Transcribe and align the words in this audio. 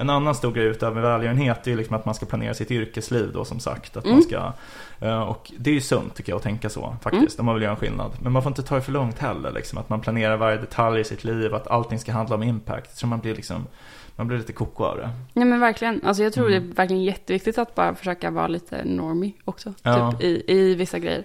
En 0.00 0.10
annan 0.10 0.34
stor 0.34 0.52
grej 0.52 0.64
utöver 0.66 1.02
välgörenhet 1.02 1.66
är 1.66 1.76
liksom 1.76 1.96
att 1.96 2.04
man 2.04 2.14
ska 2.14 2.26
planera 2.26 2.54
sitt 2.54 2.70
yrkesliv 2.70 3.30
då 3.34 3.44
som 3.44 3.60
sagt. 3.60 3.96
Att 3.96 4.04
Mm. 4.04 4.16
man 4.16 4.22
ska, 4.22 4.52
eh, 5.00 5.20
och 5.20 5.52
det 5.58 5.70
är 5.70 5.74
ju 5.74 5.80
sunt 5.80 6.14
tycker 6.14 6.32
jag 6.32 6.36
att 6.36 6.42
tänka 6.42 6.68
så 6.68 6.96
faktiskt, 7.02 7.38
Mm. 7.38 7.40
om 7.42 7.46
man 7.46 7.54
vill 7.54 7.62
göra 7.62 7.72
en 7.72 7.80
skillnad. 7.80 8.10
Men 8.20 8.32
man 8.32 8.42
får 8.42 8.50
inte 8.50 8.62
ta 8.62 8.74
det 8.74 8.80
för 8.80 8.92
långt 8.92 9.18
heller, 9.18 9.52
liksom, 9.52 9.78
att 9.78 9.88
man 9.88 10.00
planerar 10.00 10.36
varje 10.36 10.56
detalj 10.56 11.00
i 11.00 11.04
sitt 11.04 11.24
liv, 11.24 11.54
att 11.54 11.66
allting 11.68 11.98
ska 11.98 12.12
handla 12.12 12.34
om 12.36 12.42
impact. 12.42 12.96
Så 12.98 13.06
man 13.06 13.18
blir 13.20 13.34
liksom, 13.34 13.66
man 14.16 14.28
blir 14.28 14.38
lite 14.38 14.52
koko 14.52 14.84
av 14.84 14.96
det. 14.96 15.10
Nej 15.32 15.44
men 15.44 15.60
verkligen. 15.60 16.00
Alltså 16.04 16.22
jag 16.22 16.32
tror 16.32 16.46
Mm. 16.50 16.62
det 16.66 16.72
är 16.72 16.74
verkligen 16.74 17.02
jätteviktigt 17.04 17.58
att 17.58 17.74
bara 17.74 17.94
försöka 17.94 18.30
vara 18.30 18.46
lite 18.48 18.84
normie 18.84 19.32
också. 19.44 19.74
Ja. 19.82 20.12
Typ 20.12 20.22
i, 20.22 20.44
i 20.46 20.74
vissa 20.74 20.98
grejer. 20.98 21.24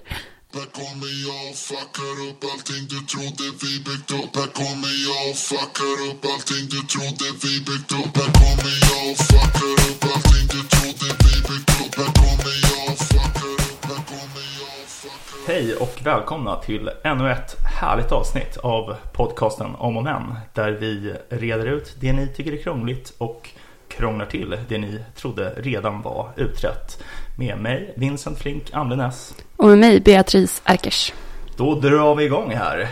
Här 0.55 0.69
kommer 0.81 1.11
jag 1.27 1.41
och 1.49 1.57
fuckar 1.69 2.15
upp 2.27 2.41
allting 2.51 2.83
du 2.93 2.99
trodde 3.11 3.45
vi 3.61 3.71
byggt 3.87 4.11
upp 4.19 4.33
Här 4.39 4.51
kommer 4.61 4.93
jag 5.07 5.21
och 5.29 5.37
fuckar 5.49 5.97
upp 6.07 6.21
allting 6.33 6.65
du 6.73 6.81
trodde 6.93 7.27
vi 7.43 7.53
byggt 7.67 7.91
upp 7.99 8.13
Här 8.19 8.31
kommer 8.41 8.73
jag 8.89 9.01
och 9.11 9.17
fuckar 9.29 9.75
upp 9.87 10.03
allting 10.11 10.45
du 10.55 10.61
trodde 10.75 11.07
vi 11.25 11.33
byggt 11.49 11.71
upp 11.81 11.93
Här 11.99 12.11
kommer 12.21 12.55
jag 12.69 12.83
och 12.91 12.99
fuckar 13.11 13.53
upp, 13.69 13.81
här 13.89 14.01
kommer 14.11 14.45
jag 14.59 14.73
och 14.83 14.89
fuckar 15.01 15.37
upp 15.39 15.47
Hej 15.47 15.75
och 15.75 15.95
välkomna 16.03 16.53
till 16.67 16.89
ännu 17.03 17.31
ett 17.31 17.51
härligt 17.81 18.11
avsnitt 18.11 18.57
av 18.57 18.95
podcasten 19.13 19.75
Om 19.75 19.97
och 19.97 20.03
Men. 20.03 20.35
Där 20.53 20.71
vi 20.71 21.13
reder 21.29 21.65
ut 21.65 21.95
det 21.99 22.13
ni 22.13 22.27
tycker 22.35 22.51
är 22.51 22.63
krångligt 22.63 23.13
och 23.17 23.49
krånglar 23.87 24.25
till 24.25 24.57
det 24.69 24.77
ni 24.77 24.99
trodde 25.15 25.53
redan 25.57 26.01
var 26.01 26.31
utrett. 26.35 27.03
Med 27.37 27.57
mig, 27.57 27.93
Vincent 27.97 28.39
Flink 28.39 28.63
Amlenäs. 28.73 29.33
Och 29.57 29.67
med 29.67 29.77
mig 29.77 29.99
Beatrice 29.99 30.61
Erkers. 30.65 31.13
Då 31.57 31.75
drar 31.79 32.15
vi 32.15 32.23
igång 32.25 32.51
här. 32.55 32.87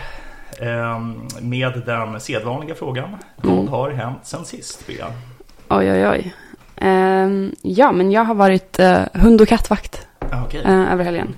ehm, 0.61 1.27
Med 1.41 1.81
den 1.85 2.19
sedvanliga 2.19 2.75
frågan. 2.75 3.03
Mm. 3.43 3.55
Vad 3.55 3.67
har 3.67 3.91
hänt 3.91 4.17
sen 4.23 4.45
sist, 4.45 4.87
Bea? 4.87 5.05
Oj 5.69 5.91
oj 5.91 6.07
oj. 6.07 6.33
Ehm, 6.77 7.55
ja 7.61 7.91
men 7.91 8.11
jag 8.11 8.23
har 8.25 8.35
varit 8.35 8.79
eh, 8.79 9.01
hund 9.13 9.41
och 9.41 9.47
kattvakt 9.47 10.07
Ah, 10.31 10.43
Okej. 10.45 10.61
eh, 10.65 10.93
över 10.93 11.03
helgen. 11.03 11.35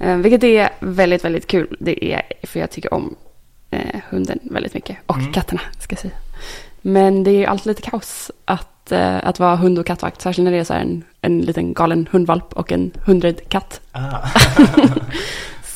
Eh, 0.00 0.16
vilket 0.16 0.44
är 0.44 0.68
väldigt 0.80 1.24
väldigt 1.24 1.46
kul. 1.46 1.76
Det 1.80 2.12
är 2.12 2.22
för 2.46 2.60
jag 2.60 2.70
tycker 2.70 2.94
om 2.94 3.14
eh, 3.70 4.00
hunden 4.10 4.38
väldigt 4.42 4.74
mycket. 4.74 4.96
Och 5.06 5.18
Mm. 5.18 5.32
katterna 5.32 5.60
ska 5.78 5.92
jag 5.92 6.00
säga. 6.00 6.14
Men 6.82 7.24
det 7.24 7.30
är 7.30 7.46
alltid 7.46 7.66
lite 7.66 7.90
kaos 7.90 8.30
att, 8.44 8.92
eh, 8.92 9.26
att 9.28 9.38
vara 9.38 9.56
hund 9.56 9.78
och 9.78 9.86
kattvakt. 9.86 10.20
Särskilt 10.20 10.44
när 10.44 10.52
det 10.52 10.58
är 10.58 10.64
så 10.64 10.74
en, 10.74 11.04
en 11.20 11.40
liten 11.40 11.74
galen 11.74 12.08
hundvalp 12.10 12.52
och 12.52 12.72
en 12.72 12.90
hundrädd 13.06 13.48
katt. 13.48 13.80
Ah. 13.92 14.28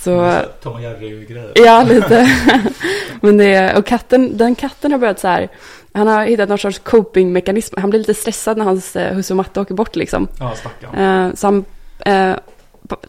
Så 0.04 0.40
Tom 0.62 0.72
och 0.72 0.82
Jerry-grejer. 0.82 1.52
Ja, 1.54 1.82
lite. 1.82 2.30
Men 3.20 3.36
det 3.36 3.54
är, 3.54 3.78
och 3.78 3.86
katten, 3.86 4.36
den 4.36 4.54
katten 4.54 4.92
har 4.92 4.98
börjat 4.98 5.20
så 5.20 5.28
här, 5.28 5.48
han 5.92 6.06
har 6.06 6.24
hittat 6.24 6.48
någon 6.48 6.58
sorts 6.58 6.78
copingmekanism. 6.78 7.80
Han 7.80 7.90
blir 7.90 8.00
lite 8.00 8.14
stressad 8.14 8.58
när 8.58 8.64
hans 8.64 8.96
eh, 8.96 9.14
husse 9.14 9.32
och 9.32 9.36
matte 9.36 9.60
åker 9.60 9.74
bort 9.74 9.96
liksom. 9.96 10.28
Ja, 10.38 10.54
stackarn. 10.54 11.28
Eh, 11.28 11.34
så 11.34 11.46
han 11.46 11.64
eh, 12.06 12.36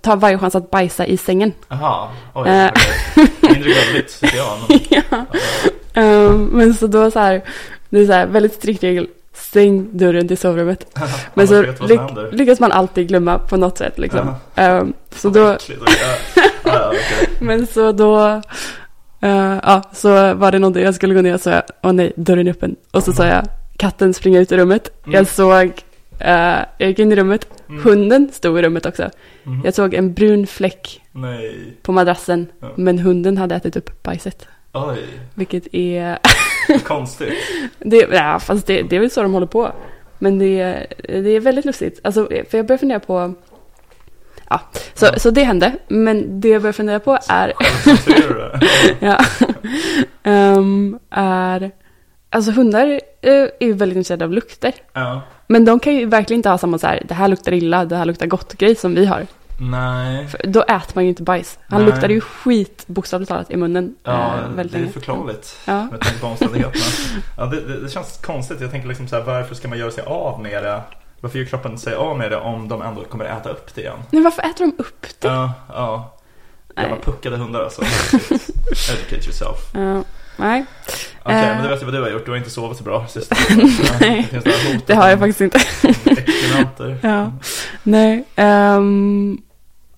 tar 0.01 0.15
varje 0.15 0.37
chans 0.37 0.55
att 0.55 0.71
bajsa 0.71 1.05
i 1.05 1.17
sängen. 1.17 1.51
Jaha, 1.67 2.09
oj. 2.33 2.49
Mindre 3.41 3.71
gulligt, 3.71 4.19
tycker 4.21 4.37
jag. 4.37 4.57
Men, 4.69 4.79
ja. 4.89 5.25
Eh, 6.01 6.31
men 6.31 6.73
så 6.73 6.87
då 6.87 7.11
så 7.11 7.19
här, 7.19 7.41
det 7.89 7.99
är 7.99 8.05
så 8.05 8.11
här 8.11 8.25
väldigt 8.27 8.53
strikt 8.53 8.83
regel. 8.83 9.07
Stäng 9.33 9.97
dörren 9.97 10.27
till 10.27 10.37
sovrummet. 10.37 10.97
Men 11.33 11.47
så 11.47 11.61
lyck, 11.61 11.99
lyckas 12.31 12.59
man 12.59 12.71
alltid 12.71 13.07
glömma 13.07 13.39
på 13.39 13.57
något 13.57 13.77
sätt 13.77 13.97
liksom. 13.99 14.33
Eh, 14.55 14.83
så 15.15 15.29
då. 15.29 15.57
Men 17.39 17.67
så 17.67 17.91
då, 17.91 18.41
eh, 19.21 19.57
ja, 19.63 19.81
så 19.93 20.33
var 20.33 20.51
det 20.51 20.59
någonting 20.59 20.83
jag 20.83 20.95
skulle 20.95 21.13
gå 21.13 21.21
ner 21.21 21.33
och 21.33 21.41
sa, 21.41 21.61
åh 21.83 21.91
nej, 21.93 22.13
dörren 22.15 22.47
är 22.47 22.51
öppen. 22.51 22.75
Och 22.91 23.03
så 23.03 23.13
sa 23.13 23.25
jag, 23.27 23.45
katten 23.77 24.13
springer 24.13 24.41
ut 24.41 24.51
ur 24.51 24.57
rummet. 24.57 24.89
Mm. 25.05 25.15
Jag 25.15 25.27
såg, 25.27 25.71
eh, 26.19 26.57
jag 26.77 26.89
gick 26.89 26.99
in 26.99 27.11
i 27.11 27.15
rummet, 27.15 27.47
Mm. 27.69 27.83
hunden 27.83 28.29
stod 28.33 28.59
i 28.59 28.61
rummet 28.61 28.85
också. 28.85 29.09
Mhm. 29.43 29.61
Jag 29.65 29.73
såg 29.73 29.93
en 29.93 30.13
brun 30.13 30.47
fläck 30.47 31.01
Nej. 31.11 31.77
på 31.81 31.91
madrassen, 31.91 32.47
Ja. 32.59 32.67
men 32.75 32.99
hunden 32.99 33.37
hade 33.37 33.55
ätit 33.55 33.75
upp 33.75 34.03
bajset. 34.03 34.47
Oj, 34.73 34.97
Vilket 35.33 35.73
är, 35.73 36.17
konstigt. 36.83 37.33
det, 37.79 38.07
ja, 38.11 38.39
fast 38.39 38.67
det, 38.67 38.81
det 38.81 38.95
är 38.95 38.99
väl 38.99 39.11
så 39.11 39.21
de 39.21 39.33
håller 39.33 39.47
på. 39.47 39.71
Men 40.19 40.39
det, 40.39 40.59
är- 40.59 40.87
det 41.21 41.29
är 41.29 41.39
väldigt 41.39 41.65
lustigt. 41.65 41.99
Alltså, 42.03 42.27
för 42.49 42.57
jag 42.57 42.65
börjar 42.65 42.77
fundera 42.77 42.99
på, 42.99 43.33
ja, 44.49 44.59
så, 44.93 45.05
Ja. 45.05 45.19
så 45.19 45.29
det 45.29 45.43
hände. 45.43 45.71
Men 45.87 46.41
det 46.41 46.49
jag 46.49 46.61
börjar 46.61 46.73
fundera 46.73 46.99
på 46.99 47.17
är, 47.29 47.53
du 48.05 48.33
det? 48.33 48.59
Ja. 49.05 49.17
Ehm, 50.23 50.99
är... 51.09 51.71
Alltså 52.29 52.51
hundar 52.51 52.87
eh, 53.21 53.33
är 53.33 53.65
ju 53.65 53.73
väldigt 53.73 53.95
intresserade 53.97 54.25
av 54.25 54.31
lukter. 54.31 54.73
Ja. 54.93 55.21
Men 55.47 55.65
de 55.65 55.79
kan 55.79 55.95
ju 55.95 56.05
verkligen 56.05 56.39
inte 56.39 56.49
ha 56.49 56.57
samma 56.57 56.77
så 56.77 56.87
här, 56.87 57.03
det 57.07 57.13
här 57.13 57.27
luktar 57.27 57.51
illa, 57.51 57.85
det 57.85 57.95
här 57.95 58.05
luktar 58.05 58.25
gott 58.27 58.53
grej 58.53 58.75
som 58.75 58.95
vi 58.95 59.05
har. 59.05 59.27
Nej. 59.59 60.27
För 60.27 60.41
då 60.47 60.61
äter 60.61 60.91
man 60.95 61.03
ju 61.03 61.09
inte 61.09 61.23
bajs. 61.23 61.59
Han 61.69 61.81
Nej. 61.81 61.91
luktade 61.91 62.13
ju 62.13 62.21
skit 62.21 62.83
bokstavligt 62.87 63.29
talat 63.29 63.51
i 63.51 63.57
munnen 63.57 63.95
Ja, 64.03 64.33
eh, 64.37 64.49
väldigt 64.55 64.81
det 64.81 64.87
är 64.89 64.91
förklarligt. 64.91 65.59
Ja. 65.65 65.83
Med 65.91 66.01
tanke 66.01 66.19
på 66.19 66.27
omständigheterna. 66.27 66.85
Ja, 67.37 67.45
det, 67.45 67.61
det, 67.61 67.79
det 67.79 67.89
känns 67.89 68.17
konstigt. 68.23 68.61
Jag 68.61 68.71
tänker 68.71 68.87
liksom 68.87 69.07
så 69.07 69.15
här, 69.15 69.23
varför 69.23 69.55
ska 69.55 69.67
man 69.67 69.77
göra 69.77 69.91
sig 69.91 70.03
av 70.03 70.41
med 70.41 70.63
det? 70.63 70.81
Varför 71.21 71.39
gör 71.39 71.45
kroppen 71.45 71.77
sig 71.77 71.93
av 71.95 72.17
med 72.17 72.31
det 72.31 72.37
om 72.37 72.67
de 72.67 72.81
ändå 72.81 73.03
kommer 73.03 73.25
äta 73.25 73.49
upp 73.49 73.75
det 73.75 73.81
igen? 73.81 73.97
Men 74.11 74.23
varför 74.23 74.41
äter 74.41 74.65
de 74.65 74.73
upp 74.83 75.05
det? 75.19 75.27
Ja, 75.27 75.53
ja. 75.69 76.11
Jävla 76.77 76.95
Nej. 76.95 77.03
puckade 77.03 77.37
hundar 77.37 77.63
alltså. 77.63 77.81
Educate 78.91 79.15
yourself. 79.25 79.57
Ja, 79.73 80.03
nej, 80.37 80.65
Okej, 81.23 81.35
Eh. 81.35 81.55
men 81.55 81.63
det 81.63 81.69
vet 81.69 81.79
jag 81.81 81.85
vad 81.85 81.93
du 81.95 82.01
har 82.01 82.09
gjort. 82.09 82.25
Du 82.25 82.31
har 82.31 82.37
inte 82.37 82.49
sovit 82.49 82.77
så 82.77 82.83
bra 82.83 83.07
sist. 83.07 83.31
Nej. 84.01 84.27
Det 84.31 84.79
det 84.85 84.93
har 84.95 85.09
jag 85.09 85.19
faktiskt 85.19 85.41
inte. 85.41 85.57
Experimenter. 86.05 86.97
Ja. 87.01 87.31
Nej. 87.83 88.23
ehm, 88.35 89.37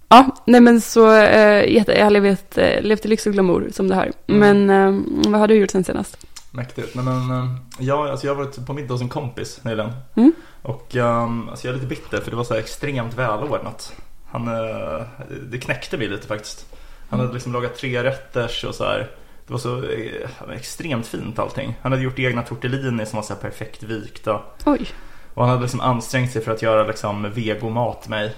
ja, 0.09 0.35
nej 0.45 0.61
men 0.61 0.81
så 0.81 1.15
eh, 1.15 1.73
jätte, 1.73 1.91
jag 1.91 2.03
har 2.03 2.11
levt, 2.11 2.57
eh, 2.57 2.81
levt 2.81 3.05
i 3.05 3.07
lyx 3.07 3.25
och 3.25 3.33
glamour 3.33 3.69
som 3.71 3.87
det 3.87 3.95
har. 3.95 4.11
Mm. 4.27 4.39
Men 4.39 4.69
ehm, 4.69 5.21
vad 5.27 5.39
har 5.39 5.47
du 5.47 5.55
gjort 5.55 5.71
sen 5.71 5.83
senast? 5.83 6.17
Mäktigt. 6.51 6.95
Nej, 6.95 7.05
men, 7.05 7.31
eh, 7.31 7.55
ja, 7.79 8.11
alltså 8.11 8.27
jag 8.27 8.35
har 8.35 8.43
varit 8.43 8.65
på 8.65 8.73
middag 8.73 8.93
hos 8.93 9.01
en 9.01 9.09
kompis 9.09 9.59
nyligen. 9.63 9.91
Mm. 10.15 10.33
Och 10.61 10.95
um, 10.95 11.49
alltså 11.49 11.67
jag 11.67 11.71
är 11.71 11.75
lite 11.75 11.87
bitter 11.87 12.21
för 12.21 12.31
det 12.31 12.37
var 12.37 12.43
så 12.43 12.53
här 12.53 12.61
extremt 12.61 13.13
välordnat. 13.13 13.93
Han, 14.31 14.47
eh, 14.47 15.05
det 15.49 15.57
knäckte 15.57 15.97
mig 15.97 16.07
lite 16.07 16.27
faktiskt. 16.27 16.75
Han 17.09 17.19
hade 17.19 17.33
liksom 17.33 17.53
lagat 17.53 17.75
tre 17.75 18.03
rätters 18.03 18.63
och 18.63 18.75
så 18.75 18.83
här. 18.83 19.09
Det 19.47 19.53
var 19.53 19.59
så 19.59 19.83
eh, 19.83 20.55
extremt 20.55 21.07
fint 21.07 21.39
allting. 21.39 21.79
Han 21.81 21.91
hade 21.91 22.03
gjort 22.03 22.19
egna 22.19 22.41
tortellini 22.41 23.05
som 23.05 23.17
var 23.17 23.23
så 23.23 23.33
här 23.33 23.41
perfekt 23.41 23.83
vikta. 23.83 24.41
Oj. 24.65 24.87
Och 25.33 25.43
han 25.43 25.49
hade 25.49 25.61
liksom 25.61 25.81
ansträngt 25.81 26.31
sig 26.31 26.43
för 26.43 26.51
att 26.51 26.61
göra 26.61 26.87
liksom 26.87 27.31
vegomat 27.31 28.01
till 28.01 28.09
mig. 28.09 28.35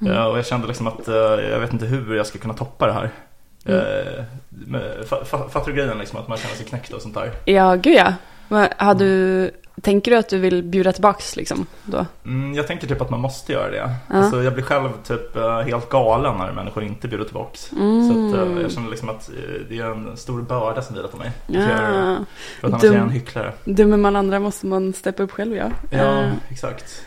Mm. 0.00 0.12
Eh, 0.12 0.24
och 0.24 0.38
jag 0.38 0.46
kände 0.46 0.66
liksom 0.66 0.86
att 0.86 1.08
eh, 1.08 1.14
jag 1.14 1.60
vet 1.60 1.72
inte 1.72 1.86
hur 1.86 2.16
jag 2.16 2.26
ska 2.26 2.38
kunna 2.38 2.54
toppa 2.54 2.86
det 2.86 2.92
här. 2.92 3.10
Mm. 3.66 4.74
Eh, 4.74 5.06
fattar 5.28 5.66
du 5.66 5.72
grejen 5.72 5.98
liksom 5.98 6.18
att 6.18 6.28
man 6.28 6.38
känner 6.38 6.54
sig 6.54 6.66
knäckt 6.66 6.92
och 6.92 7.02
sånt 7.02 7.14
där? 7.14 7.30
Ja, 7.44 7.74
gud 7.74 7.94
ja. 7.96 8.14
Men 8.48 8.68
Har 8.76 8.94
du, 8.94 9.50
tänker 9.82 10.10
du 10.10 10.16
att 10.16 10.28
du 10.28 10.38
vill 10.38 10.62
bjuda 10.62 10.92
tillbaks 10.92 11.36
liksom 11.36 11.66
då? 11.84 12.06
Mm, 12.24 12.54
jag 12.54 12.66
tänker 12.66 12.86
typ 12.86 13.00
att 13.00 13.10
man 13.10 13.20
måste 13.20 13.52
göra 13.52 13.70
det. 13.70 13.76
Ja. 13.76 14.16
Alltså, 14.16 14.42
jag 14.42 14.52
blir 14.54 14.64
själv 14.64 14.88
typ 15.06 15.36
helt 15.64 15.88
galen 15.88 16.38
när 16.38 16.52
människor 16.52 16.84
inte 16.84 17.08
bjuder 17.08 17.24
tillbaks. 17.24 17.72
Mm. 17.72 18.08
Så 18.08 18.38
att, 18.40 18.48
eh, 18.48 18.62
jag 18.62 18.70
känner 18.72 18.90
liksom 18.90 19.08
att 19.08 19.30
det 19.68 19.78
är 19.78 19.84
en 19.90 20.16
stor 20.16 20.42
börda 20.42 20.82
som 20.82 20.96
vilar 20.96 21.08
på 21.08 21.16
mig. 21.16 21.32
Ja. 21.46 21.60
För 22.60 22.66
att 22.68 22.72
annars 22.72 22.84
är 22.84 22.86
jag 22.86 22.94
en 22.94 23.00
Dum. 23.00 23.10
hycklare. 23.10 23.52
Dömer 23.64 23.96
man 23.96 24.16
andra 24.16 24.40
måste 24.40 24.66
man 24.66 24.92
steppa 24.92 25.22
upp 25.22 25.30
själv 25.32 25.56
ja. 25.56 25.70
Ja, 25.90 25.98
Eh, 25.98 26.32
exakt. 26.48 27.02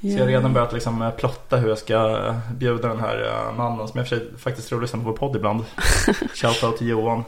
Så 0.00 0.06
ja. 0.06 0.12
jag 0.12 0.20
har 0.20 0.26
redan 0.26 0.52
börjat 0.52 0.72
liksom 0.72 1.02
eh, 1.02 1.10
plotta 1.10 1.56
hur 1.56 1.68
jag 1.68 1.78
ska 1.78 2.26
eh, 2.26 2.34
bjuda 2.52 2.88
den 2.88 3.00
här 3.00 3.26
eh, 3.26 3.56
mannen 3.56 3.88
som 3.88 3.98
jag 3.98 4.08
för 4.08 4.16
sig 4.16 4.38
faktiskt 4.38 4.68
tror 4.68 4.80
lyssnar 4.80 5.00
på 5.00 5.06
vår 5.06 5.16
podd 5.16 5.36
ibland. 5.36 5.64
Shoutout 6.34 6.78
till 6.78 6.88
Johan. 6.88 7.24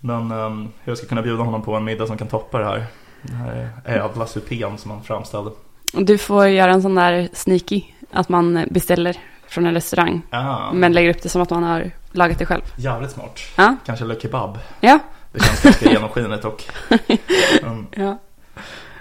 Men 0.00 0.30
ehm, 0.30 0.68
hur 0.84 0.90
jag 0.90 0.98
ska 0.98 1.06
kunna 1.06 1.22
bjuda 1.22 1.42
honom 1.42 1.62
på 1.62 1.74
en 1.74 1.84
middag 1.84 2.06
som 2.06 2.18
kan 2.18 2.28
toppa 2.28 2.58
det 2.58 2.64
här. 2.64 2.86
Den 3.22 3.36
här 3.36 3.70
ädla 3.84 4.26
supén 4.26 4.78
som 4.78 4.90
han 4.90 5.02
framställde. 5.02 5.50
Du 5.92 6.18
får 6.18 6.46
göra 6.46 6.72
en 6.72 6.82
sån 6.82 6.94
där 6.94 7.28
sneaky, 7.32 7.82
att 8.12 8.28
man 8.28 8.66
beställer 8.70 9.16
från 9.48 9.66
en 9.66 9.74
restaurang. 9.74 10.22
Ah, 10.30 10.72
Men 10.72 10.92
lägger 10.92 11.10
upp 11.10 11.22
det 11.22 11.28
som 11.28 11.42
att 11.42 11.50
man 11.50 11.62
har 11.62 11.90
lagat 12.12 12.38
det 12.38 12.46
själv. 12.46 12.62
Jävligt 12.76 13.10
smart. 13.10 13.40
Ja. 13.56 13.76
Kanske 13.86 14.04
Le 14.04 14.20
Kebab. 14.20 14.58
Ja. 14.80 14.98
Det 15.32 15.44
känns 15.44 15.62
ganska 15.62 15.90
genomskinligt 15.90 16.44
och 16.44 16.64
mm. 17.62 17.86
Ja. 17.90 18.18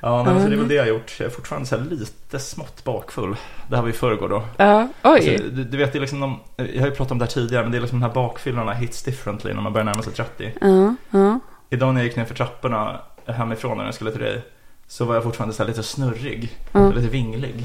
Ja, 0.02 0.24
men 0.24 0.34
så 0.34 0.40
det 0.40 0.46
är 0.46 0.50
väl 0.50 0.54
Mm. 0.54 0.68
det 0.68 0.74
jag 0.76 0.84
har 0.84 0.90
gjort. 0.90 1.16
Jag 1.20 1.26
är 1.26 1.30
fortfarande 1.32 1.68
så 1.68 1.78
lite 1.78 2.40
smått 2.40 2.84
bakfull. 2.84 3.36
Det 3.70 3.76
här 3.76 3.84
var 3.84 3.90
i 3.90 3.94
förrgår 3.94 4.30
då. 4.30 4.44
Ja, 4.58 4.88
oj. 5.04 5.30
Alltså, 5.34 5.48
du, 5.50 5.64
du 5.64 5.78
vet, 5.78 5.92
det 5.94 6.00
är 6.00 6.02
liksom 6.02 6.20
de, 6.20 6.40
jag 6.56 6.80
har 6.82 6.88
ju 6.90 6.96
pratat 6.96 7.12
om 7.12 7.18
det 7.20 7.26
här 7.26 7.32
tidigare, 7.32 7.64
men 7.64 7.72
det 7.72 7.78
är 7.78 7.82
liksom 7.82 8.00
de 8.00 8.06
här 8.06 8.14
bakfyllorna 8.14 8.74
hits 8.74 9.04
differently 9.04 9.54
när 9.54 9.62
man 9.62 9.74
börjar 9.74 9.86
närma 9.86 10.02
sig 10.02 10.14
30. 10.14 10.52
Ja, 10.62 10.96
ja. 11.12 11.40
Idag 11.70 11.94
när 11.94 12.02
jag 12.02 12.06
gick 12.08 12.16
ner 12.16 12.26
för 12.26 12.36
trapporna 12.36 13.00
hemifrån 13.26 13.78
när 13.78 13.86
jag 13.86 13.94
skulle 13.94 14.12
till 14.12 14.22
dig, 14.22 14.42
så 14.88 15.06
var 15.06 15.14
jag 15.16 15.24
fortfarande 15.24 15.56
så 15.56 15.64
här 15.64 15.68
lite 15.68 15.84
snurrig, 15.84 16.58
Ja. 16.72 16.90
lite 16.92 17.08
vinglig. 17.08 17.64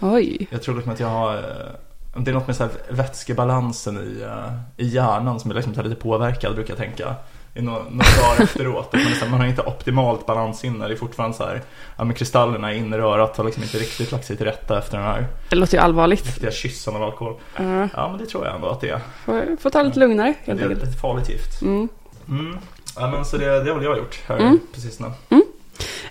Oj. 0.00 0.46
Jag 0.50 0.62
tror 0.62 0.74
liksom 0.74 0.92
att 0.92 1.00
jag 1.00 1.08
har, 1.08 1.34
eh, 1.36 2.20
det 2.22 2.30
är 2.30 2.34
något 2.34 2.46
med 2.46 2.56
så 2.56 2.68
vätskebalansen 2.90 3.96
i, 3.98 4.22
eh, 4.22 4.52
i 4.76 4.86
hjärnan 4.88 5.40
som 5.40 5.50
är 5.50 5.54
liksom 5.54 5.72
lite 5.72 5.94
påverkad 6.02 6.54
brukar 6.54 6.70
jag 6.70 6.78
tänka. 6.78 7.14
I 7.56 7.62
några, 7.62 7.78
några 7.78 7.94
dagar 8.22 8.42
efteråt. 8.42 8.92
Men 8.92 9.02
liksom, 9.04 9.30
man 9.30 9.40
har 9.40 9.46
inte 9.46 9.62
optimalt 9.62 10.26
balanssinne. 10.26 10.88
Det 10.88 10.94
är 10.94 10.96
fortfarande 10.96 11.36
så 11.36 11.42
här, 11.44 11.62
ja 11.96 12.04
men 12.04 12.14
kristallerna 12.14 12.72
i 12.74 12.78
inre 12.78 13.02
örat 13.02 13.36
har 13.36 13.44
liksom 13.44 13.62
inte 13.62 13.78
riktigt 13.78 14.12
lagt 14.12 14.24
sig 14.26 14.36
till 14.36 14.46
rätta 14.46 14.78
efter 14.78 14.96
den 14.98 15.06
här 15.06 15.26
Det 15.48 15.56
låter 15.56 15.74
ju 15.76 15.82
allvarligt. 15.82 16.26
häftiga 16.26 16.50
kyssen 16.50 16.96
av 16.96 17.02
alkohol. 17.02 17.34
Uh, 17.60 17.86
Ja 17.94 18.08
men 18.08 18.18
det 18.18 18.26
tror 18.26 18.46
jag 18.46 18.54
ändå 18.54 18.68
att 18.68 18.80
det 18.80 18.88
är. 18.88 19.00
får, 19.24 19.56
får 19.60 19.70
ta 19.70 19.82
lite 19.82 19.98
lugnare 19.98 20.34
Det 20.44 20.50
helt 20.50 20.60
är 20.60 20.64
enkelt. 20.68 20.82
ett 20.90 21.00
farligt 21.00 21.28
gift. 21.30 21.62
Mm. 21.62 21.88
Mm. 22.28 22.58
Ja 22.96 23.10
men 23.10 23.24
så 23.24 23.36
det, 23.36 23.46
det 23.64 23.70
har 23.70 23.74
väl 23.78 23.84
jag 23.84 23.96
gjort 23.98 24.20
här 24.26 24.36
Mm. 24.36 24.60
precis 24.74 25.00
nu. 25.00 25.06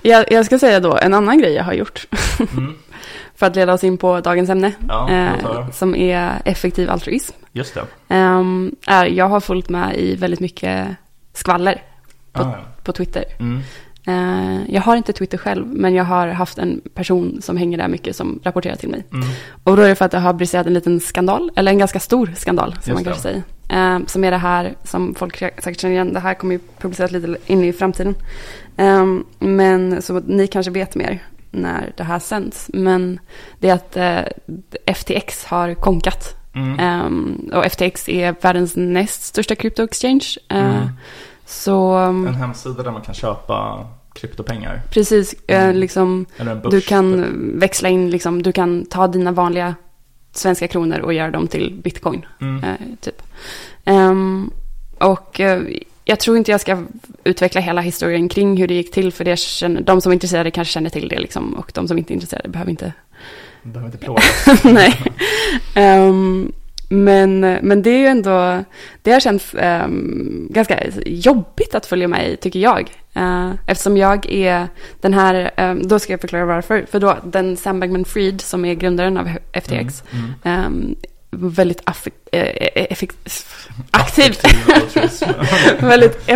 Jag, 0.01 0.31
jag 0.31 0.45
ska 0.45 0.59
säga 0.59 0.79
då 0.79 0.97
en 0.97 1.13
annan 1.13 1.37
grej 1.39 1.53
jag 1.53 1.63
har 1.63 1.73
gjort. 1.73 2.07
Mm. 2.53 2.73
För 3.35 3.45
att 3.45 3.55
leda 3.55 3.73
oss 3.73 3.83
in 3.83 3.97
på 3.97 4.19
dagens 4.19 4.49
ämne. 4.49 4.71
Ja, 4.87 5.09
eh, 5.11 5.69
som 5.71 5.95
är 5.95 6.41
effektiv 6.45 6.89
altruism. 6.89 7.35
Just 7.51 7.73
det. 7.73 7.83
Ehm, 8.07 8.75
är, 8.87 9.05
jag 9.05 9.29
har 9.29 9.39
följt 9.39 9.69
med 9.69 9.97
i 9.97 10.15
väldigt 10.15 10.39
mycket 10.39 10.87
skvaller 11.33 11.81
Ah, 12.35 12.41
ja. 12.41 12.55
på 12.83 12.91
Twitter. 12.91 13.23
mm. 13.39 13.61
Eh, 14.07 14.73
jag 14.73 14.81
har 14.81 14.95
inte 14.95 15.13
Twitter 15.13 15.37
själv, 15.37 15.67
men 15.67 15.93
jag 15.93 16.03
har 16.03 16.27
haft 16.27 16.57
en 16.57 16.81
person 16.93 17.41
som 17.41 17.57
hänger 17.57 17.77
där 17.77 17.87
mycket 17.87 18.15
som 18.15 18.39
rapporterar 18.43 18.75
till 18.75 18.89
mig. 18.89 19.05
Mm. 19.13 19.27
Och 19.63 19.77
då 19.77 19.81
är 19.83 19.89
det 19.89 19.95
för 19.95 20.05
att 20.05 20.11
det 20.11 20.19
har 20.19 20.33
briserat 20.33 20.67
en 20.67 20.73
liten 20.73 20.99
skandal, 20.99 21.51
eller 21.55 21.71
en 21.71 21.77
ganska 21.77 21.99
stor 21.99 22.33
skandal 22.35 22.75
som 22.81 22.93
man 22.93 23.03
det. 23.03 23.09
kanske 23.09 23.21
säger. 23.21 23.43
Eh, 23.69 24.05
som 24.05 24.23
är 24.23 24.31
det 24.31 24.37
här 24.37 24.73
som 24.83 25.15
folk 25.15 25.37
säkert 25.37 25.79
känner 25.79 25.93
igen. 25.93 26.13
Det 26.13 26.19
här 26.19 26.33
kommer 26.33 26.53
ju 26.53 26.59
publiceras 26.79 27.11
lite 27.11 27.35
in 27.45 27.63
i 27.63 27.73
framtiden. 27.73 28.15
Eh, 28.77 29.05
men 29.39 30.01
så 30.01 30.19
ni 30.19 30.47
kanske 30.47 30.71
vet 30.71 30.95
mer 30.95 31.19
när 31.51 31.93
det 31.97 32.03
här 32.03 32.19
sänds. 32.19 32.69
Men 32.73 33.19
det 33.59 33.69
är 33.69 33.73
att 33.73 33.97
eh, 33.97 34.93
FTX 34.95 35.45
har 35.45 35.73
konkat. 35.73 36.35
Mm. 36.55 36.79
Eh, 37.51 37.57
och 37.57 37.65
FTX 37.65 38.09
är 38.09 38.35
världens 38.41 38.75
näst 38.75 39.23
största 39.23 39.55
krypto-exchange. 39.55 40.37
Eh, 40.49 40.57
Mm. 40.75 40.87
Så 41.45 41.97
um, 41.97 42.27
En 42.27 42.35
hemsida 42.35 42.83
där 42.83 42.91
man 42.91 43.01
kan 43.01 43.13
köpa 43.15 43.87
kryptopengar. 44.13 44.81
precis, 44.91 45.35
eh, 45.47 45.63
Mm. 45.63 45.75
liksom. 45.75 46.25
Du 46.71 46.81
kan 46.81 47.13
typ. 47.23 47.61
växla 47.63 47.89
in, 47.89 48.09
liksom, 48.09 48.43
du 48.43 48.51
kan 48.51 48.85
ta 48.85 49.07
dina 49.07 49.31
vanliga 49.31 49.75
svenska 50.31 50.67
kronor 50.67 50.99
och 50.99 51.13
göra 51.13 51.31
dem 51.31 51.47
till 51.47 51.73
bitcoin. 51.83 52.25
Mm. 52.41 52.63
Eh, 52.63 52.75
typ. 53.01 53.21
Ehm, 53.85 54.51
och 54.99 55.39
eh, 55.39 55.61
jag 56.05 56.19
tror 56.19 56.37
inte 56.37 56.51
jag 56.51 56.61
ska 56.61 56.83
utveckla 57.23 57.61
hela 57.61 57.81
historien 57.81 58.29
kring 58.29 58.57
hur 58.57 58.67
det 58.67 58.73
gick 58.73 58.91
till. 58.91 59.11
För 59.13 59.25
det 59.25 59.39
känner, 59.39 59.81
de 59.81 60.01
som 60.01 60.11
är 60.11 60.13
intresserade 60.13 60.51
kanske 60.51 60.71
känner 60.73 60.89
till 60.89 61.07
det. 61.09 61.19
Liksom, 61.19 61.53
och 61.53 61.71
de 61.73 61.87
som 61.87 61.97
inte 61.97 62.13
är 62.13 62.15
intresserade 62.15 62.49
behöver 62.49 62.71
inte. 62.71 62.93
Behöver 63.63 63.85
inte 63.87 63.97
plågas. 64.05 64.45
Nej. 64.63 65.01
Ehm, 65.75 66.51
men, 66.89 67.39
men 67.39 67.81
det 67.81 67.89
är 67.89 67.97
ju 67.99 68.07
ändå, 68.07 68.63
det 69.01 69.11
har 69.11 69.19
känts 69.19 69.55
ehm, 69.59 70.47
ganska 70.49 70.79
jobbigt 71.05 71.75
att 71.75 71.85
följa 71.85 72.07
med 72.07 72.29
i, 72.31 72.37
tycker 72.37 72.59
jag. 72.59 72.91
Eh, 73.13 73.51
eftersom 73.67 73.97
jag 73.97 74.25
är 74.31 74.67
den 75.01 75.13
här, 75.13 75.51
ehm, 75.55 75.87
då 75.87 75.99
ska 75.99 76.13
jag 76.13 76.21
förklara 76.21 76.45
varför. 76.45 76.85
För 76.91 76.99
då, 76.99 77.17
den 77.23 77.57
Sam 77.57 77.79
Bankman-Fried 77.83 78.41
som 78.41 78.65
är 78.65 78.73
grundaren 78.73 79.17
av 79.17 79.29
FTX, 79.53 80.03
Mm. 80.11 80.25
Mm. 80.43 80.65
ehm, 80.65 80.95
väldigt 81.37 81.81
affek- 81.85 82.29
eh, 82.31 82.83
effekt- 82.91 83.45
aktiv, 83.91 84.31
Affektiv 84.31 84.73
altruism. 84.75 85.25
väldigt 85.87 86.29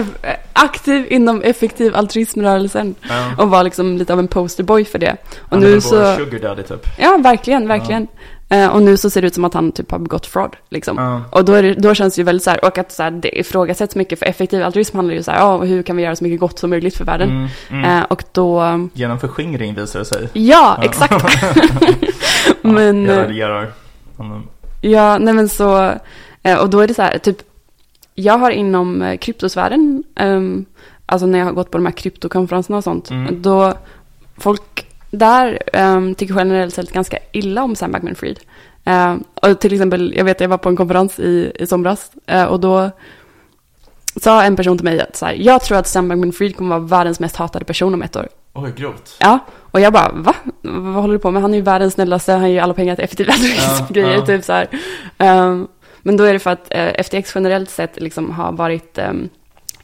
aktiv 0.53 1.05
inom 1.09 1.41
effektiv 1.41 1.95
altruismrörelsen. 1.95 2.95
ja. 3.09 3.31
Och 3.37 3.49
var 3.49 3.63
liksom 3.63 3.97
lite 3.97 4.13
av 4.13 4.19
en 4.19 4.27
posterboy 4.27 4.85
för 4.85 4.99
det. 4.99 5.15
Och 5.39 5.49
Han 5.49 5.59
nu 5.59 5.81
så... 5.81 6.15
sugar 6.15 6.39
daddy 6.39 6.63
typ. 6.63 6.87
Ja, 6.97 7.17
verkligen, 7.23 7.67
verkligen. 7.67 8.07
Eh, 8.49 8.67
och 8.67 8.81
nu 8.81 8.97
så 8.97 9.09
ser 9.09 9.21
det 9.21 9.27
ut 9.27 9.33
som 9.35 9.45
att 9.45 9.53
han 9.53 9.71
typ 9.71 9.91
har 9.91 9.99
begått 9.99 10.25
fraud. 10.25 10.51
Liksom. 10.69 10.97
Ja. 10.97 11.21
Och 11.31 11.45
då, 11.45 11.61
det, 11.61 11.73
då 11.73 11.93
känns 11.93 12.15
det 12.15 12.19
ju 12.19 12.23
väldigt 12.23 12.43
så 12.43 12.49
här, 12.49 12.65
och 12.65 12.77
att 12.77 12.91
så 12.91 13.03
här, 13.03 13.11
det 13.11 13.39
ifrågasätts 13.39 13.95
mycket, 13.95 14.19
för 14.19 14.25
effektiv 14.25 14.63
altruism 14.63 14.95
handlar 14.97 15.15
ju 15.15 15.23
så 15.23 15.31
här, 15.31 15.39
ja, 15.39 15.57
hur 15.57 15.83
kan 15.83 15.95
vi 15.97 16.03
göra 16.03 16.15
så 16.15 16.23
mycket 16.23 16.39
gott 16.39 16.59
som 16.59 16.69
möjligt 16.69 16.97
för 16.97 17.05
världen? 17.05 17.29
Mm. 17.29 17.49
Mm. 17.83 17.97
Eh, 17.99 18.03
och 18.03 18.23
då, 18.31 18.63
Genom 18.93 19.19
förskingring 19.19 19.75
visar 19.75 19.99
det 19.99 20.05
sig. 20.05 20.29
ja, 20.33 20.77
Ja. 20.79 20.83
exakt. 20.83 21.13
Ja, 22.61 22.69
men, 22.71 23.09
eh, 23.09 23.17
raljerar. 23.17 23.71
Han- 24.17 24.47
ja, 24.87 25.17
nej 25.17 25.33
men 25.33 25.49
så, 25.49 25.93
eh, 26.43 26.57
och 26.57 26.69
då 26.69 26.79
är 26.79 26.87
det 26.87 26.93
så 26.93 27.01
här, 27.01 27.17
typ, 27.17 27.37
jag 28.15 28.37
har 28.37 28.51
inom 28.51 29.01
eh, 29.01 29.17
kryptosfären, 29.17 30.03
ehm, 30.15 30.65
alltså 31.05 31.27
när 31.27 31.39
jag 31.39 31.45
har 31.45 31.53
gått 31.53 31.71
på 31.71 31.77
de 31.77 31.85
här 31.85 31.93
kryptokonferenserna 31.93 32.77
och 32.77 32.83
sånt, 32.83 33.09
Mm. 33.11 33.41
då 33.41 33.73
folk 34.37 34.87
där 35.11 35.59
um, 35.73 36.15
tycker 36.15 36.35
generellt 36.35 36.73
sett 36.73 36.91
ganska 36.91 37.17
illa 37.31 37.63
om 37.63 37.75
Sam 37.75 37.91
Bankman-Fried. 37.91 38.39
Eh, 38.85 39.15
och 39.33 39.59
till 39.59 39.73
exempel, 39.73 40.13
jag 40.17 40.25
vet 40.25 40.41
jag 40.41 40.49
var 40.49 40.57
på 40.57 40.69
en 40.69 40.75
konferens 40.75 41.19
i, 41.19 41.51
i 41.55 41.67
somras 41.67 42.11
eh, 42.25 42.43
och 42.43 42.59
då 42.59 42.91
sa 44.15 44.43
en 44.43 44.55
person 44.55 44.77
till 44.77 44.83
mig 44.85 45.01
att 45.01 45.15
så 45.15 45.25
här, 45.25 45.33
jag 45.33 45.61
tror 45.61 45.77
att 45.77 45.87
Sam 45.87 46.11
Bankman-Fried 46.11 46.55
kommer 46.55 46.69
vara 46.79 46.87
världens 46.87 47.19
mest 47.19 47.35
hatade 47.35 47.65
person 47.65 47.93
om 47.93 48.01
ett 48.01 48.15
år. 48.15 48.27
Oj, 48.57 48.71
grovt. 48.77 49.15
Ja, 49.19 49.39
och 49.71 49.79
jag 49.79 49.93
bara, 49.93 50.11
va? 50.13 50.33
Vad 50.61 50.93
håller 51.01 51.13
du 51.13 51.19
på 51.19 51.31
med? 51.31 51.41
Han 51.41 51.53
är 51.53 51.57
ju 51.57 51.63
världens 51.63 51.93
snällaste, 51.93 52.33
han 52.33 52.51
ger 52.51 52.61
alla 52.61 52.73
pengar 52.73 52.95
till 52.95 53.03
effektiva 53.03 53.33
Ja, 53.57 53.87
grejer, 53.89 54.15
ja. 54.15 54.25
typ 54.25 54.43
så 54.43 54.53
här. 54.53 54.67
Ehm, 55.17 55.67
men 56.01 56.17
då 56.17 56.23
är 56.23 56.33
det 56.33 56.39
för 56.39 56.49
att 56.51 56.67
eh, 56.69 57.03
FTX 57.03 57.31
generellt 57.35 57.69
sett 57.69 57.99
liksom 58.01 58.31
har 58.31 58.51
varit 58.51 58.97
um, 59.09 59.29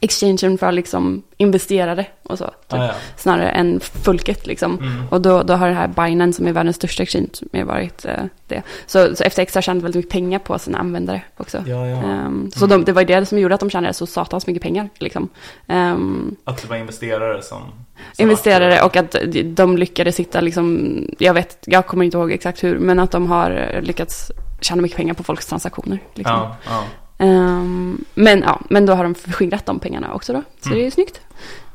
exchangen 0.03 0.57
för 0.57 0.71
liksom 0.71 1.23
investerare 1.37 2.05
och 2.23 2.37
så. 2.37 2.45
Typ, 2.45 2.53
Ah, 2.79 2.85
ja. 2.85 2.93
Snarare 3.17 3.49
än 3.49 3.79
folket 3.79 4.47
liksom. 4.47 4.77
Mm. 4.79 5.03
Och 5.09 5.21
då, 5.21 5.43
då 5.43 5.53
har 5.53 5.67
det 5.67 5.73
här 5.73 5.87
Binance 5.87 6.37
som 6.37 6.47
är 6.47 6.51
världens 6.51 6.75
största 6.75 7.03
exchange 7.03 7.63
varit 7.65 8.05
eh, 8.05 8.23
det. 8.47 8.61
Så, 8.85 9.15
så 9.15 9.23
FTX 9.29 9.55
har 9.55 9.61
tjänat 9.61 9.83
väldigt 9.83 9.95
mycket 9.99 10.11
pengar 10.11 10.39
på 10.39 10.59
sina 10.59 10.77
användare 10.77 11.21
också. 11.37 11.63
Ja, 11.67 11.87
ja. 11.87 11.97
Ehm, 11.97 12.51
så 12.55 12.65
de, 12.65 12.83
det 12.85 12.91
var 12.91 13.03
det 13.03 13.25
som 13.25 13.39
gjorde 13.39 13.53
att 13.53 13.59
de 13.59 13.69
tjänade 13.69 13.93
så 13.93 14.05
satans 14.05 14.47
mycket 14.47 14.63
pengar. 14.63 14.89
Liksom. 14.99 15.29
Ehm, 15.67 16.35
Att 16.43 16.61
det 16.61 16.67
var 16.69 16.75
investerare 16.75 17.41
som... 17.41 17.61
som 18.13 18.23
investerare 18.23 18.81
och 18.81 18.95
att 18.95 19.15
de 19.45 19.77
lyckades 19.77 20.19
hitta, 20.19 20.41
liksom, 20.41 20.89
jag 21.19 21.33
vet, 21.33 21.57
jag 21.65 21.85
kommer 21.87 22.05
inte 22.05 22.17
ihåg 22.17 22.31
exakt 22.31 22.63
hur, 22.63 22.79
men 22.79 22.99
att 22.99 23.11
de 23.11 23.27
har 23.27 23.79
lyckats 23.81 24.31
tjäna 24.61 24.81
mycket 24.81 24.97
pengar 24.97 25.13
på 25.13 25.23
folks 25.23 25.45
transaktioner. 25.45 25.99
Liksom. 26.13 26.35
Ja, 26.65 26.83
Ehm, 27.23 28.05
men, 28.13 28.39
ja, 28.41 28.61
men 28.69 28.85
då 28.85 28.93
har 28.93 29.03
de 29.03 29.15
förskingrat 29.15 29.65
de 29.65 29.79
pengarna 29.79 30.13
också 30.13 30.33
då, 30.33 30.41
så 30.61 30.67
Mm. 30.69 30.77
det 30.77 30.83
är 30.83 30.85
ju 30.85 30.91
snyggt. 30.91 31.21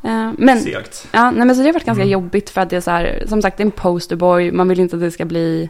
Ehm, 0.03 0.35
men, 0.39 0.61
Segt. 0.61 1.09
ja, 1.13 1.31
nej, 1.31 1.47
men 1.47 1.57
så 1.57 1.63
det 1.63 1.69
har 1.69 1.73
varit 1.73 1.85
ganska 1.87 2.03
Mm. 2.03 2.13
jobbigt 2.13 2.51
för 2.51 2.61
att 2.61 2.71
det 2.71 2.77
är 2.77 2.81
så 2.81 2.91
här, 2.91 3.25
som 3.27 3.43
sagt, 3.43 3.57
det 3.57 3.63
är 3.63 3.65
en 3.65 3.71
posterboy, 3.71 4.53
man 4.53 4.69
vill 4.69 4.81
inte 4.81 4.97
att 4.97 5.03
det 5.03 5.11
ska 5.11 5.25
bli 5.25 5.69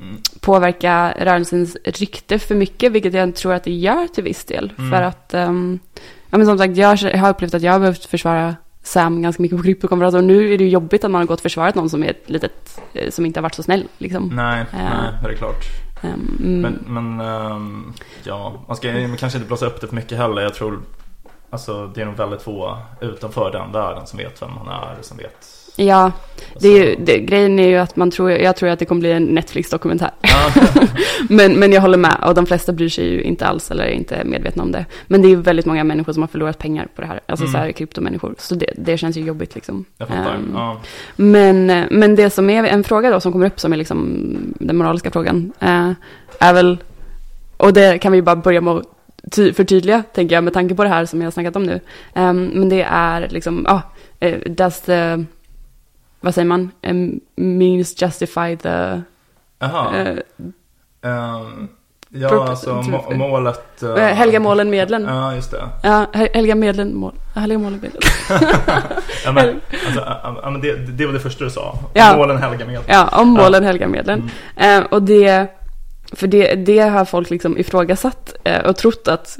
Mm. 0.00 0.16
påverka 0.40 1.14
rörelsens 1.20 1.76
rykte 1.84 2.38
för 2.38 2.54
mycket, 2.54 2.92
vilket 2.92 3.14
jag 3.14 3.34
tror 3.34 3.52
att 3.54 3.64
det 3.64 3.72
gör 3.72 4.06
till 4.06 4.24
viss 4.24 4.44
del. 4.44 4.72
Mm. 4.78 4.90
För 4.90 5.02
att, 5.02 5.34
ehm, 5.34 5.78
ja 6.30 6.38
men 6.38 6.46
som 6.46 6.58
sagt, 6.58 6.76
jag 6.76 6.96
har 7.18 7.30
upplevt 7.30 7.54
att 7.54 7.62
jag 7.62 7.72
har 7.72 7.80
behövt 7.80 8.04
försvara 8.04 8.56
Sam 8.82 9.22
ganska 9.22 9.42
mycket 9.42 9.58
på 9.58 9.64
kryptokonferenser 9.64 10.18
och 10.18 10.24
nu 10.24 10.54
är 10.54 10.58
det 10.58 10.64
ju 10.64 10.70
jobbigt 10.70 11.04
att 11.04 11.10
man 11.10 11.20
har 11.20 11.26
gått 11.26 11.38
och 11.38 11.42
försvarat 11.42 11.74
någon 11.74 11.90
som 11.90 12.02
är 12.02 12.10
ett 12.10 12.30
litet, 12.30 12.80
eh, 12.94 13.10
som 13.10 13.26
inte 13.26 13.40
har 13.40 13.42
varit 13.42 13.54
så 13.54 13.62
snäll 13.62 13.84
liksom. 13.98 14.30
Nej, 14.34 14.64
Ja. 14.72 14.78
nej, 14.78 15.12
det 15.24 15.28
är 15.30 15.34
klart. 15.34 15.64
Ehm, 16.00 16.36
mm, 16.40 16.60
Men, 16.60 16.84
men 16.86 17.26
um, 17.26 17.92
ja, 18.22 18.64
man 18.66 18.76
ska 18.76 18.92
man 18.92 19.16
kanske 19.16 19.38
inte 19.38 19.48
blåsa 19.48 19.66
upp 19.66 19.80
det 19.80 19.86
för 19.86 19.96
mycket 19.96 20.18
heller. 20.18 20.42
Jag 20.42 20.54
tror, 20.54 20.80
alltså 21.50 21.86
det 21.86 22.00
är 22.02 22.06
nog 22.06 22.16
väldigt 22.16 22.42
få 22.42 22.78
utanför 23.00 23.52
den 23.52 23.72
världen 23.72 24.06
som 24.06 24.18
vet 24.18 24.42
vem 24.42 24.50
han 24.50 24.68
är, 24.68 24.96
som 25.00 25.16
vet 25.16 25.59
ja, 25.86 26.12
det 26.60 26.68
är 26.68 26.84
ju, 26.84 26.90
Alltså- 26.90 27.04
det, 27.04 27.18
grejen 27.18 27.58
är 27.58 27.68
ju 27.68 27.76
att 27.76 27.96
man 27.96 28.10
tror, 28.10 28.30
jag 28.30 28.56
tror 28.56 28.68
att 28.68 28.78
det 28.78 28.84
kommer 28.84 29.00
bli 29.00 29.12
en 29.12 29.24
Netflix-dokumentär. 29.24 30.10
Ja, 30.20 30.50
Men, 31.28 31.52
men 31.52 31.72
jag 31.72 31.80
håller 31.80 31.98
med, 31.98 32.16
och 32.26 32.34
de 32.34 32.46
flesta 32.46 32.72
bryr 32.72 32.88
sig 32.88 33.06
ju 33.08 33.22
inte 33.22 33.46
alls 33.46 33.70
eller 33.70 33.84
är 33.84 33.90
inte 33.90 34.24
medvetna 34.24 34.62
om 34.62 34.72
det. 34.72 34.86
Men 35.06 35.22
det 35.22 35.28
är 35.28 35.30
ju 35.30 35.36
väldigt 35.36 35.66
många 35.66 35.84
människor 35.84 36.12
som 36.12 36.22
har 36.22 36.28
förlorat 36.28 36.58
pengar 36.58 36.88
på 36.94 37.00
det 37.00 37.06
här, 37.06 37.20
alltså 37.26 37.44
Mm. 37.44 37.52
så 37.52 37.58
här 37.58 37.72
kryptomänniskor. 37.72 38.34
Så 38.38 38.54
det, 38.54 38.66
det 38.76 38.98
känns 38.98 39.16
ju 39.16 39.20
jobbigt 39.20 39.54
liksom. 39.54 39.84
Ehm, 39.98 40.50
Ja. 40.54 40.80
Men, 41.16 41.66
men 41.90 42.14
det 42.16 42.30
som 42.30 42.50
är 42.50 42.64
en 42.64 42.84
fråga 42.84 43.10
då 43.10 43.20
som 43.20 43.32
kommer 43.32 43.46
upp 43.46 43.60
som 43.60 43.72
är 43.72 43.76
liksom 43.76 44.26
den 44.60 44.76
moraliska 44.76 45.10
frågan 45.10 45.52
eh, 45.60 45.90
är 46.38 46.52
väl, 46.54 46.78
och 47.56 47.72
det 47.72 47.98
kan 47.98 48.12
vi 48.12 48.18
ju 48.18 48.22
bara 48.22 48.36
börja 48.36 48.60
med 48.60 48.74
att 48.74 48.84
ty- 49.32 49.52
förtydliga 49.52 50.02
tänker 50.14 50.34
jag 50.34 50.44
med 50.44 50.54
tanke 50.54 50.74
på 50.74 50.82
det 50.82 50.88
här 50.90 51.04
som 51.06 51.20
jag 51.20 51.26
har 51.26 51.32
snackat 51.32 51.56
om 51.56 51.62
nu. 51.64 51.80
Ehm, 52.14 52.50
men 52.54 52.68
det 52.68 52.82
är 52.90 53.28
liksom, 53.30 53.64
ja, 53.68 53.82
eh, 54.20 54.38
does 54.46 54.80
the, 54.80 55.24
vad 56.20 56.34
säger 56.34 56.46
man, 56.48 56.70
Em, 56.82 57.20
means 57.36 58.02
justify 58.02 58.56
the, 58.56 59.00
Jaha. 59.58 59.98
eh, 59.98 60.16
Ehm, 61.02 61.68
ja, 62.08 62.48
alltså 62.48 62.74
må, 62.82 63.10
målet... 63.14 63.82
eh, 63.82 63.88
eh, 63.90 64.14
helga 64.14 64.40
målen 64.40 64.70
medlen. 64.70 65.04
Ja, 65.04 65.34
just 65.34 65.50
det. 65.50 65.68
Ja, 65.82 66.06
hel- 66.12 66.28
helga 66.34 66.54
medlen 66.54 66.96
mål. 66.96 67.12
Ja, 67.34 67.40
helga 67.40 67.58
målen 67.58 67.80
medlen. 67.82 68.02
Ja, 69.24 69.32
men, 69.32 69.60
alltså, 69.86 70.00
ja, 70.00 70.40
ja, 70.42 70.50
men 70.50 70.60
det, 70.60 70.76
det 70.76 71.06
var 71.06 71.12
det 71.12 71.20
första 71.20 71.44
du 71.44 71.50
sa. 71.50 71.78
Ja. 71.94 72.16
Målen 72.16 72.36
helga 72.38 72.66
medel. 72.66 72.82
Ja, 72.86 73.08
om 73.20 73.28
målen 73.28 73.64
helgar 73.64 73.86
medlen. 73.88 74.30
Mm. 74.56 74.82
Eh, 74.82 74.88
och 74.92 75.02
det, 75.02 75.46
för 76.12 76.26
det, 76.26 76.54
det 76.54 76.78
har 76.78 77.04
folk 77.04 77.30
liksom 77.30 77.58
ifrågasatt 77.58 78.34
eh, 78.44 78.60
och 78.66 78.76
trott 78.76 79.08
att 79.08 79.38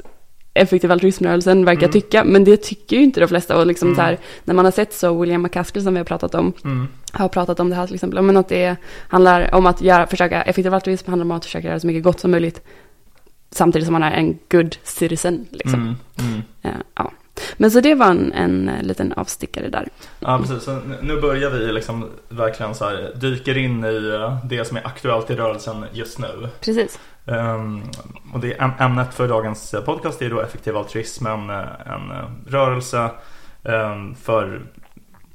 effektiv 0.53 0.91
altruismrörelsen 0.91 1.65
verkar 1.65 1.81
Mm. 1.81 1.91
tycka, 1.91 2.23
men 2.23 2.43
det 2.43 2.57
tycker 2.57 2.95
ju 2.97 3.03
inte 3.03 3.19
de 3.19 3.27
flesta. 3.27 3.57
Och 3.59 3.67
liksom 3.67 3.87
Mm. 3.87 3.95
så 3.95 4.01
här, 4.01 4.17
när 4.43 4.53
man 4.53 4.65
har 4.65 4.71
sett 4.71 4.93
så, 4.93 5.19
William 5.21 5.41
McCaskill 5.41 5.83
som 5.83 5.93
vi 5.93 5.97
har 5.99 6.05
pratat 6.05 6.35
om, 6.35 6.53
Mm. 6.63 6.87
har 7.11 7.27
pratat 7.27 7.59
om 7.59 7.69
det 7.69 7.75
här 7.75 7.85
till 7.85 7.95
exempel, 7.95 8.21
men 8.21 8.37
att 8.37 8.49
det 8.49 8.75
handlar 9.07 9.55
om 9.55 9.65
att 9.65 9.81
göra, 9.81 10.07
försöka, 10.07 10.41
effektiv 10.41 10.73
altruism 10.73 11.09
handlar 11.11 11.25
om 11.25 11.31
att 11.31 11.45
försöka 11.45 11.67
göra 11.67 11.79
så 11.79 11.87
mycket 11.87 12.03
gott 12.03 12.19
som 12.19 12.31
möjligt, 12.31 12.61
samtidigt 13.51 13.85
som 13.85 13.93
man 13.93 14.03
är 14.03 14.11
en 14.11 14.39
good 14.49 14.75
citizen. 14.83 15.45
Liksom. 15.51 15.81
Mm. 15.81 15.95
Mm. 16.29 16.41
Eh, 16.61 16.81
ja. 16.95 17.11
Men 17.57 17.71
så 17.71 17.79
det 17.79 17.95
var 17.95 18.05
en, 18.05 18.33
en 18.33 18.69
eh, 18.69 18.83
liten 18.83 19.13
avstickare 19.13 19.69
där. 19.69 19.87
Ja, 20.19 20.37
precis. 20.37 20.63
Så 20.63 20.79
nu- 21.01 21.21
börjar 21.21 21.49
vi 21.49 21.71
liksom 21.71 22.09
verkligen 22.29 22.75
så 22.75 22.85
här, 22.85 23.11
dyker 23.15 23.57
in 23.57 23.83
i 23.85 24.09
eh, 24.21 24.37
det 24.45 24.65
som 24.65 24.77
är 24.77 24.87
aktuellt 24.87 25.29
i 25.31 25.35
rörelsen 25.35 25.85
just 25.91 26.19
nu. 26.19 26.47
Precis. 26.59 26.99
Ehm, 27.25 27.83
och 28.33 28.39
det 28.39 28.57
äm- 28.57 28.81
ämnet 28.85 29.13
för 29.13 29.27
dagens 29.27 29.73
eh, 29.73 29.81
podcast 29.81 30.21
är 30.21 30.29
då 30.29 30.41
effektiv 30.41 30.77
altruism, 30.77 31.25
en, 31.25 31.49
eh, 31.49 31.55
en 31.85 32.11
eh, 32.11 32.25
rörelse 32.47 33.09
ehm, 33.63 34.15
för 34.15 34.61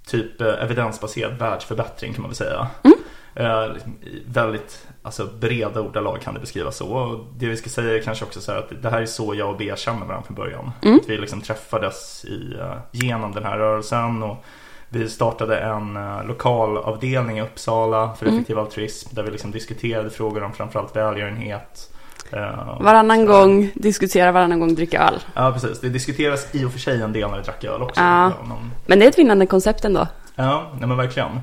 typ 0.06 0.40
eh, 0.40 0.62
evidensbaserad 0.62 1.38
världsförbättring 1.38 2.12
kan 2.12 2.22
man 2.22 2.30
väl 2.30 2.36
säga. 2.36 2.66
Mm. 2.84 2.96
Eh, 3.34 3.76
i 4.08 4.22
väldigt 4.26 4.85
alltså, 5.06 5.28
breda 5.40 5.80
ordalag 5.80 6.20
kan 6.20 6.34
det 6.34 6.40
beskrivas 6.40 6.76
så. 6.76 6.88
Och 6.88 7.24
det 7.38 7.46
vi 7.46 7.56
ska 7.56 7.70
säga 7.70 7.94
är 7.96 8.02
kanske 8.02 8.24
också 8.24 8.40
så 8.40 8.52
här 8.52 8.58
att 8.58 8.82
det 8.82 8.90
här 8.90 9.02
är 9.02 9.06
så 9.06 9.34
jag 9.34 9.50
och 9.50 9.56
Bea 9.56 9.76
känner 9.76 10.06
varandra 10.06 10.22
från 10.26 10.36
början. 10.36 10.70
Mm. 10.82 10.96
Att 11.02 11.08
vi 11.08 11.18
liksom 11.18 11.40
träffades 11.40 12.24
i, 12.24 12.56
eh, 12.60 12.72
genom 12.92 13.32
den 13.32 13.44
här 13.44 13.58
rörelsen. 13.58 14.22
Och 14.22 14.44
vi 14.88 15.08
startade 15.08 15.58
en 15.58 15.96
uh, 15.96 16.26
lokalavdelning 16.26 17.38
i 17.38 17.42
Uppsala 17.42 18.14
för 18.18 18.26
Mm. 18.26 18.36
effektiv 18.38 18.58
altruism 18.58 19.08
där 19.14 19.22
vi 19.22 19.30
liksom 19.30 19.50
diskuterade 19.50 20.10
frågor 20.10 20.42
om 20.42 20.52
framförallt 20.52 20.96
välgörenhet. 20.96 21.92
eh, 22.32 22.80
Varannan 22.80 23.26
gång 23.26 23.70
diskutera, 23.74 24.32
varannan 24.32 24.60
gång 24.60 24.74
dricka 24.74 25.02
öl. 25.02 25.20
Ja, 25.34 25.52
precis. 25.52 25.80
Det 25.80 25.88
diskuteras 25.88 26.54
i 26.54 26.64
och 26.64 26.72
för 26.72 26.78
sig 26.78 27.02
en 27.02 27.12
del 27.12 27.30
när 27.30 27.36
vi 27.36 27.42
drack 27.42 27.64
öl 27.64 27.82
också. 27.82 28.00
Ja. 28.00 28.32
Men, 28.48 28.56
Men 28.86 28.98
det 28.98 29.04
är 29.04 29.08
ett 29.08 29.18
vinnande 29.18 29.46
koncept 29.46 29.84
ändå. 29.84 30.06
ja, 30.34 30.70
nej, 30.78 30.88
men 30.88 30.96
verkligen. 30.96 31.40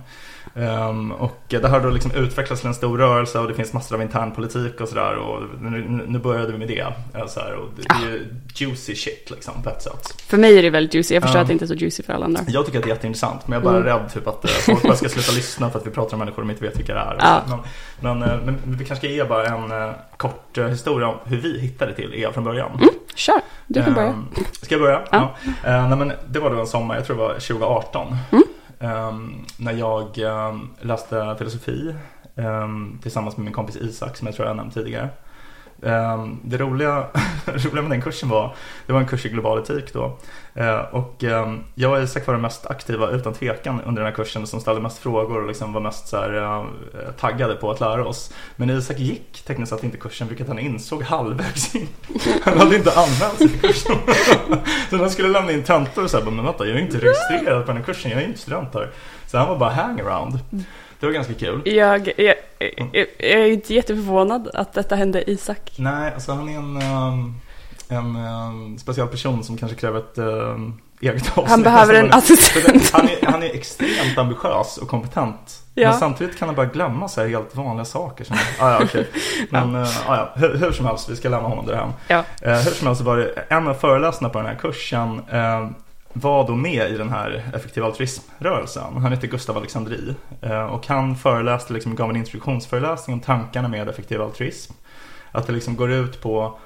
Ehm, 0.55 1.11
och 1.11 1.39
det 1.47 1.67
har 1.67 1.79
då 1.79 1.89
liksom 1.89 2.11
utvecklats 2.11 2.61
till 2.61 2.67
en 2.67 2.73
stor 2.75 2.97
rörelse 2.97 3.39
och 3.39 3.47
det 3.47 3.53
finns 3.53 3.73
massor 3.73 3.95
av 3.95 4.01
internpolitik 4.01 4.81
och 4.81 4.87
sådär. 4.87 5.15
Och 5.15 5.41
nu, 5.61 6.03
nu 6.07 6.19
började 6.19 6.51
vi 6.51 6.57
med 6.57 6.67
det. 6.67 6.79
eh, 7.19 7.27
Så 7.27 7.39
här, 7.39 7.53
och 7.53 7.69
det, 7.75 7.81
det 7.81 8.05
är 8.07 8.11
ju 8.11 8.25
juicy 8.55 8.95
shit 8.95 9.31
liksom 9.31 9.63
på 9.63 9.69
ett 9.69 9.81
sätt. 9.81 10.21
För 10.27 10.37
mig 10.37 10.57
är 10.59 10.63
det 10.63 10.69
väldigt 10.69 10.93
juicy. 10.93 11.13
Jag 11.13 11.23
förstår 11.23 11.37
Ja. 11.37 11.41
att 11.41 11.47
det 11.47 11.53
inte 11.53 11.65
är 11.65 11.67
så 11.67 11.73
juicy 11.73 12.03
för 12.03 12.13
alla 12.13 12.25
andra. 12.25 12.41
Jag 12.47 12.65
tycker 12.65 12.77
att 12.79 12.83
det 12.85 12.89
är 12.89 12.93
jätteintressant 12.95 13.47
men 13.47 13.53
jag 13.53 13.61
är 13.61 13.71
bara 13.71 13.77
Mm. 13.91 13.99
rädd 13.99 14.13
typ 14.13 14.27
att 14.27 14.45
eh, 14.45 14.49
folk 14.51 14.83
bara 14.83 14.95
ska 14.95 15.09
sluta 15.09 15.31
lyssna 15.31 15.69
för 15.69 15.79
att 15.79 15.87
vi 15.87 15.91
pratar 15.91 16.13
om 16.13 16.19
människor 16.19 16.41
de 16.41 16.49
inte 16.51 16.63
vet 16.63 16.79
vilka 16.79 16.93
det 16.93 16.99
är. 16.99 17.15
Ja. 17.19 17.41
Men, 17.99 18.19
men, 18.19 18.29
eh, 18.29 18.37
men 18.45 18.57
vi 18.65 18.85
kanske 18.85 19.07
ska 19.07 19.15
ge 19.15 19.23
bara 19.23 19.45
en 19.45 19.93
kort 20.17 20.57
historia 20.69 21.07
om 21.07 21.15
hur 21.23 21.37
vi 21.41 21.59
hittade 21.59 21.93
till 21.93 22.13
er 22.13 22.31
från 22.31 22.43
början. 22.43 22.71
Kör, 23.15 23.35
du 23.67 23.83
får 23.83 23.91
börja. 23.91 24.07
Ehm, 24.09 24.25
Ska 24.61 24.73
jag 24.75 24.81
börja? 24.81 25.01
Ja. 25.11 25.35
Ja. 25.63 25.69
Eh, 25.69 25.87
nej, 25.89 25.97
men 25.97 26.11
det 26.27 26.39
var 26.39 26.49
då 26.49 26.59
en 26.59 26.67
sommar, 26.67 26.95
jag 26.95 27.05
tror 27.05 27.15
det 27.17 27.21
var 27.23 27.33
2018. 27.33 28.15
Mm 28.31 28.43
um, 28.83 29.45
när 29.57 29.73
jag 29.73 30.17
um, 30.17 30.69
läste 30.81 31.35
filosofi 31.37 31.95
um, 32.35 32.99
tillsammans 33.01 33.37
med 33.37 33.43
min 33.43 33.53
kompis 33.53 33.75
Isak 33.75 34.17
som 34.17 34.27
jag 34.27 34.35
tror 34.35 34.47
jag 34.47 34.57
nämnt 34.57 34.73
tidigare. 34.73 35.09
Ehm, 35.81 36.39
det 36.43 36.57
roliga, 36.57 37.07
roliga 37.45 37.81
med 37.81 37.91
den 37.91 38.01
kursen 38.01 38.29
var, 38.29 38.55
det 38.85 38.93
var 38.93 38.99
en 38.99 39.07
kurs 39.07 39.25
i 39.25 39.29
global 39.29 39.59
etik 39.59 39.93
då. 39.93 40.17
Eh, 40.53 40.79
och 40.79 41.23
ehm, 41.23 41.63
jag 41.75 41.91
och 41.91 42.03
Isak 42.03 42.27
var 42.27 42.33
de 42.33 42.41
mest 42.41 42.65
aktiva 42.65 43.09
utan 43.09 43.33
tvekan 43.33 43.81
under 43.81 44.01
den 44.01 44.11
här 44.11 44.15
kursen 44.15 44.47
som 44.47 44.59
ställde 44.59 44.81
mest 44.81 44.97
frågor 44.97 45.41
och 45.41 45.47
liksom 45.47 45.73
var 45.73 45.81
mest 45.81 46.07
så 46.07 46.17
här, 46.17 46.33
eh, 46.33 47.11
taggade 47.19 47.55
på 47.55 47.71
att 47.71 47.79
lära 47.79 48.07
oss. 48.07 48.33
Men 48.55 48.69
Isak 48.69 48.99
gick 48.99 49.43
tekniskt 49.45 49.69
sett 49.69 49.83
inte 49.83 49.97
kursen 49.97 50.27
vilket 50.27 50.47
han 50.47 50.59
insåg 50.59 51.03
halvvägs 51.03 51.75
in. 51.75 51.87
Han 52.43 52.57
hade 52.57 52.75
inte 52.75 52.91
anmält 52.91 53.37
sig 53.37 53.49
till 53.49 53.61
kursen. 53.61 53.95
så 54.89 54.97
han 54.97 55.09
skulle 55.09 55.29
lämna 55.29 55.51
in 55.51 55.63
tentor 55.63 56.03
och 56.03 56.09
så 56.09 56.17
här, 56.17 56.25
men 56.31 56.45
vänta 56.45 56.65
jag 56.65 56.77
är 56.77 56.81
inte 56.81 56.97
registrerad 56.97 57.65
på 57.65 57.67
den 57.71 57.77
här 57.77 57.83
kursen, 57.83 58.11
jag 58.11 58.21
är 58.21 58.25
inte 58.25 58.39
student 58.39 58.73
här. 58.73 58.89
Så 59.27 59.37
han 59.37 59.47
var 59.47 59.57
bara 59.57 59.69
hangaround. 59.69 60.39
Det 61.03 61.07
var 61.07 61.13
ganska 61.13 61.33
kul. 61.33 61.61
Jag, 61.65 62.07
jag, 62.17 62.35
jag, 62.59 63.07
jag 63.17 63.41
är 63.41 63.51
inte 63.51 63.73
jätteförvånad 63.73 64.49
att 64.53 64.73
detta 64.73 64.95
hände 64.95 65.31
Isak. 65.31 65.71
Nej, 65.77 66.13
alltså 66.13 66.31
han 66.31 66.49
är 66.49 66.57
en, 66.57 66.77
ehm, 66.77 67.35
en 67.89 68.15
ehm, 68.15 68.77
speciell 68.77 69.07
person 69.07 69.43
som 69.43 69.57
kanske 69.57 69.77
kräver 69.77 69.99
ett 69.99 70.17
ehm, 70.17 70.73
eget 71.01 71.27
avsnitt. 71.29 71.49
Han 71.49 71.63
behöver 71.63 71.93
en 71.93 72.13
assistent. 72.13 72.91
Han 72.93 73.09
är, 73.09 73.25
han 73.25 73.43
är 73.43 73.55
extremt 73.55 74.17
ambitiös 74.17 74.77
och 74.77 74.87
kompetent. 74.87 75.63
Ja. 75.73 75.89
Men 75.89 75.99
samtidigt 75.99 76.37
kan 76.37 76.47
han 76.47 76.55
bara 76.55 76.65
glömma 76.65 77.07
så 77.07 77.21
här 77.21 77.27
helt 77.27 77.55
vanliga 77.55 77.85
saker. 77.85 78.23
Som, 78.23 78.35
ah, 78.59 78.71
ja, 78.71 78.79
okej. 78.83 79.07
Men 79.49 79.75
eh, 79.75 80.09
ah, 80.09 80.15
ja, 80.15 80.33
hur, 80.35 80.55
hur 80.57 80.71
som 80.71 80.85
helst, 80.85 81.09
vi 81.09 81.15
ska 81.15 81.29
lämna 81.29 81.49
honom 81.49 81.65
därhän. 81.65 81.93
Ja. 82.07 82.23
Eh, 82.41 82.57
hur 82.57 82.71
som 82.71 82.87
helst 82.87 82.99
så 82.99 83.05
var 83.05 83.17
det 83.17 83.45
en 83.49 83.67
av 83.67 83.73
föreläsarna 83.73 84.29
på 84.29 84.37
den 84.37 84.47
här 84.47 84.55
kursen 84.55 85.21
eh, 85.31 85.69
var 86.13 86.47
då 86.47 86.55
med 86.55 86.91
i 86.91 86.97
den 86.97 87.09
här 87.09 87.51
effektiva 87.53 87.85
altruismrörelsen. 87.85 88.97
Han 88.97 89.11
heter 89.11 89.27
Gustav 89.27 89.57
Alexandri. 89.57 90.15
Eh, 90.41 90.65
och 90.65 90.87
han 90.87 91.15
föreläste, 91.15 91.73
liksom, 91.73 91.95
gav 91.95 92.09
en 92.09 92.15
introduktionsföreläsning 92.15 93.13
om 93.13 93.19
tankarna 93.19 93.67
med 93.67 93.89
effektiv 93.89 94.21
altruism. 94.21 94.73
Att 95.31 95.47
det 95.47 95.53
liksom 95.53 95.75
går 95.75 95.91
ut 95.91 96.21
på 96.21 96.59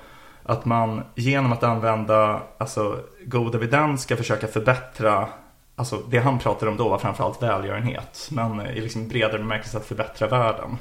att 0.44 0.66
man 0.66 1.04
genom 1.16 1.54
att 1.54 1.64
använda 1.64 2.42
alltså, 2.58 3.00
god 3.26 3.56
evidens 3.56 4.02
ska 4.02 4.18
försöka 4.18 4.48
förbättra 4.48 5.28
Alltså 5.80 6.04
det 6.10 6.20
han 6.20 6.40
pratade 6.40 6.72
om 6.72 6.78
då 6.78 6.90
var 6.90 6.98
framförallt 6.98 7.44
välgörenhet 7.44 8.30
men 8.32 8.62
i 8.62 8.82
liksom 8.82 9.08
bredare 9.08 9.38
bemärkelse 9.38 9.78
att 9.78 9.86
förbättra 9.86 10.28
världen. 10.28 10.78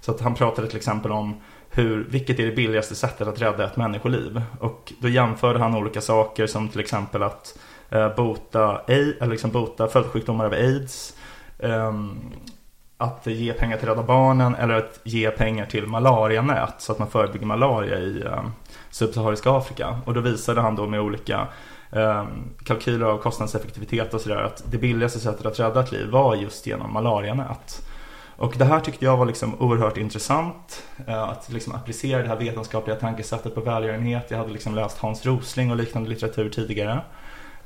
Så 0.00 0.10
att 0.10 0.20
han 0.20 0.34
pratade 0.34 0.68
till 0.68 0.76
exempel 0.76 1.12
om 1.12 1.40
hur, 1.70 2.06
vilket 2.10 2.38
är 2.38 2.46
det 2.46 2.52
billigaste 2.52 2.94
sättet 2.94 3.28
att 3.28 3.42
rädda 3.42 3.64
ett 3.64 3.76
människoliv. 3.76 4.42
Och 4.60 4.92
då 5.00 5.08
jämförde 5.08 5.58
han 5.58 5.74
olika 5.74 6.00
saker 6.00 6.46
som 6.46 6.68
till 6.68 6.80
exempel 6.80 7.22
att 7.22 7.58
eh, 7.58 7.65
Eh, 7.90 8.14
bota, 8.14 8.80
eller 8.86 9.26
liksom 9.26 9.50
bota 9.50 9.88
följdsjukdomar 9.88 10.44
av 10.44 10.52
aids. 10.52 11.16
Ehm, 11.58 12.20
att 12.98 13.26
ge 13.26 13.52
pengar 13.52 13.76
till 13.76 13.88
Rädda 13.88 14.02
Barnen 14.02 14.54
eller 14.54 14.74
att 14.74 15.00
ge 15.04 15.30
pengar 15.30 15.66
till 15.66 15.86
malarianät 15.86 16.74
så 16.78 16.92
att 16.92 16.98
man 16.98 17.10
förebygger 17.10 17.46
malaria 17.46 17.98
i 17.98 18.22
eh, 18.22 18.44
subsahariska 18.90 19.50
Afrika. 19.50 20.00
Och 20.04 20.14
då 20.14 20.20
visade 20.20 20.60
han 20.60 20.76
då 20.76 20.86
med 20.86 21.00
olika 21.00 21.48
eh, 21.92 22.24
kalkyler 22.64 23.06
av 23.06 23.18
kostnadseffektivitet 23.18 24.14
och 24.14 24.20
sådär 24.20 24.42
att 24.42 24.62
det 24.70 24.78
billigaste 24.78 25.20
sättet 25.20 25.46
att 25.46 25.60
rädda 25.60 25.80
ett 25.80 25.92
liv 25.92 26.10
var 26.10 26.34
just 26.34 26.66
genom 26.66 26.92
malarianät. 26.92 27.82
Och 28.36 28.54
det 28.56 28.64
här 28.64 28.80
tyckte 28.80 29.04
jag 29.04 29.16
var 29.16 29.26
liksom 29.26 29.54
oerhört 29.60 29.96
intressant. 29.96 30.82
Eh, 31.06 31.22
att 31.22 31.52
liksom 31.52 31.74
applicera 31.74 32.22
det 32.22 32.28
här 32.28 32.36
vetenskapliga 32.36 32.96
tankesättet 32.96 33.54
på 33.54 33.60
välgörenhet. 33.60 34.30
Jag 34.30 34.38
hade 34.38 34.52
liksom 34.52 34.74
läst 34.74 34.98
Hans 34.98 35.26
Rosling 35.26 35.70
och 35.70 35.76
liknande 35.76 36.08
litteratur 36.08 36.50
tidigare. 36.50 37.00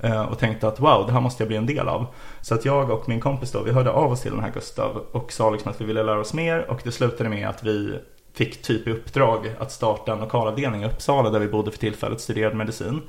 Eh, 0.03 0.23
och 0.23 0.39
tänkte 0.39 0.69
att 0.69 0.81
wow, 0.81 1.07
det 1.07 1.13
här 1.13 1.21
måste 1.21 1.43
jag 1.43 1.49
bli 1.49 1.57
en 1.57 1.67
del 1.67 1.89
av. 1.89 2.07
Så 2.41 2.55
att 2.55 2.65
jag 2.65 2.91
och 2.91 3.09
min 3.09 3.21
kompis 3.21 3.53
då, 3.53 3.63
vi 3.63 3.73
hörde 3.73 3.91
av 3.91 4.13
oss 4.13 4.21
till 4.21 4.31
den 4.31 4.41
här 4.41 4.51
Gustav 4.51 5.05
och 5.13 5.33
sa 5.33 5.51
liksom 5.51 5.71
att 5.71 5.81
vi 5.81 5.85
ville 5.85 6.03
lära 6.03 6.21
oss 6.21 6.35
mer. 6.35 6.71
Och 6.71 6.81
det 6.85 6.93
slutade 6.93 7.31
med 7.31 7.49
att 7.49 7.65
vi 7.65 7.99
fick 8.35 8.63
typ 8.63 8.87
i 8.87 8.91
uppdrag 8.91 9.55
att 9.59 9.73
starta 9.73 10.13
en 10.13 10.19
lokalavdelning 10.19 10.83
i 10.83 10.87
Uppsala 10.87 11.31
där 11.31 11.39
vi 11.39 11.49
bodde 11.49 11.71
för 11.71 11.79
tillfället, 11.79 12.21
studerade 12.21 12.57
medicin. 12.57 13.03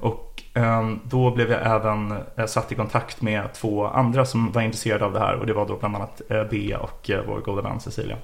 Och 0.00 0.42
ehm, 0.54 1.00
då 1.04 1.30
blev 1.30 1.50
jag 1.50 1.66
även 1.66 2.14
eh, 2.36 2.46
satt 2.46 2.72
i 2.72 2.74
kontakt 2.74 3.22
med 3.22 3.52
två 3.54 3.86
andra 3.86 4.24
som 4.24 4.52
var 4.52 4.62
intresserade 4.62 5.04
av 5.04 5.12
det 5.12 5.18
här 5.18 5.34
och 5.34 5.46
det 5.46 5.52
var 5.52 5.66
då 5.66 5.76
bland 5.76 5.96
annat 5.96 6.22
eh, 6.28 6.44
Bea 6.44 6.78
och 6.78 7.10
vår 7.26 7.40
goda 7.40 7.62
vän 7.62 7.80
Cecilia. 7.80 8.16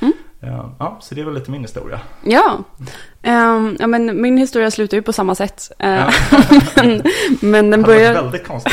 Mm. 0.00 0.12
Ja, 0.42 0.98
så 1.00 1.14
det 1.14 1.20
är 1.20 1.24
väl 1.24 1.34
lite 1.34 1.50
min 1.50 1.62
historia. 1.62 2.00
Ja. 2.24 2.58
Ehm, 3.22 3.76
ja, 3.80 3.86
men 3.86 4.20
min 4.22 4.38
historia 4.38 4.70
slutar 4.70 4.96
ju 4.96 5.02
på 5.02 5.12
samma 5.12 5.34
sätt. 5.34 5.72
Eh, 5.78 5.90
Ja. 5.90 6.10
men, 6.76 7.02
men 7.40 7.70
den 7.70 7.82
börjar, 7.82 8.14
väldigt 8.14 8.46
konstigt 8.46 8.72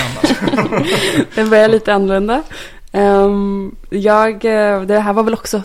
den 1.35 1.49
börjar 1.49 1.67
lite 1.67 1.93
annorlunda. 1.93 2.43
Ehm, 2.91 3.75
jag, 3.89 4.45
eh, 4.45 4.81
det 4.81 4.99
här 4.99 5.13
var 5.13 5.23
väl 5.23 5.33
också 5.33 5.61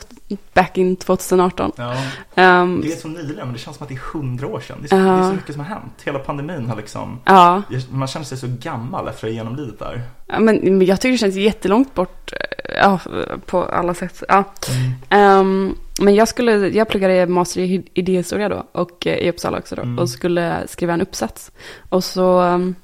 back 0.55 0.79
in 0.79 0.97
2018. 0.97 1.73
ja, 1.77 1.95
Ehm, 2.35 2.81
det 2.81 2.93
är 2.93 2.97
så 2.97 3.09
nyligen 3.09 3.37
men 3.47 3.53
det 3.53 3.59
känns 3.59 3.77
som 3.77 3.85
att 3.85 3.89
det 3.89 3.95
är 3.95 4.13
hundra 4.13 4.47
år 4.47 4.61
sedan. 4.61 4.77
Det 4.81 4.87
är, 4.87 4.89
så, 4.89 4.97
Ja. 4.97 5.01
det 5.13 5.19
är 5.25 5.29
så 5.29 5.35
mycket 5.35 5.55
som 5.55 5.65
har 5.65 5.75
hänt. 5.75 5.93
Hela 6.05 6.19
pandemin 6.19 6.67
har 6.69 6.77
liksom, 6.77 7.21
ja, 7.25 7.63
man 7.91 8.09
känner 8.09 8.27
sig 8.27 8.39
så 8.39 8.47
gammal 8.61 9.09
efter 9.09 9.27
att 9.27 9.33
ha 9.33 9.37
genomlidit 9.37 9.79
där. 9.79 10.03
Ja, 10.27 10.41
men, 10.41 10.87
jag 10.87 11.01
tycker 11.01 11.13
det 11.13 11.19
känns 11.19 11.37
jättelångt 11.37 11.95
bort 11.95 12.33
eh, 12.33 12.77
ja, 12.83 13.01
på 13.47 13.65
alla 13.65 13.95
sätt. 13.95 14.23
Ja. 14.29 14.45
Mm. 14.71 14.93
Ehm, 15.09 15.75
men 16.01 16.15
jag, 16.15 16.29
skulle, 16.29 16.53
jag 16.69 16.89
pluggade 16.89 17.27
master 17.27 17.61
i 17.61 17.83
idéhistoria 17.95 18.49
då 18.49 18.67
och 18.73 19.07
eh, 19.07 19.15
i 19.19 19.31
Uppsala 19.31 19.59
också 19.59 19.75
då 19.75 19.83
Mm. 19.83 19.99
och 19.99 20.09
skulle 20.11 20.69
skriva 20.69 20.93
en 20.95 21.01
uppsats. 21.01 21.53
Och 21.89 22.05
så 22.05 22.41
um, 22.43 22.75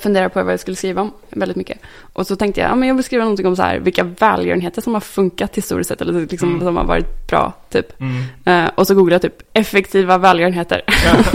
funderade 0.00 0.28
på 0.28 0.42
vad 0.42 0.52
jag 0.52 0.60
skulle 0.60 0.76
skriva 0.76 1.02
om 1.02 1.12
väldigt 1.30 1.56
mycket. 1.56 1.78
Och 2.12 2.26
så 2.26 2.36
tänkte 2.36 2.60
jag, 2.60 2.70
ja 2.70 2.74
men 2.74 2.88
jag 2.88 2.94
vill 2.94 3.04
skriva 3.04 3.24
någonting 3.24 3.46
om 3.46 3.56
så 3.56 3.62
här, 3.62 3.78
vilka 3.78 4.04
välgörenheter 4.04 4.82
som 4.82 4.94
har 4.94 5.00
funkat 5.00 5.56
historiskt 5.56 5.88
sett 5.88 6.00
eller 6.00 6.20
liksom 6.20 6.48
Mm. 6.48 6.60
som 6.60 6.76
har 6.76 6.84
varit 6.84 7.26
bra 7.28 7.52
typ. 7.70 8.00
Mm. 8.00 8.22
Eh, 8.44 8.70
och 8.74 8.86
så 8.86 8.94
googlade 8.94 9.14
jag 9.14 9.22
typ 9.22 9.48
effektiva 9.52 10.18
välgörenheter. 10.18 10.82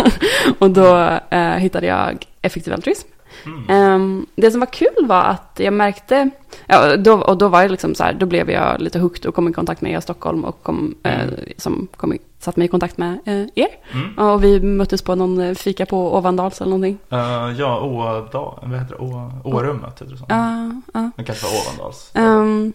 och 0.60 0.70
då 0.72 1.20
eh, 1.30 1.40
hittade 1.54 1.88
jag 1.88 2.26
effektiv 2.42 2.74
altruism. 2.74 3.08
Mm. 3.46 3.70
Ehm, 3.70 4.26
det 4.36 4.52
som 4.52 4.60
var 4.60 4.68
kul 4.68 5.06
var 5.08 5.24
att 5.24 5.60
jag 5.64 5.74
märkte, 5.74 6.30
ja, 6.68 6.98
då, 6.98 7.14
och 7.14 7.38
då 7.38 7.48
var 7.48 7.62
det 7.64 7.70
liksom 7.70 7.96
så 7.96 8.04
här, 8.04 8.14
då 8.14 8.26
blev 8.26 8.50
jag 8.52 8.82
lite 8.82 9.00
hooked 9.00 9.26
och 9.26 9.36
kom 9.36 9.48
i 9.48 9.54
kontakt 9.54 9.82
med 9.82 9.92
er 9.92 9.98
i 9.98 10.02
Stockholm 10.02 10.44
och 10.46 10.64
kom, 10.64 10.96
eh, 11.04 11.22
Mm. 11.22 11.36
som 11.58 11.88
kom 11.98 12.14
i, 12.14 12.20
satt 12.40 12.58
mig 12.58 12.66
i 12.66 12.68
kontakt 12.68 12.98
med 12.98 13.20
eh, 13.26 13.46
er. 13.56 13.68
Mm. 13.94 14.18
Och 14.30 14.44
vi 14.44 14.60
möttes 14.60 15.02
på 15.02 15.16
någon 15.16 15.40
eh, 15.40 15.54
fika 15.56 15.86
på 15.86 16.18
Ovandals 16.18 16.62
eller 16.62 16.70
någonting. 16.70 16.98
Eh, 17.10 17.52
ja, 17.58 17.80
Åda, 17.82 18.40
vad 18.62 18.80
heter 18.80 18.96
det? 18.96 19.04
Å, 19.04 19.32
Årummet 19.44 20.02
heter 20.02 20.06
det 20.06 20.18
så. 20.18 20.26
Det 21.18 21.24
kanske 21.24 21.46
var 21.46 21.54
Ovandals. 21.68 22.12
Ehm, 22.16 22.74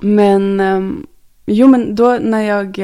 men, 0.00 0.60
ehm, 0.60 1.06
jo 1.46 1.66
men 1.68 1.94
då 1.94 2.18
när 2.20 2.40
jag, 2.42 2.76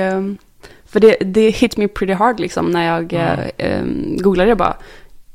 för 0.87 1.01
det, 1.01 1.17
det 1.21 1.51
hit 1.51 1.77
me 1.77 1.89
pretty 1.89 2.13
hard 2.13 2.41
liksom 2.41 2.71
när 2.71 2.87
jag 2.97 3.13
Mm. 3.13 3.51
eh, 3.59 3.83
googlade 4.23 4.49
jag 4.49 4.59
bara, 4.59 4.77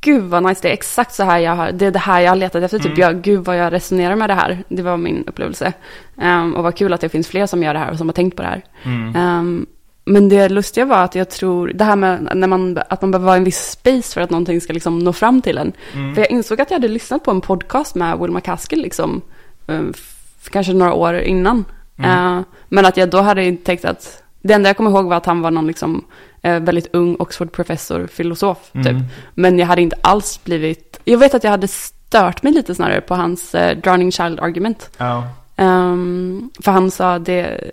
gud 0.08 0.24
vad 0.24 0.44
nice, 0.44 0.60
det 0.62 0.70
är 0.70 0.74
exakt 0.74 1.14
så 1.14 1.24
här 1.24 1.38
jag 1.40 1.56
har, 1.56 1.72
det 1.72 1.86
är 1.86 1.92
det 1.92 2.00
här 2.00 2.22
jag 2.22 2.32
har 2.32 2.36
letat 2.36 2.64
efter. 2.64 2.78
Typ, 2.80 2.86
Mm. 2.98 3.00
jag, 3.00 3.22
gud 3.22 3.46
vad 3.46 3.58
jag 3.58 3.74
resonerar 3.74 4.16
med 4.16 4.30
det 4.30 4.34
här. 4.34 4.64
Det 4.70 4.82
var 4.82 4.98
min 4.98 5.24
upplevelse. 5.28 5.74
Ehm, 6.22 6.56
och 6.56 6.64
vad 6.64 6.76
kul 6.76 6.94
att 6.94 7.02
det 7.02 7.10
finns 7.10 7.28
fler 7.28 7.46
som 7.46 7.64
gör 7.64 7.74
det 7.74 7.80
här 7.80 7.92
och 7.92 7.98
som 7.98 8.08
har 8.08 8.14
tänkt 8.14 8.36
på 8.38 8.42
det 8.42 8.48
här. 8.48 8.62
Mm. 8.84 9.16
Ehm, 9.16 9.66
men 10.06 10.30
det 10.30 10.50
lustiga 10.50 10.86
var 10.86 11.04
att 11.04 11.16
jag 11.16 11.30
tror, 11.30 11.72
det 11.76 11.84
här 11.84 11.96
med 11.96 12.30
när 12.36 12.48
man, 12.48 12.78
att 12.90 13.02
man 13.02 13.12
behöver 13.12 13.26
vara 13.26 13.36
i 13.36 13.38
en 13.38 13.44
viss 13.44 13.70
space 13.72 14.14
för 14.14 14.22
att 14.22 14.30
någonting 14.30 14.62
ska 14.62 14.74
liksom 14.74 15.00
nå 15.00 15.14
fram 15.14 15.42
till 15.42 15.58
en. 15.58 15.72
Mm. 15.94 16.16
För 16.16 16.22
jag 16.22 16.32
insåg 16.32 16.62
att 16.62 16.72
jag 16.72 16.76
hade 16.76 16.88
lyssnat 16.88 17.24
på 17.24 17.32
en 17.32 17.42
podcast 17.42 17.96
med 17.96 18.20
Will 18.20 18.32
McCaskill 18.32 18.82
liksom, 18.82 19.22
f- 19.68 20.50
kanske 20.52 20.74
några 20.74 20.94
år 20.94 21.20
innan. 21.20 21.66
Eh, 22.04 22.40
men 22.70 22.86
att 22.86 22.98
jag 22.98 23.10
då 23.10 23.22
hade 23.22 23.56
tänkt 23.58 23.86
att, 23.86 24.24
det 24.42 24.54
enda 24.54 24.70
jag 24.70 24.78
kommer 24.78 24.92
ihåg 24.92 25.06
var 25.06 25.16
att 25.18 25.26
han 25.26 25.42
var 25.42 25.52
någon 25.52 25.68
liksom, 25.68 26.04
väldigt 26.48 26.88
ung 26.94 27.16
Oxford-professor, 27.20 28.08
filosof 28.08 28.72
typ. 28.74 28.86
Mm. 28.88 29.04
Men 29.34 29.60
jag 29.60 29.68
hade 29.68 29.82
inte 29.82 29.96
alls 30.02 30.44
blivit, 30.44 31.00
jag 31.04 31.18
vet 31.18 31.34
att 31.34 31.44
jag 31.44 31.52
hade 31.52 31.68
stört 31.68 32.44
mig 32.44 32.54
lite 32.54 32.76
snarare 32.76 33.02
på 33.02 33.16
hans 33.16 33.56
eh, 33.56 33.78
Drowning 33.78 34.12
Child-argument. 34.12 34.90
Ja. 34.98 35.24
Ehm, 35.56 36.50
för 36.64 36.72
han 36.72 36.92
sa 36.92 37.20
det, 37.20 37.72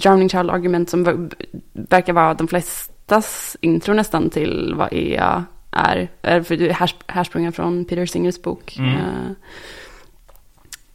Drowning 0.00 0.28
Child 0.28 0.50
argument 0.50 0.90
som 0.90 1.04
ver- 1.06 1.32
verkar 1.72 2.12
vara 2.12 2.34
de 2.34 2.48
flestas 2.48 3.56
intro 3.60 3.94
nästan 3.94 4.30
till 4.30 4.74
vad 4.76 4.88
EA 4.92 5.44
är. 5.70 6.08
är 6.22 6.42
för 6.42 6.56
det 6.56 6.68
är 6.68 6.74
härs- 6.74 7.02
härsprungen 7.06 7.52
från 7.52 7.84
Peter 7.84 8.06
Singers 8.06 8.42
bok. 8.42 8.76
Mm. 8.78 8.94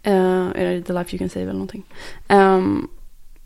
Eh, 0.04 0.14
eh, 0.14 0.48
är 0.56 0.74
det 0.74 0.82
The 0.84 0.94
Life 0.94 1.16
You 1.16 1.20
Can 1.20 1.30
Save 1.30 1.44
eller 1.44 1.54
någonting. 1.54 1.84
Ehm, 2.28 2.88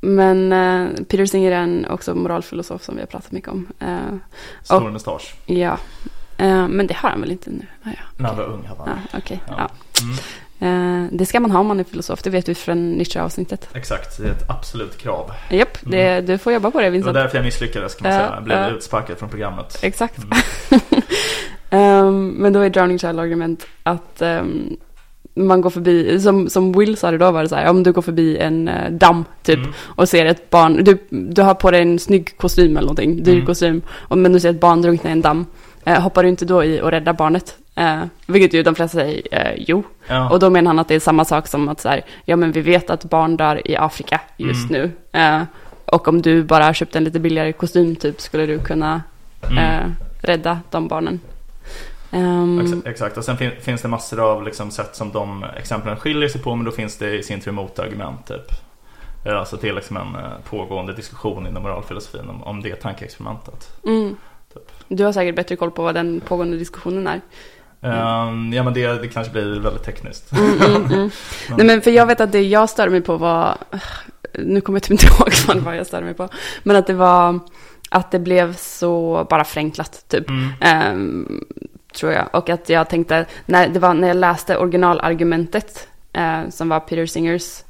men 0.01 0.53
eh, 0.53 0.87
Peter 1.07 1.25
Singer 1.25 1.51
är 1.51 1.55
en 1.61 1.85
också 1.89 2.15
moralfilosof 2.15 2.83
som 2.83 2.95
vi 2.95 3.01
har 3.01 3.07
pratat 3.07 3.31
mycket 3.31 3.49
om. 3.49 3.67
Eh, 3.79 3.97
Stor 4.63 4.85
Och- 4.85 4.91
mustasch. 4.93 5.35
ja, 5.45 5.77
Eh, 6.37 6.67
men 6.67 6.87
det 6.87 6.93
har 6.93 7.09
han 7.09 7.21
väl 7.21 7.31
inte 7.31 7.49
nu? 7.49 7.65
Ah, 7.83 7.87
ja, 7.89 8.01
När 8.17 8.27
han 8.29 8.37
var 8.37 8.43
ung 8.45 8.65
hade 8.65 8.81
han. 8.89 8.99
ja, 9.11 9.17
okej. 9.17 9.41
Ja. 9.47 9.53
Ja. 9.57 9.69
Mm. 10.01 11.05
Eh, 11.05 11.09
det 11.11 11.25
ska 11.25 11.39
man 11.39 11.51
ha 11.51 11.59
om 11.59 11.67
man 11.67 11.79
är 11.79 11.83
filosof, 11.83 12.21
det 12.23 12.29
vet 12.29 12.49
vi 12.49 12.55
från 12.55 12.91
Nietzsche-avsnittet. 12.91 13.69
Exakt, 13.73 14.17
det 14.17 14.27
är 14.27 14.31
ett 14.31 14.49
absolut 14.49 14.97
krav. 14.97 15.31
Japp, 15.49 15.77
det, 15.81 16.21
du 16.21 16.37
får 16.37 16.53
jobba 16.53 16.71
på 16.71 16.77
det 16.79 16.83
Det 16.85 16.89
var 16.89 16.93
Vincent. 16.93 17.13
därför 17.13 17.37
jag 17.37 17.45
misslyckades 17.45 17.95
kan 17.95 18.03
man 18.09 18.19
säga. 18.19 18.31
Jag 18.35 18.43
blev 18.43 18.67
utsparkad 18.75 19.17
från 19.17 19.29
programmet. 19.29 19.79
Exakt. 19.81 20.17
Mm. 20.17 20.81
Ehm, 21.69 22.27
men 22.29 22.53
då 22.53 22.59
är 22.59 22.69
Drowning 22.69 22.99
Child 22.99 23.19
argument 23.19 23.65
att 23.83 24.21
ehm, 24.21 24.77
man 25.47 25.61
går 25.61 25.69
förbi, 25.69 26.19
som, 26.19 26.49
som 26.49 26.71
Will 26.73 26.97
sa 26.97 27.11
det 27.11 27.17
då 27.17 27.31
var 27.31 27.43
det 27.43 27.49
så 27.49 27.55
här, 27.55 27.69
om 27.69 27.83
du 27.83 27.91
går 27.91 28.01
förbi 28.01 28.37
en 28.37 28.67
eh, 28.67 28.91
damm 28.91 29.25
typ 29.43 29.57
Mm. 29.59 29.71
och 29.85 30.09
ser 30.09 30.25
ett 30.25 30.49
barn, 30.49 30.83
du, 30.83 30.97
du 31.09 31.41
har 31.41 31.53
på 31.53 31.71
dig 31.71 31.81
en 31.81 31.99
snygg 31.99 32.37
kostym 32.37 32.71
eller 32.71 32.81
någonting, 32.81 33.23
dyr 33.23 33.33
Mm. 33.33 33.45
kostym, 33.45 33.81
och, 33.91 34.17
men 34.17 34.33
du 34.33 34.39
ser 34.39 34.49
ett 34.49 34.59
barn 34.59 34.81
drunkna 34.81 35.09
i 35.09 35.13
en 35.13 35.21
damm, 35.21 35.45
eh, 35.85 36.01
hoppar 36.01 36.23
du 36.23 36.29
inte 36.29 36.45
då 36.45 36.63
i 36.63 36.81
och 36.81 36.91
räddar 36.91 37.13
barnet? 37.13 37.55
Eh, 37.75 37.99
vilket 38.27 38.53
ju 38.53 38.63
de 38.63 38.75
flesta 38.75 38.97
säger, 38.97 39.21
eh, 39.31 39.53
jo. 39.67 39.83
Ja. 40.07 40.29
Och 40.29 40.39
då 40.39 40.49
menar 40.49 40.69
han 40.69 40.79
att 40.79 40.87
det 40.87 40.95
är 40.95 40.99
samma 40.99 41.25
sak 41.25 41.47
som 41.47 41.69
att 41.69 41.81
så 41.81 41.89
här, 41.89 42.01
ja 42.25 42.35
men 42.35 42.51
vi 42.51 42.61
vet 42.61 42.89
att 42.89 43.03
barn 43.03 43.37
dör 43.37 43.67
i 43.71 43.75
Afrika 43.75 44.21
just 44.37 44.69
Mm. 44.69 44.81
nu. 44.81 45.19
Eh, 45.19 45.41
och 45.85 46.07
om 46.07 46.21
du 46.21 46.43
bara 46.43 46.73
köpte 46.73 46.97
en 46.97 47.03
lite 47.03 47.19
billigare 47.19 47.51
kostym 47.53 47.95
typ 47.95 48.21
skulle 48.21 48.45
du 48.45 48.59
kunna 48.59 49.01
Mm. 49.51 49.57
eh, 49.57 49.85
rädda 50.21 50.59
de 50.71 50.87
barnen. 50.87 51.19
Ex- 52.11 52.85
Exakt, 52.85 53.17
och 53.17 53.23
sen 53.25 53.37
fin- 53.37 53.51
finns 53.61 53.81
det 53.81 53.87
massor 53.87 54.19
av 54.31 54.43
liksom 54.43 54.71
sätt 54.71 54.95
som 54.95 55.11
de 55.11 55.45
exemplen 55.57 55.97
skiljer 55.97 56.29
sig 56.29 56.41
på 56.41 56.55
men 56.55 56.65
då 56.65 56.71
finns 56.71 56.97
det 56.97 57.17
i 57.17 57.23
sin 57.23 57.41
tur 57.41 57.51
motargument 57.51 58.27
typ. 58.27 58.51
Eh, 59.25 59.39
Alltså 59.39 59.57
det 59.61 59.69
är 59.69 59.73
liksom 59.73 59.97
en 59.97 60.15
eh, 60.15 60.31
pågående 60.49 60.93
diskussion 60.93 61.47
inom 61.47 61.63
moralfilosofin 61.63 62.29
om, 62.29 62.43
om 62.43 62.61
det 62.61 62.75
tankeexperimentet. 62.75 63.69
mm. 63.85 64.15
Typ. 64.53 64.71
Du 64.87 65.03
har 65.03 65.11
säkert 65.13 65.35
bättre 65.35 65.55
koll 65.55 65.71
på 65.71 65.83
vad 65.83 65.95
den 65.95 66.21
pågående 66.21 66.57
diskussionen 66.57 67.07
är. 67.07 67.21
Ehm, 67.81 68.53
ja 68.53 68.63
men 68.63 68.73
det, 68.73 68.87
det 69.01 69.07
kanske 69.07 69.33
blir 69.33 69.59
väldigt 69.59 69.83
tekniskt. 69.83 70.31
Mm, 70.31 70.61
mm, 70.61 70.85
mm. 70.85 71.09
Nej 71.57 71.65
men 71.67 71.81
för 71.81 71.91
jag 71.91 72.05
vet 72.05 72.21
att 72.21 72.31
det 72.31 72.41
jag 72.41 72.69
störde 72.69 72.91
mig 72.91 73.01
på 73.01 73.17
var, 73.17 73.57
nu 74.33 74.61
kommer 74.61 74.77
jag 74.77 74.83
typ 74.83 74.91
inte 74.91 75.05
ihåg 75.53 75.63
vad 75.63 75.77
jag 75.77 75.87
störde 75.87 76.05
mig 76.05 76.13
på, 76.13 76.29
men 76.63 76.75
att 76.75 76.87
det 76.87 76.93
var 76.93 77.39
att 77.91 78.11
det 78.11 78.19
blev 78.19 78.55
så 78.55 79.27
bara 79.29 79.43
förenklat 79.43 80.05
typ. 80.07 80.29
Mm. 80.29 80.49
Ehm, 80.61 81.43
tror 81.93 82.11
jag. 82.11 82.29
Och 82.33 82.49
att 82.49 82.69
jag 82.69 82.89
tänkte, 82.89 83.25
när, 83.45 83.67
det 83.67 83.79
var 83.79 83.93
när 83.93 84.07
jag 84.07 84.17
läste 84.17 84.57
originalargumentet 84.57 85.87
eh, 86.13 86.49
som 86.49 86.69
var 86.69 86.79
Peter 86.79 87.05
Singers, 87.05 87.63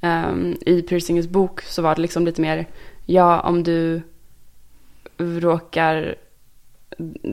ehm, 0.00 0.56
i 0.60 0.82
Peter 0.82 0.98
Singers 0.98 1.26
bok 1.26 1.62
så 1.62 1.82
var 1.82 1.94
det 1.94 2.00
liksom 2.02 2.24
lite 2.24 2.40
mer, 2.40 2.66
ja 3.06 3.40
om 3.40 3.62
du 3.62 4.02
råkar, 5.18 6.14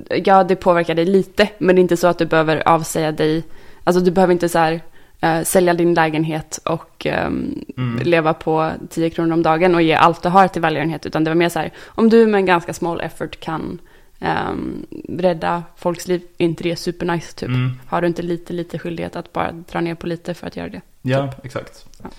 ja 0.10 0.44
det 0.44 0.56
påverkar 0.56 0.96
dig 0.96 1.06
lite, 1.06 1.50
men 1.58 1.76
det 1.76 1.80
är 1.80 1.84
inte 1.84 1.98
så 1.98 2.08
att 2.08 2.18
du 2.18 2.26
behöver 2.26 2.68
avsäga 2.68 3.12
dig, 3.12 3.44
alltså 3.84 4.02
du 4.02 4.12
behöver 4.12 4.34
inte 4.34 4.50
så 4.50 4.60
här 4.60 4.82
eh, 5.22 5.42
sälja 5.44 5.74
din 5.74 5.94
lägenhet 5.94 6.60
och 6.66 7.06
ehm, 7.06 7.64
Mm. 7.78 8.04
leva 8.04 8.34
på 8.34 8.72
10 8.90 9.10
kronor 9.10 9.34
om 9.34 9.44
dagen 9.44 9.76
och 9.76 9.82
ge 9.82 9.94
allt 9.94 10.24
du 10.24 10.30
har 10.30 10.48
till 10.48 10.62
välgörenhet, 10.62 11.06
utan 11.06 11.24
det 11.24 11.30
var 11.30 11.36
mer 11.36 11.50
så 11.50 11.60
här, 11.60 11.72
om 11.86 12.10
du 12.10 12.28
med 12.28 12.40
en 12.40 12.46
ganska 12.46 12.74
small 12.74 13.02
effort 13.02 13.40
kan 13.40 13.80
um, 14.22 14.86
rädda 15.10 15.64
folks 15.76 16.08
liv, 16.08 16.22
är 16.38 16.46
inte 16.46 16.64
det 16.64 16.76
supernice 16.76 17.36
typ? 17.36 17.50
Mm. 17.50 17.72
Har 17.88 18.02
du 18.02 18.08
inte 18.08 18.22
lite, 18.22 18.54
lite 18.54 18.80
skyldighet 18.80 19.16
att 19.16 19.34
bara 19.34 19.52
dra 19.52 19.82
ner 19.82 19.96
på 19.96 20.08
lite 20.08 20.34
för 20.34 20.48
att 20.48 20.56
göra 20.56 20.70
det? 20.70 20.82
Ja, 21.02 21.30
exakt. 21.44 21.86
Ja. 22.04 22.10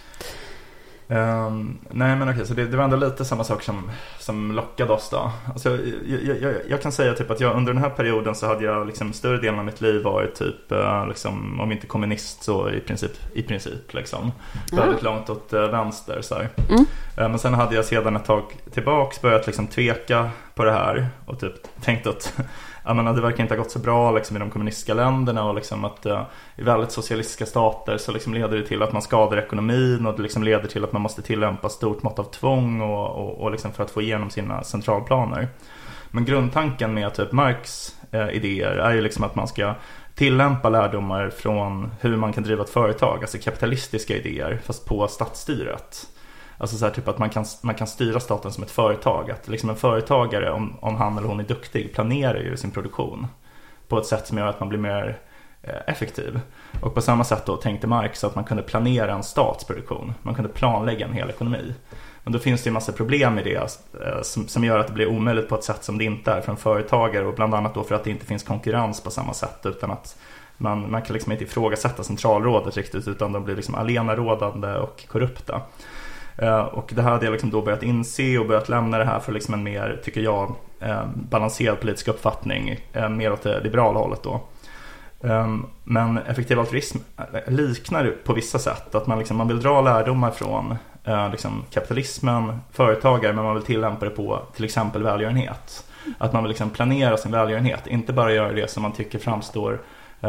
Ehm, 1.13 1.79
nej 1.91 2.17
men 2.17 2.29
okej, 2.29 2.47
så 2.47 2.55
det, 2.55 2.67
det 2.67 2.77
var 2.77 2.85
ändå 2.85 2.97
lite 2.97 3.25
samma 3.25 3.45
sak 3.45 3.63
som, 3.63 3.91
som 4.19 4.53
lockade 4.53 4.93
oss 4.93 5.11
då. 5.11 5.31
Alltså, 5.53 5.71
jag, 5.71 6.23
jag, 6.23 6.43
jag, 6.43 6.55
jag 6.69 6.83
kan 6.83 6.93
säga 6.93 7.15
typ 7.15 7.31
att 7.31 7.41
jag 7.41 7.57
under 7.57 7.73
den 7.73 7.83
här 7.83 7.91
perioden 7.91 8.35
så 8.35 8.47
hade 8.47 8.65
jag 8.65 8.87
liksom 8.87 9.13
större 9.13 9.37
delen 9.37 9.59
av 9.59 9.65
mitt 9.65 9.81
liv 9.81 10.03
varit 10.03 10.35
typ, 10.35 10.73
eh, 10.73 11.07
liksom, 11.09 11.61
om 11.61 11.73
inte 11.73 11.87
kommunist 11.87 12.43
så 12.43 12.71
i 12.71 12.81
princip, 12.81 13.13
i 13.35 13.43
princip 13.43 13.95
liksom. 13.95 14.33
Väldigt 14.73 15.03
långt 15.03 15.31
åt 15.31 15.53
eh, 15.53 15.69
vänster 15.69 16.21
så. 16.23 16.35
Mm. 16.35 16.87
Eh, 17.19 17.29
Men 17.29 17.39
sen 17.39 17.55
hade 17.55 17.75
jag 17.75 17.85
sedan 17.85 18.17
ett 18.17 18.25
tag 18.25 18.43
tillbaks 18.73 19.23
börjat 19.23 19.47
liksom 19.47 19.67
tveka 19.67 20.31
på 20.63 20.67
det 20.67 20.73
här 20.73 21.07
och 21.27 21.41
typ 21.41 21.53
tänkt 21.81 22.07
att 22.07 22.41
jag 22.85 22.97
menar, 22.97 23.15
det 23.15 23.21
verkar 23.21 23.43
inte 23.43 23.55
ha 23.55 23.63
gått 23.63 23.71
så 23.71 23.79
bra 23.79 24.13
liksom, 24.13 24.37
i 24.37 24.41
de 24.41 24.51
kommunistiska 24.51 24.95
länderna 24.95 25.45
och 25.45 25.55
liksom 25.55 25.85
att 25.85 26.07
uh, 26.07 26.23
i 26.57 26.63
väldigt 26.63 26.93
socialistiska 26.93 27.47
stater 27.47 27.99
så 27.99 28.13
liksom 28.13 28.35
leder 28.35 28.59
det 28.59 28.67
till 28.67 28.83
att 28.83 28.93
man 28.93 29.03
skadar 29.03 29.39
ekonomin 29.39 30.07
och 30.07 30.17
det 30.17 30.23
liksom 30.23 30.43
leder 30.43 30.69
till 30.69 30.85
att 30.85 30.93
man 30.93 31.03
måste 31.03 31.23
tillämpa 31.23 31.69
stort 31.69 32.03
mått 32.03 32.19
av 32.19 32.25
tvång 32.25 32.81
och, 32.81 33.11
och, 33.11 33.41
och 33.41 33.51
liksom 33.51 33.73
för 33.73 33.83
att 33.85 33.91
få 33.91 34.03
igenom 34.03 34.31
sina 34.31 34.65
centralplaner. 34.65 35.49
Men 36.11 36.25
grundtanken 36.25 36.95
med 36.95 37.15
typ 37.15 37.33
Marx 37.33 37.95
uh, 38.15 38.31
idéer 38.31 38.77
är 38.77 38.95
ju 38.95 39.01
liksom 39.01 39.25
att 39.25 39.35
man 39.35 39.49
ska 39.49 39.75
tillämpa 40.15 40.69
lärdomar 40.69 41.31
från 41.31 41.91
hur 42.01 42.17
man 42.17 42.33
kan 42.33 42.45
driva 42.45 42.63
ett 42.63 42.71
företag, 42.71 43.19
alltså 43.21 43.39
kapitalistiska 43.39 44.17
idéer, 44.17 44.61
fast 44.65 44.87
på 44.87 45.09
statsstyret. 45.09 46.07
Alltså 46.63 46.77
så 46.77 46.85
här, 46.85 46.93
typ 46.93 47.09
att 47.09 47.19
man 47.19 47.31
kan, 47.31 47.45
man 47.63 47.75
kan 47.75 47.87
styra 47.87 48.21
staten 48.21 48.53
som 48.53 48.63
ett 48.63 48.71
företag. 48.71 49.31
Att 49.31 49.49
liksom 49.49 49.71
en 49.71 49.77
företagare, 49.77 50.51
om, 50.51 50.77
om 50.81 50.97
han 50.97 51.19
eller 51.19 51.29
hon 51.29 51.41
är 51.41 51.45
duktig, 51.45 51.95
planerar 51.95 52.41
ju 52.41 52.57
sin 52.57 52.71
produktion 52.71 53.27
på 53.89 53.99
ett 53.99 54.07
sätt 54.07 54.27
som 54.27 54.39
gör 54.39 54.47
att 54.47 54.61
man 54.61 54.69
blir 54.69 54.79
mer 54.79 55.19
eh, 55.63 55.75
effektiv. 55.87 56.41
Och 56.81 56.95
på 56.95 57.01
samma 57.01 57.25
sätt 57.25 57.47
då 57.47 57.57
tänkte 57.57 57.87
Marx 57.87 58.25
att 58.25 58.35
man 58.35 58.45
kunde 58.45 58.63
planera 58.63 59.15
en 59.15 59.23
statsproduktion. 59.23 60.15
Man 60.23 60.35
kunde 60.35 60.51
planlägga 60.51 61.07
en 61.07 61.13
hel 61.13 61.31
ekonomi. 61.31 61.75
Men 62.25 62.33
då 62.33 62.39
finns 62.39 62.63
det 62.63 62.69
ju 62.69 62.75
massa 62.75 62.93
problem 62.93 63.39
i 63.39 63.43
det 63.43 63.55
eh, 63.55 64.23
som, 64.23 64.49
som 64.49 64.65
gör 64.65 64.79
att 64.79 64.87
det 64.87 64.93
blir 64.93 65.07
omöjligt 65.07 65.49
på 65.49 65.55
ett 65.55 65.65
sätt 65.65 65.85
som 65.85 65.99
det 65.99 66.05
inte 66.05 66.33
är 66.33 66.41
för 66.41 66.53
en 66.53 66.59
företagare. 66.59 67.27
Och 67.27 67.35
bland 67.35 67.55
annat 67.55 67.75
då 67.75 67.85
för 67.85 67.95
att 67.95 68.05
det 68.05 68.11
inte 68.11 68.27
finns 68.27 68.43
konkurrens 68.43 69.03
på 69.03 69.11
samma 69.11 69.35
sätt. 69.35 69.59
Utan 69.65 69.91
att 69.91 70.19
man, 70.57 70.91
man 70.91 71.03
kan 71.03 71.15
liksom 71.15 71.33
inte 71.33 71.45
ifrågasätta 71.45 72.03
centralrådet 72.03 72.77
riktigt 72.77 73.09
utan 73.09 73.33
de 73.33 73.45
blir 73.45 73.57
liksom 73.57 73.75
alenarådande 73.75 74.75
och 74.75 75.05
korrupta. 75.09 75.63
Eh, 76.37 76.61
och 76.61 76.93
det 76.95 77.03
här 77.03 77.11
hade 77.11 77.25
jag 77.25 77.33
liksom 77.33 77.51
då 77.51 77.63
börjat 77.63 77.83
inse 77.83 78.39
och 78.39 78.47
börjat 78.47 78.69
lämna 78.69 78.99
det 78.99 79.05
här 79.05 79.19
för 79.19 79.33
liksom 79.33 79.55
en 79.55 79.63
mer, 79.63 80.01
tycker 80.05 80.21
jag, 80.21 80.55
eh, 80.81 81.05
balanserad 81.15 81.81
politisk 81.81 82.09
uppfattning. 82.09 82.77
Eh, 82.93 83.09
mer 83.09 83.33
åt 83.33 83.43
det 83.43 83.61
liberala 83.61 83.99
hållet 83.99 84.23
då. 84.23 84.41
Ehm, 85.25 85.67
men 85.85 86.19
effektiv 86.19 86.61
altruism 86.61 86.99
liknar 87.47 88.15
på 88.25 88.33
vissa 88.33 88.59
sätt. 88.59 88.95
Att 88.95 89.07
man, 89.07 89.19
liksom, 89.19 89.37
man 89.37 89.49
vill 89.49 89.61
dra 89.61 89.81
lärdomar 89.81 90.31
från 90.31 90.77
liksom, 91.31 91.65
kapitalismen, 91.71 92.61
företagare, 92.71 93.33
men 93.33 93.45
man 93.45 93.55
vill 93.55 93.63
tillämpa 93.63 94.05
det 94.05 94.11
på 94.11 94.43
till 94.55 94.65
exempel 94.65 95.03
välgörenhet. 95.03 95.85
Att 96.19 96.33
man 96.33 96.43
vill 96.43 96.49
liksom 96.49 96.71
planera 96.71 97.17
sin 97.17 97.33
välgörenhet, 97.33 97.87
inte 97.87 98.13
bara 98.13 98.33
göra 98.33 98.53
det 98.53 98.71
som 98.71 98.83
man 98.83 98.93
tycker 98.93 99.19
framstår 99.19 99.81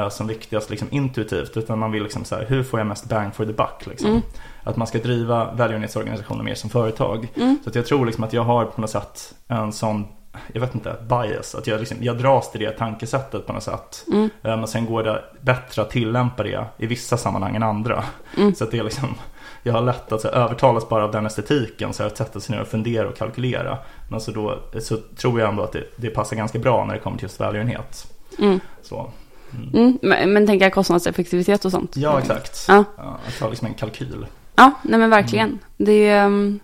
som 0.09 0.27
viktigast 0.27 0.69
liksom, 0.69 0.87
intuitivt, 0.91 1.57
utan 1.57 1.79
man 1.79 1.91
vill 1.91 2.03
liksom 2.03 2.25
så 2.25 2.35
här, 2.35 2.45
hur 2.45 2.63
får 2.63 2.79
jag 2.79 2.87
mest 2.87 3.09
bang 3.09 3.35
for 3.35 3.45
the 3.45 3.53
buck? 3.53 3.85
Liksom? 3.85 4.09
Mm. 4.09 4.21
Att 4.63 4.77
man 4.77 4.87
ska 4.87 4.97
driva 4.97 5.53
välgörenhetsorganisationer 5.53 6.43
mer 6.43 6.55
som 6.55 6.69
företag. 6.69 7.27
Mm. 7.35 7.57
Så 7.63 7.69
att 7.69 7.75
jag 7.75 7.85
tror 7.85 8.05
liksom 8.05 8.23
att 8.23 8.33
jag 8.33 8.43
har 8.43 8.65
på 8.65 8.81
något 8.81 8.89
sätt 8.89 9.33
en 9.47 9.73
sån, 9.73 10.07
jag 10.53 10.61
vet 10.61 10.75
inte, 10.75 10.95
bias. 11.09 11.55
Att 11.55 11.67
jag, 11.67 11.79
liksom, 11.79 11.97
jag 12.01 12.17
dras 12.17 12.51
till 12.51 12.61
det 12.61 12.71
tankesättet 12.71 13.47
på 13.47 13.53
något 13.53 13.63
sätt. 13.63 14.05
Mm. 14.11 14.29
Men 14.41 14.67
sen 14.67 14.85
går 14.85 15.03
det 15.03 15.23
bättre 15.41 15.81
att 15.81 15.89
tillämpa 15.89 16.43
det 16.43 16.65
i 16.77 16.85
vissa 16.85 17.17
sammanhang 17.17 17.55
än 17.55 17.63
andra. 17.63 18.03
Mm. 18.37 18.55
Så 18.55 18.63
att 18.63 18.71
det 18.71 18.79
är 18.79 18.83
liksom, 18.83 19.15
jag 19.63 19.73
har 19.73 19.81
lätt 19.81 20.11
att 20.11 20.21
så 20.21 20.27
övertalas 20.27 20.89
bara 20.89 21.03
av 21.03 21.11
den 21.11 21.25
estetiken. 21.25 21.93
Så 21.93 22.03
att 22.03 22.17
sätta 22.17 22.39
sig 22.39 22.55
ner 22.55 22.61
och 22.61 22.67
fundera 22.67 23.07
och 23.07 23.17
kalkylera. 23.17 23.77
Men 24.09 24.21
så, 24.21 24.31
då, 24.31 24.59
så 24.81 24.97
tror 24.97 25.39
jag 25.39 25.49
ändå 25.49 25.63
att 25.63 25.71
det, 25.71 25.83
det 25.95 26.09
passar 26.09 26.35
ganska 26.35 26.59
bra 26.59 26.85
när 26.85 26.93
det 26.93 26.99
kommer 26.99 27.17
till 27.17 27.25
just 27.25 27.41
välgörenhet. 27.41 28.07
Mm. 28.39 28.59
Så. 28.81 29.11
Mm. 29.51 29.69
Mm. 29.73 29.99
Men, 30.01 30.33
men 30.33 30.47
tänker 30.47 30.65
jag 30.65 30.73
kostnadseffektivitet 30.73 31.65
och 31.65 31.71
sånt. 31.71 31.97
Ja, 31.97 32.19
exakt. 32.19 32.65
Ja. 32.67 32.83
Ja, 32.97 33.17
att 33.27 33.39
ha 33.39 33.49
liksom 33.49 33.67
en 33.67 33.73
kalkyl. 33.73 34.25
Ja, 34.55 34.71
nej 34.81 34.99
men 34.99 35.09
verkligen. 35.09 35.59
Det, 35.77 36.09
ehm, 36.09 36.59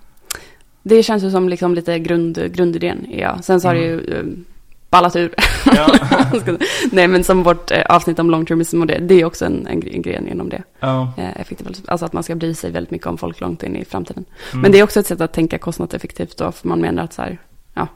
det 0.84 1.04
känns 1.04 1.24
ju 1.24 1.32
som 1.32 1.50
liksom 1.50 1.76
lite 1.76 2.00
grund, 2.00 2.54
grundidén. 2.54 3.06
Ja. 3.10 3.42
Sen 3.42 3.62
så 3.62 3.68
har 3.68 3.76
det 3.76 3.82
ju 3.82 4.14
um, 4.14 4.46
ballat 4.90 5.16
ur. 5.16 5.34
Ja. 5.66 5.96
nej 6.92 7.08
men 7.08 7.24
som 7.24 7.44
vårt 7.44 7.72
eh, 7.72 7.82
avsnitt 7.90 8.20
om 8.20 8.30
long 8.30 8.46
termism 8.46 8.82
och 8.82 8.88
det, 8.88 8.98
det 9.00 9.22
är 9.22 9.26
också 9.26 9.46
en, 9.46 9.68
en, 9.68 9.88
en 9.88 10.02
gren 10.02 10.28
inom 10.28 10.50
det. 10.50 10.64
ja. 10.80 11.14
Eh, 11.18 11.42
effektivt. 11.42 11.90
Alltså 11.90 12.06
att 12.06 12.14
man 12.14 12.24
ska 12.24 12.36
bry 12.36 12.54
sig 12.54 12.72
väldigt 12.72 12.92
mycket 12.92 13.08
om 13.08 13.18
folk 13.18 13.40
långt 13.40 13.64
in 13.64 13.76
i 13.76 13.86
framtiden. 13.86 14.26
Mm. 14.52 14.62
Men 14.62 14.72
det 14.72 14.80
är 14.80 14.84
också 14.84 15.00
ett 15.00 15.08
sätt 15.08 15.22
att 15.22 15.34
tänka 15.34 15.58
kostnadseffektivt 15.58 16.38
då, 16.38 16.52
för 16.52 16.68
man 16.68 16.82
menar 16.82 17.04
att 17.04 17.14
så 17.14 17.22
här, 17.22 17.38
ja, 17.74 17.88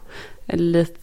lite, 0.48 1.00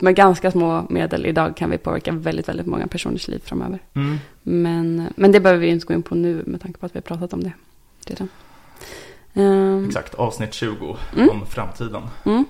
med 0.00 0.14
ganska 0.14 0.50
små 0.50 0.86
medel 0.90 1.26
idag 1.26 1.56
kan 1.56 1.70
vi 1.70 1.78
påverka 1.78 2.12
väldigt, 2.12 2.48
väldigt 2.48 2.66
många 2.66 2.86
personers 2.86 3.28
liv 3.28 3.40
framöver. 3.44 3.78
Mm. 3.94 4.18
Men, 4.42 5.08
men 5.16 5.32
det 5.32 5.40
behöver 5.40 5.60
vi 5.60 5.68
inte 5.68 5.86
gå 5.86 5.94
in 5.94 6.02
på 6.02 6.14
nu 6.14 6.42
med 6.46 6.62
tanke 6.62 6.80
på 6.80 6.86
att 6.86 6.94
vi 6.94 6.98
har 6.98 7.02
pratat 7.02 7.32
om 7.32 7.42
det 7.42 7.52
redan. 8.10 8.28
Ehm, 9.34 9.86
Exakt, 9.88 10.14
avsnitt 10.14 10.54
20 10.54 10.96
Mm. 11.16 11.30
om 11.30 11.46
framtiden. 11.46 12.02
mm. 12.24 12.44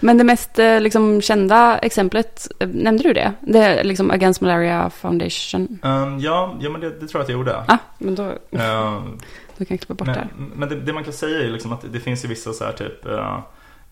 Men 0.00 0.18
det 0.18 0.24
mest 0.24 0.58
eh, 0.58 0.80
liksom, 0.80 1.20
kända 1.22 1.78
exemplet, 1.78 2.48
eh, 2.60 2.68
nämnde 2.68 3.02
du 3.02 3.12
det? 3.12 3.32
Det 3.40 3.58
är 3.58 3.84
liksom 3.84 4.10
Against 4.10 4.40
Malaria 4.40 4.90
Foundation. 4.90 5.78
Um, 5.82 6.18
ja, 6.20 6.56
ja, 6.60 6.70
men 6.70 6.80
det, 6.80 6.90
det 6.90 7.06
tror 7.08 7.10
jag 7.14 7.22
att 7.22 7.28
jag 7.28 7.38
gjorde. 7.38 7.64
Ah, 7.68 7.78
men 7.98 8.14
då, 8.14 8.22
Um, 8.22 8.32
då 9.56 9.64
kan 9.64 9.66
jag 9.68 9.80
klippa 9.80 9.94
bort 9.94 10.06
det 10.06 10.12
här. 10.12 10.28
men 10.36 10.48
men 10.54 10.68
det, 10.68 10.74
det 10.80 10.92
man 10.92 11.04
kan 11.04 11.12
säga 11.12 11.38
är 11.38 11.50
liksom 11.50 11.72
att 11.72 11.92
det 11.92 12.00
finns 12.00 12.24
ju 12.24 12.28
vissa 12.28 12.52
så 12.52 12.64
här 12.64 12.72
typ 12.72 13.06
eh, 13.06 13.38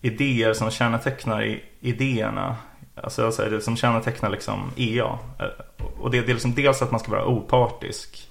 idéer 0.01 0.53
som 0.53 0.71
kännetecknar 0.71 1.43
i, 1.43 1.63
idéerna. 1.79 2.55
Alltså 3.03 3.31
så 3.31 3.43
här, 3.43 3.49
det 3.49 3.61
som 3.61 3.77
kännetecknar 3.77 4.29
liksom 4.29 4.71
EA. 4.75 5.17
Och 5.99 6.11
det, 6.11 6.21
det 6.21 6.31
är 6.31 6.33
liksom 6.33 6.55
dels 6.55 6.81
att 6.81 6.91
man 6.91 6.99
ska 6.99 7.11
vara 7.11 7.25
opartisk. 7.25 8.27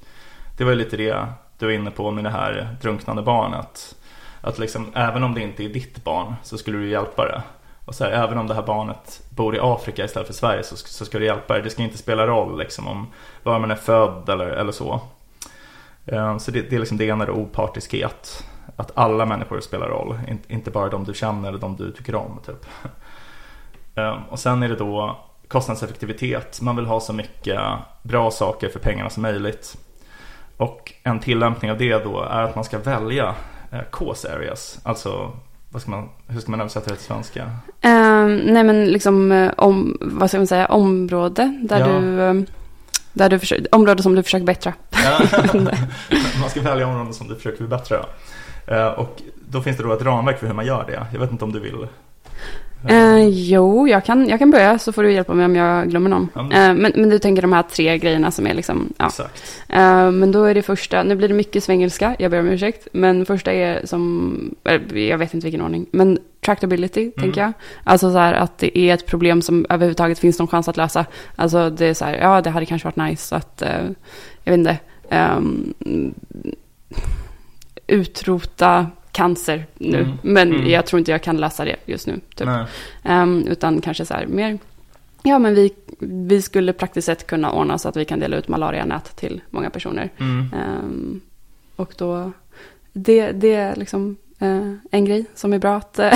Det 0.59 0.65
var 0.65 0.71
ju 0.73 0.79
lite 0.79 0.97
det 0.97 1.27
du 1.59 1.67
var 1.67 1.73
inne 1.73 1.91
på 1.91 2.11
med 2.11 2.25
det 2.25 2.31
här 2.31 2.77
drunknande 2.81 3.23
barnet. 3.23 3.97
Att 4.41 4.59
liksom, 4.59 4.93
även 4.95 5.23
om 5.23 5.35
det 5.35 5.41
inte 5.41 5.65
är 5.65 5.69
ditt 5.69 6.05
barn 6.05 6.35
så 6.43 6.59
skulle 6.59 6.79
du 6.79 6.91
hjälpa 6.91 7.25
det. 7.25 7.43
Och 7.85 7.95
så 7.95 8.05
här, 8.05 8.11
även 8.11 8.39
om 8.39 8.47
det 8.47 8.55
här 8.55 8.63
barnet 8.63 9.23
bor 9.31 9.57
i 9.57 9.59
Afrika 9.63 10.05
istället 10.05 10.27
för 10.27 10.35
Sverige 10.35 10.63
så, 10.63 10.77
så 10.77 11.05
ska 11.05 11.19
du 11.19 11.25
hjälpa 11.25 11.55
det. 11.55 11.63
Det 11.63 11.71
ska 11.71 11.83
inte 11.83 11.99
spela 11.99 12.27
roll 12.27 12.59
liksom, 12.59 12.89
om 12.89 13.07
var 13.43 13.59
man 13.59 13.71
är 13.71 13.75
född 13.75 14.29
eller, 14.29 14.47
eller 14.47 14.73
så. 14.73 15.01
Eh, 16.07 16.39
så 16.39 16.51
det, 16.51 16.63
det 16.71 16.77
är 16.77 16.81
liksom 16.81 16.97
det 16.97 17.05
ena 17.05 17.31
opartiskhet. 17.31 18.45
Att 18.77 18.91
alla 18.95 19.27
människor 19.27 19.61
spelar 19.61 19.89
roll, 19.89 20.19
inte 20.49 20.71
bara 20.71 20.89
de 20.89 21.05
du 21.05 21.15
känner 21.15 21.49
eller 21.49 21.59
de 21.59 21.77
du 21.77 21.93
tycker 21.93 22.15
om. 22.15 22.41
Typ. 22.47 22.67
Eh, 23.95 24.19
och 24.29 24.39
sen 24.39 24.63
är 24.63 24.69
det 24.69 24.77
då 24.77 25.19
kostnadseffektivitet. 25.49 26.61
Man 26.61 26.77
vill 26.77 26.87
ha 26.87 27.01
så 27.01 27.13
mycket 27.13 27.61
bra 28.03 28.31
saker 28.31 28.69
för 28.69 28.79
pengarna 28.79 29.11
som 29.11 29.23
möjligt. 29.23 29.77
Och 30.59 30.93
en 31.03 31.21
tillämpning 31.21 31.71
av 31.71 31.79
det 31.79 32.05
då 32.05 32.21
är 32.23 32.43
att 32.43 32.55
man 32.55 32.65
ska 32.65 32.79
välja 32.79 33.35
eh, 33.73 33.79
cause 33.93 34.33
areas. 34.37 34.79
Alltså, 34.83 35.33
vad 35.71 35.83
ska 35.83 35.91
man, 35.91 36.09
hur 36.27 36.41
ska 36.41 36.51
man 36.51 36.61
översätta 36.61 36.91
det 36.91 36.97
till 36.97 37.05
svenska? 37.05 37.51
Ehm, 37.81 38.37
nej 38.37 38.65
men 38.65 38.85
liksom 38.85 39.33
eh, 39.33 39.53
om, 39.57 39.99
vad 40.01 40.29
ska 40.31 40.39
man 40.39 40.47
säga, 40.47 40.67
område 40.67 41.59
där 41.63 41.81
Ja. 41.81 41.87
du, 41.87 42.23
eh, 42.23 42.35
där 43.13 43.29
du 43.29 43.39
försöker, 43.39 43.75
område 43.75 44.03
som 44.03 44.15
du 44.15 44.23
försöker 44.23 44.47
bättra. 44.47 44.73
Ja. 44.91 45.19
man 46.41 46.51
ska 46.51 46.61
välja 46.61 46.87
områden 46.87 47.15
som 47.15 47.29
du 47.29 47.35
försöker 47.35 47.59
förbättra. 47.59 47.99
Eh, 48.67 48.87
Och 48.87 49.23
då 49.51 49.61
finns 49.61 49.77
det 49.77 49.83
då 49.83 49.93
ett 49.93 50.03
ramverk 50.03 50.39
för 50.39 50.47
hur 50.47 50.55
man 50.55 50.67
gör 50.67 50.85
det. 50.87 51.07
Jag 51.13 51.21
vet 51.21 51.31
inte 51.33 51.45
om 51.45 51.53
du 51.53 51.61
vill 51.61 51.87
Eh, 52.89 53.29
jo, 53.29 53.89
jag 53.89 54.05
kan, 54.05 54.29
jag 54.29 54.39
kan 54.39 54.51
börja 54.51 54.79
så 54.79 54.93
får 54.93 55.03
du 55.03 55.13
hjälpa 55.13 55.35
mig 55.35 55.45
om 55.45 55.57
jag 55.57 55.91
glömmer 55.91 56.11
någon. 56.11 56.29
Men- 56.35 56.53
Eh, 56.53 56.75
men, 56.75 56.93
men 56.97 57.09
du 57.09 57.19
tänker 57.19 57.43
de 57.43 57.53
här 57.53 57.63
tre 57.63 57.99
grejerna 57.99 58.31
som 58.31 58.47
är 58.47 58.55
liksom, 58.55 58.93
ja. 58.99 59.07
Exakt. 59.07 59.63
Eh, 59.69 60.11
men 60.11 60.33
då 60.33 60.45
är 60.45 60.55
det 60.55 60.63
första, 60.63 61.03
nu 61.03 61.15
blir 61.17 61.29
det 61.29 61.35
mycket 61.35 61.65
svengelska, 61.65 62.17
jag 62.19 62.31
ber 62.31 62.41
om 62.41 62.49
ursäkt. 62.49 62.89
Men 62.93 63.27
första 63.27 63.53
är 63.53 63.87
som, 63.87 64.55
jag 64.95 65.19
vet 65.19 65.35
inte 65.35 65.45
vilken 65.45 65.63
ordning, 65.63 65.87
men 65.91 66.19
tractability 66.45 67.11
tänker 67.11 67.41
jag. 67.41 67.53
Alltså 67.85 68.13
så 68.13 68.19
här 68.19 68.35
att 68.35 68.59
det 68.59 68.79
är 68.79 68.95
ett 68.95 69.07
problem 69.07 69.43
som 69.43 69.67
överhuvudtaget 69.69 70.19
finns 70.19 70.39
någon 70.39 70.49
chans 70.49 70.69
att 70.69 70.77
lösa. 70.77 71.07
Alltså 71.37 71.71
det 71.71 71.87
är 71.87 71.95
så 71.95 72.05
här, 72.05 72.15
ja 72.15 72.41
det 72.41 72.51
hade 72.51 72.67
kanske 72.67 72.87
varit 72.89 73.11
nice 73.11 73.37
att, 73.37 73.63
eh, 73.63 73.69
jag 74.45 74.53
vet 74.53 74.59
inte, 74.59 74.77
ehm, 75.11 75.75
utrota 77.87 78.87
cancer 79.13 79.67
nu. 79.75 79.99
Mm. 80.01 80.13
Men 80.23 80.53
Mm. 80.55 80.71
jag 80.71 80.87
tror 80.87 80.99
inte 80.99 81.11
jag 81.11 81.23
kan 81.23 81.37
lösa 81.37 81.65
det 81.65 81.77
just 81.87 82.07
nu. 82.07 82.21
Typ. 82.35 82.49
Ehm, 83.05 83.45
utan 83.49 83.81
kanske 83.81 84.05
så 84.05 84.15
här 84.15 84.27
mer, 84.27 84.59
ja 85.23 85.39
men 85.39 85.55
vi, 85.55 85.71
vi 86.01 86.43
skulle 86.43 86.73
praktiskt 86.73 87.07
sett 87.07 87.27
kunna 87.27 87.53
ordna 87.53 87.79
så 87.79 87.89
att 87.89 87.97
vi 87.97 88.05
kan 88.05 88.21
dela 88.21 88.37
ut 88.37 88.49
malarianät 88.49 89.17
till 89.17 89.41
många 89.51 89.71
personer. 89.71 90.11
Mm. 90.19 90.41
Ehm, 90.55 91.21
och 91.77 91.93
då, 91.99 92.33
det, 92.93 93.33
det 93.33 93.55
är 93.55 93.77
liksom 93.77 94.17
eh, 94.39 94.73
en 94.91 95.05
grej 95.05 95.25
som 95.35 95.53
är 95.53 95.59
bra 95.59 95.77
att 95.77 95.99
eh, 95.99 96.13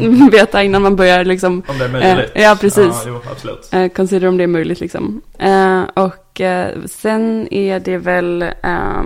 Mm. 0.00 0.28
veta 0.32 0.62
innan 0.62 0.82
man 0.82 0.96
börjar 0.96 1.24
liksom 1.24 1.62
Om 1.68 1.78
det 1.78 1.84
är 1.84 1.88
möjligt. 1.88 2.30
Eh, 2.34 2.42
ja, 2.42 2.56
precis. 2.60 2.86
Ja, 2.86 3.02
jo, 3.06 3.20
absolut. 3.30 3.68
eh, 3.72 3.88
consider 3.88 4.28
om 4.28 4.36
det 4.36 4.42
är 4.42 4.46
möjligt 4.48 4.80
liksom. 4.80 5.20
Och 5.94 6.40
sen 6.86 7.48
är 7.50 7.80
det 7.80 7.98
väl 7.98 8.42
eh, 8.42 9.02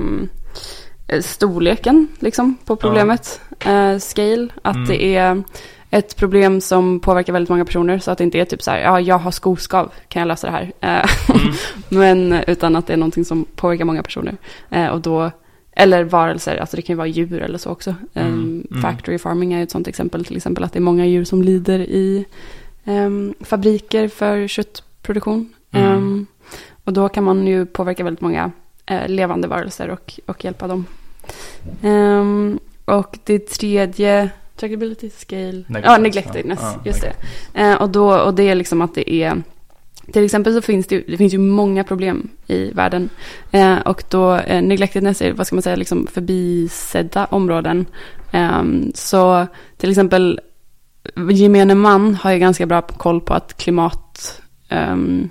storleken 1.21 2.09
liksom 2.18 2.57
på 2.64 2.77
problemet. 2.77 3.40
Eh, 3.61 3.99
scale, 3.99 4.49
att 4.62 4.77
Mm. 4.77 4.88
det 4.88 5.16
är 5.16 5.42
ett 5.90 6.16
problem 6.16 6.61
som 6.61 7.01
påverkar 7.01 7.33
väldigt 7.33 7.51
många 7.51 7.64
personer. 7.64 7.99
Så 7.99 8.11
att 8.11 8.18
det 8.18 8.25
inte 8.25 8.38
är 8.38 8.44
typ 8.44 8.62
så 8.62 8.71
här, 8.71 8.79
ja 8.81 9.01
jag 9.01 9.18
har 9.18 9.31
skoskav, 9.31 9.92
kan 10.09 10.21
jag 10.21 10.27
lösa 10.27 10.47
det 10.47 10.53
här? 10.53 10.73
Eh, 10.81 11.11
Mm. 11.35 11.53
Men 11.88 12.33
utan 12.47 12.77
att 12.77 12.87
det 12.87 12.92
är 12.92 12.97
någonting 12.97 13.25
som 13.25 13.44
påverkar 13.57 13.85
många 13.85 14.03
personer. 14.03 14.37
Eh, 14.71 14.87
och 14.87 15.01
då, 15.01 15.31
eller 15.73 16.05
varelser, 16.05 16.57
alltså 16.57 16.77
det 16.77 16.83
kan 16.83 16.94
ju 16.94 16.99
vara 16.99 17.07
djur 17.07 17.42
eller 17.42 17.59
så 17.59 17.71
också. 17.71 17.94
Mm, 18.14 18.33
Um, 18.33 18.66
mm. 18.71 18.83
Factory 18.83 19.18
farming 19.18 19.53
är 19.53 19.62
ett 19.62 19.71
sånt 19.71 19.88
exempel. 19.88 20.25
Till 20.25 20.37
exempel 20.37 20.64
att 20.64 20.73
det 20.73 20.79
är 20.79 20.81
många 20.81 21.07
djur 21.07 21.25
som 21.25 21.42
lider 21.42 21.79
i 21.79 22.25
ehm, 22.85 23.35
fabriker 23.40 24.09
för 24.09 24.47
köttproduktion. 24.49 25.53
Ehm, 25.73 26.27
och 26.85 26.92
då 26.92 27.09
kan 27.09 27.25
man 27.25 27.47
ju 27.47 27.66
påverka 27.66 28.05
väldigt 28.05 28.21
många 28.21 28.51
eh, 28.88 29.09
levande 29.09 29.48
varelser 29.48 29.88
och, 29.88 30.20
och 30.27 30.44
hjälpa 30.44 30.66
dem. 30.66 30.87
Ehm, 31.83 32.59
och 32.85 33.18
det 33.24 33.38
tredje, 33.38 34.31
trackability 34.57 35.11
scale, 35.11 35.64
ja 35.85 35.98
neglectedness, 35.98 36.61
Ja, 36.62 36.81
just 36.85 37.01
det. 37.03 37.12
Eh, 37.55 37.83
och, 37.83 37.90
då, 37.90 38.20
och 38.20 38.35
det 38.35 38.42
är 38.42 38.55
liksom 38.55 38.83
att 38.83 38.94
det 38.94 39.14
är, 39.14 39.42
till 40.12 40.24
exempel 40.24 40.55
så 40.55 40.62
finns 40.62 40.87
det, 40.87 41.01
det 41.01 41.16
finns 41.16 41.35
ju 41.35 41.38
många 41.38 41.85
problem 41.85 42.29
i 42.46 42.70
världen. 42.70 43.09
Eh, 43.51 43.79
och 43.79 44.05
då, 44.09 44.35
eh, 44.35 44.62
neglectedness 44.62 45.22
är, 45.22 45.33
vad 45.33 45.46
ska 45.46 45.57
man 45.57 45.62
säga, 45.62 45.77
liksom 45.77 46.07
förbisedda 46.07 47.24
områden. 47.24 47.87
Ehm, 48.33 48.92
så 48.94 49.46
till 49.77 49.90
exempel, 49.90 50.40
gemene 51.31 51.74
man 51.74 52.14
har 52.14 52.33
ju 52.33 52.38
ganska 52.38 52.66
bra 52.66 52.83
koll 52.83 53.20
på 53.20 53.35
att 53.35 53.57
klimat, 53.57 54.40
ehm, 54.68 55.31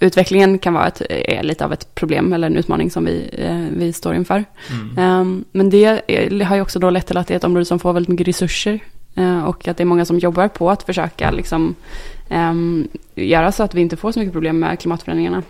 utvecklingen 0.00 0.58
kan 0.58 0.74
vara 0.74 0.86
ett, 0.86 1.02
är 1.10 1.42
lite 1.42 1.64
av 1.64 1.72
ett 1.72 1.94
problem 1.94 2.32
eller 2.32 2.46
en 2.46 2.56
utmaning 2.56 2.90
som 2.90 3.04
vi, 3.04 3.30
eh, 3.32 3.78
vi 3.78 3.92
står 3.92 4.14
inför. 4.14 4.44
Mm. 4.70 4.98
Ehm, 4.98 5.44
men 5.52 5.70
det 5.70 5.84
är, 5.84 6.44
har 6.44 6.56
ju 6.56 6.62
också 6.62 6.78
då 6.78 6.90
lett 6.90 7.06
till 7.06 7.16
att 7.16 7.26
det 7.26 7.34
är 7.34 7.36
ett 7.36 7.44
område 7.44 7.64
som 7.64 7.78
får 7.78 7.92
väldigt 7.92 8.08
mycket 8.08 8.28
resurser. 8.28 8.80
eh, 9.14 9.44
och 9.44 9.68
att 9.68 9.76
det 9.76 9.82
är 9.82 9.84
många 9.84 10.04
som 10.04 10.18
jobbar 10.18 10.48
på 10.48 10.70
att 10.70 10.82
försöka 10.82 11.30
liksom, 11.30 11.74
ehm, 12.28 12.88
göra 13.14 13.52
så 13.52 13.62
att 13.62 13.74
vi 13.74 13.80
inte 13.80 13.96
får 13.96 14.12
så 14.12 14.18
mycket 14.18 14.32
problem 14.32 14.58
med 14.58 14.80
klimatförändringarna. 14.80 15.42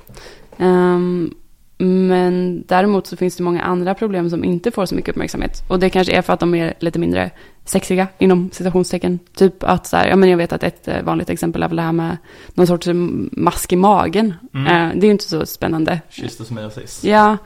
Ehm, 0.58 1.34
men 1.78 2.64
däremot 2.66 3.06
så 3.06 3.16
finns 3.16 3.36
det 3.36 3.42
många 3.42 3.62
andra 3.62 3.94
problem 3.94 4.30
som 4.30 4.44
inte 4.44 4.70
får 4.70 4.86
så 4.86 4.94
mycket 4.94 5.10
uppmärksamhet. 5.10 5.62
Och 5.68 5.78
det 5.78 5.90
kanske 5.90 6.12
är 6.12 6.22
för 6.22 6.32
att 6.32 6.40
de 6.40 6.54
är 6.54 6.74
lite 6.78 6.98
mindre 6.98 7.30
sexiga 7.64 8.08
inom 8.18 8.50
citationstecken. 8.52 9.18
Typ 9.34 9.62
att 9.62 9.86
så 9.86 9.96
här, 9.96 10.08
ja 10.08 10.16
men 10.16 10.28
jag 10.28 10.36
vet 10.36 10.52
att 10.52 10.62
ett 10.62 10.88
eh, 10.88 11.02
vanligt 11.02 11.30
exempel 11.30 11.62
är 11.62 11.68
väl 11.68 11.76
det 11.76 11.82
här 11.82 11.92
med 11.92 12.16
någon 12.54 12.66
sorts 12.66 12.88
mask 13.32 13.72
i 13.72 13.76
magen. 13.76 14.34
Mm. 14.54 14.66
Eh, 14.66 14.94
det 14.94 15.04
är 15.04 15.08
ju 15.08 15.12
inte 15.12 15.24
så 15.24 15.46
spännande. 15.46 16.00
Schistosmiosis. 16.10 17.04
Ja, 17.04 17.36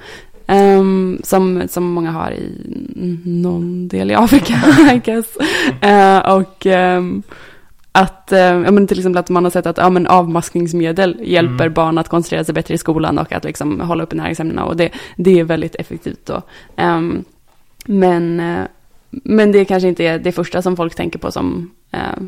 ehm, 0.46 1.20
som, 1.24 1.62
som 1.68 1.84
många 1.84 2.10
har 2.10 2.30
i 2.30 3.20
någon 3.24 3.88
del 3.88 4.10
i 4.10 4.14
Afrika, 4.14 4.54
I 4.94 4.98
guess. 4.98 5.36
Eh, 5.80 6.18
och 6.18 6.66
ehm, 6.66 7.22
att, 7.92 8.32
eh, 8.32 8.38
ja, 8.38 8.70
men 8.70 8.86
till 8.86 8.98
exempel 8.98 9.20
att 9.20 9.28
man 9.28 9.44
har 9.44 9.50
sett 9.50 9.66
att 9.66 9.76
ja, 9.76 9.90
men 9.90 10.06
avmaskningsmedel 10.06 11.20
hjälper 11.22 11.64
Mm. 11.64 11.74
barn 11.74 11.98
att 11.98 12.08
koncentrera 12.08 12.44
sig 12.44 12.54
bättre 12.54 12.74
i 12.74 12.78
skolan 12.78 13.18
och 13.18 13.32
att 13.32 13.44
liksom 13.44 13.80
hålla 13.80 14.04
uppe 14.04 14.16
näringsämnena 14.16 14.64
och 14.64 14.76
det, 14.76 14.90
det 15.16 15.40
är 15.40 15.44
väldigt 15.44 15.74
effektivt 15.74 16.26
då. 16.26 16.42
Ehm, 16.76 17.24
men, 17.84 18.40
eh, 18.40 18.64
men 19.10 19.52
det 19.52 19.64
kanske 19.64 19.88
inte 19.88 20.04
är 20.04 20.18
det 20.18 20.32
första 20.32 20.62
som 20.62 20.76
folk 20.76 20.94
tänker 20.94 21.18
på 21.18 21.32
som, 21.32 21.70
eh, 21.90 22.22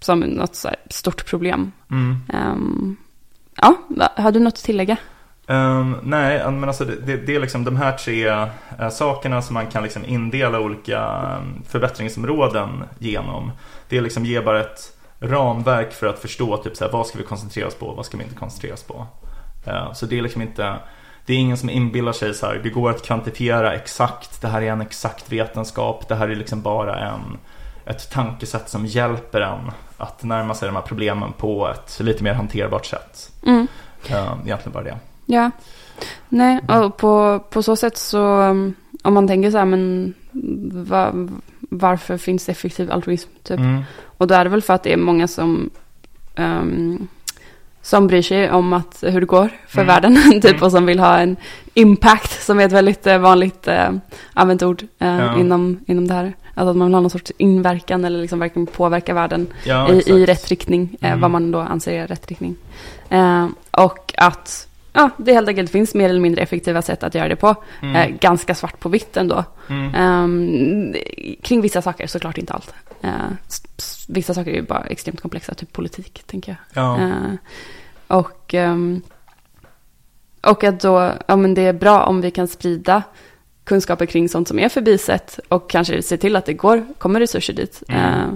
som 0.00 0.20
något 0.20 0.64
stort 0.90 1.26
problem. 1.26 1.72
Mm. 1.90 2.16
Ehm, 2.32 2.96
ja, 3.62 3.74
har 4.16 4.32
du 4.32 4.40
något 4.40 4.54
att 4.54 4.64
tillägga? 4.64 4.96
Ehm, 5.48 5.96
nej, 6.02 6.50
men 6.50 6.64
alltså 6.64 6.84
det, 6.84 6.96
det, 7.06 7.16
det 7.16 7.34
är 7.34 7.40
liksom 7.40 7.64
de 7.64 7.76
här 7.76 7.92
tre 7.92 8.26
eh, 8.78 8.88
sakerna 8.90 9.42
som 9.42 9.54
man 9.54 9.66
kan 9.66 9.82
liksom 9.82 10.04
indela 10.04 10.60
olika 10.60 11.22
um, 11.38 11.62
förbättringsområden 11.68 12.84
genom. 12.98 13.52
Det 13.88 13.96
är 13.96 14.02
liksom 14.02 14.24
ge 14.24 14.40
bara 14.40 14.60
ett 14.60 14.95
ramverk 15.20 15.92
för 15.92 16.06
att 16.06 16.18
förstå 16.18 16.56
typ 16.56 16.76
så 16.76 16.84
här, 16.84 16.92
vad 16.92 17.06
ska 17.06 17.18
vi 17.18 17.24
koncentrera 17.24 17.66
oss 17.66 17.74
på 17.74 17.86
och 17.86 17.96
vad 17.96 18.06
ska 18.06 18.16
vi 18.16 18.22
inte 18.22 18.36
koncentrera 18.36 18.74
oss 18.74 18.82
på. 18.82 19.06
Eh, 19.66 19.92
så 19.92 20.06
det 20.06 20.18
är 20.18 20.22
liksom 20.22 20.42
inte 20.42 20.78
det 21.26 21.32
är 21.32 21.38
ingen 21.38 21.56
som 21.56 21.70
inbillar 21.70 22.12
sig 22.12 22.34
så 22.34 22.46
här, 22.46 22.60
det 22.62 22.70
går 22.70 22.90
att 22.90 23.02
kvantifiera 23.02 23.74
exakt, 23.74 24.40
det 24.40 24.48
här 24.48 24.62
är 24.62 24.72
en 24.72 24.80
exakt 24.80 25.32
vetenskap, 25.32 26.08
det 26.08 26.14
här 26.14 26.28
är 26.28 26.34
liksom 26.34 26.62
bara 26.62 26.98
en, 26.98 27.38
ett 27.84 28.10
tankesätt 28.10 28.68
som 28.68 28.86
hjälper 28.86 29.40
en 29.40 29.70
att 29.96 30.22
närma 30.22 30.54
sig 30.54 30.68
de 30.68 30.74
här 30.74 30.82
problemen 30.82 31.32
på 31.32 31.68
ett 31.68 32.00
lite 32.00 32.24
mer 32.24 32.34
hanterbart 32.34 32.86
sätt. 32.86 33.32
Mm. 33.46 33.66
Eh, 34.08 34.32
Egentligen 34.44 34.72
bara 34.72 34.84
det. 34.84 34.98
Ja. 35.26 35.50
Nej, 36.28 36.60
och 36.68 36.96
på, 36.96 37.44
på 37.50 37.62
så 37.62 37.76
sätt 37.76 37.96
så 37.96 38.40
um, 38.40 38.74
om 39.02 39.14
man 39.14 39.28
tänker 39.28 39.50
så 39.50 39.58
här, 39.58 39.64
men 39.64 40.14
va, 40.72 41.12
varför 41.60 42.18
finns 42.18 42.46
det 42.46 42.52
effektiv 42.52 42.92
altruism? 42.92 43.30
Typ? 43.42 43.58
Mm. 43.58 43.82
Och 44.16 44.26
då 44.26 44.34
är 44.34 44.44
det 44.44 44.50
väl 44.50 44.62
för 44.62 44.74
att 44.74 44.82
det 44.82 44.92
är 44.92 44.96
många 44.96 45.28
som, 45.28 45.70
ehm, 46.36 47.08
som 47.82 48.06
bryr 48.06 48.22
sig 48.22 48.50
om 48.50 48.72
att, 48.72 49.04
hur 49.06 49.20
det 49.20 49.26
går 49.26 49.48
för 49.68 49.82
Mm. 49.82 49.86
världen. 49.94 50.16
typ, 50.42 50.44
Mm. 50.50 50.62
och 50.62 50.70
som 50.72 50.86
vill 50.86 50.98
ha 50.98 51.18
en 51.18 51.36
impact, 51.74 52.42
som 52.44 52.60
är 52.60 52.66
ett 52.66 52.72
väldigt 52.72 53.06
eh, 53.06 53.18
vanligt 53.18 53.68
eh, 53.68 53.90
använt 54.34 54.62
ord 54.62 54.82
eh, 54.98 55.08
Ja. 55.18 55.38
inom, 55.38 55.80
inom 55.86 56.08
det 56.08 56.14
här. 56.14 56.32
Alltså 56.54 56.70
att 56.70 56.76
man 56.76 56.86
vill 56.86 56.94
ha 56.94 57.00
någon 57.00 57.10
sorts 57.10 57.32
inverkan 57.38 58.04
eller 58.04 58.20
liksom 58.20 58.38
verkligen 58.38 58.66
påverka 58.66 59.14
världen 59.14 59.46
Ja, 59.64 59.92
i, 59.92 60.10
i 60.10 60.26
rätt 60.26 60.48
riktning. 60.48 60.96
Eh, 61.00 61.08
Mm. 61.08 61.20
vad 61.20 61.30
man 61.30 61.50
då 61.50 61.58
anser 61.60 61.92
är 62.02 62.06
rätt 62.06 62.26
riktning. 62.28 62.56
Eh, 63.08 63.46
och 63.70 64.14
att 64.18 64.68
ja, 64.92 65.10
det 65.16 65.32
helt 65.32 65.48
enkelt 65.48 65.70
finns 65.70 65.94
mer 65.94 66.08
eller 66.08 66.20
mindre 66.20 66.42
effektiva 66.42 66.82
sätt 66.82 67.02
att 67.02 67.14
göra 67.14 67.28
det 67.28 67.36
på. 67.36 67.54
Mm. 67.82 67.96
Eh, 67.96 68.08
ganska 68.20 68.54
svart 68.54 68.80
på 68.80 68.88
vitt 68.88 69.16
ändå. 69.16 69.44
Mm. 69.68 69.94
Ehm, 69.94 70.94
kring 71.42 71.60
vissa 71.60 71.82
saker, 71.82 72.06
såklart 72.06 72.38
inte 72.38 72.52
allt. 72.52 72.74
Vissa 74.06 74.34
saker 74.34 74.50
är 74.50 74.54
ju 74.54 74.62
bara 74.62 74.84
extremt 74.84 75.20
komplexa, 75.20 75.54
typ 75.54 75.72
politik, 75.72 76.22
tänker 76.26 76.56
jag. 76.72 76.84
Ja. 76.84 77.00
Eh, 77.00 77.32
och, 78.06 78.54
ehm, 78.54 79.02
och 80.40 80.64
att 80.64 80.80
då, 80.80 81.12
ja 81.26 81.36
men 81.36 81.54
det 81.54 81.62
är 81.62 81.72
bra 81.72 82.04
om 82.04 82.20
vi 82.20 82.30
kan 82.30 82.48
sprida 82.48 83.02
kunskaper 83.64 84.06
kring 84.06 84.28
sånt 84.28 84.48
som 84.48 84.58
är 84.58 84.68
förbisett 84.68 85.40
och 85.48 85.70
kanske 85.70 86.02
se 86.02 86.16
till 86.16 86.36
att 86.36 86.46
det 86.46 86.54
går, 86.54 86.86
kommer 86.98 87.20
resurser 87.20 87.52
dit. 87.54 87.82
Mm. 87.88 88.02
Eh, 88.02 88.28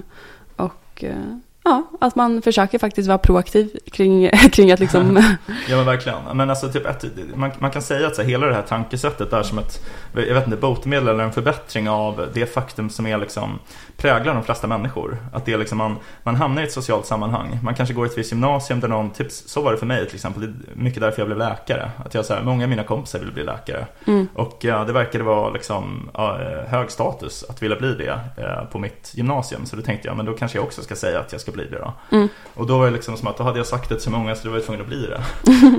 och 0.57 1.05
eh, 1.05 1.37
ja, 1.65 1.91
att 2.01 2.17
man 2.17 2.43
försöker 2.43 2.79
faktiskt 2.79 3.09
vara 3.09 3.19
proaktiv 3.19 3.79
kring, 3.93 4.31
kring 4.53 4.73
att 4.73 4.81
liksom, 4.81 5.17
Ja 5.69 5.77
men 5.77 5.87
verkligen. 5.87 6.19
Men 6.35 6.51
alltså 6.51 6.73
typ 6.73 6.87
ett, 6.87 7.05
man, 7.35 7.51
man 7.59 7.71
kan 7.71 7.83
säga 7.83 8.07
att 8.07 8.17
så 8.17 8.23
här, 8.23 8.29
hela 8.29 8.47
det 8.47 8.55
här 8.55 8.63
tankesättet 8.63 9.33
är 9.33 9.43
som 9.43 9.59
ett, 9.59 9.87
jag 10.15 10.35
vet 10.35 10.45
inte, 10.45 10.57
botemedel 10.57 11.09
eller 11.09 11.25
en 11.25 11.33
förbättring 11.33 11.89
av 11.89 12.29
det 12.35 12.47
faktum 12.47 12.91
som 12.91 13.07
är 13.07 13.19
liksom 13.19 13.59
präglar 14.01 14.35
de 14.35 14.43
flesta 14.43 14.67
människor. 14.67 15.17
Att 15.33 15.45
det 15.45 15.53
är 15.53 15.59
liksom 15.59 15.79
man, 15.79 15.97
man 16.23 16.35
hamnar 16.37 16.63
i 16.63 16.65
ett 16.65 16.73
socialt 16.73 17.07
sammanhang. 17.07 17.59
Man 17.63 17.75
kanske 17.75 17.95
går 17.95 18.07
i 18.07 18.09
ett 18.11 18.19
visst 18.19 18.33
gymnasium 18.33 18.81
där 18.81 18.89
någon, 18.89 19.11
typ, 19.11 19.33
så 19.33 19.63
var 19.63 19.73
det 19.73 19.79
för 19.79 19.87
mig 19.87 20.07
till 20.07 20.15
exempel, 20.15 20.41
det 20.43 20.47
är 20.73 20.77
mycket 20.77 21.01
därför 21.01 21.21
jag 21.21 21.29
blev 21.29 21.39
läkare. 21.39 21.91
Att 22.05 22.15
jag 22.15 22.25
så 22.25 22.35
här, 22.35 22.43
många 22.43 22.65
av 22.65 22.71
mina 22.71 22.83
kompisar 22.85 23.19
ville 23.19 23.33
bli 23.33 23.45
läkare. 23.45 23.87
mm, 24.07 24.29
Och 24.35 24.57
ja, 24.61 24.85
det 24.85 24.93
verkade 24.93 25.25
vara 25.25 25.51
liksom, 25.51 26.11
ja, 26.15 26.39
eh, 26.43 26.69
hög 26.71 26.91
status 26.91 27.45
att 27.49 27.63
vilja 27.63 27.77
bli 27.77 27.95
det 27.95 28.21
eh, 28.37 28.65
på 28.73 28.79
mitt 28.79 29.13
gymnasium. 29.15 29.67
Så 29.67 29.77
då 29.77 29.83
tänkte 29.83 30.09
jag, 30.09 30.17
men 30.17 30.27
då 30.27 30.33
kanske 30.33 30.59
jag 30.59 30.65
också 30.65 30.83
ska 30.83 30.95
säga 30.95 31.21
att 31.21 31.33
jag 31.33 31.41
ska 31.41 31.53
bli 31.53 31.65
det 31.71 31.79
då. 31.79 31.93
mm, 32.17 32.29
Och 32.55 32.67
då 32.67 32.79
var 32.79 32.85
det 32.85 32.91
liksom 32.93 33.17
som 33.17 33.29
att 33.29 33.37
då 33.37 33.45
hade 33.45 33.59
jag 33.59 33.67
sagt 33.67 33.89
det 33.89 33.95
till 33.95 34.05
så 34.05 34.11
många 34.11 34.35
så 34.35 34.45
då 34.45 34.51
var 34.51 34.57
jag 34.59 34.65
tvungen 34.67 34.83
att 34.83 34.89
bli 34.89 35.07
det. 35.07 35.21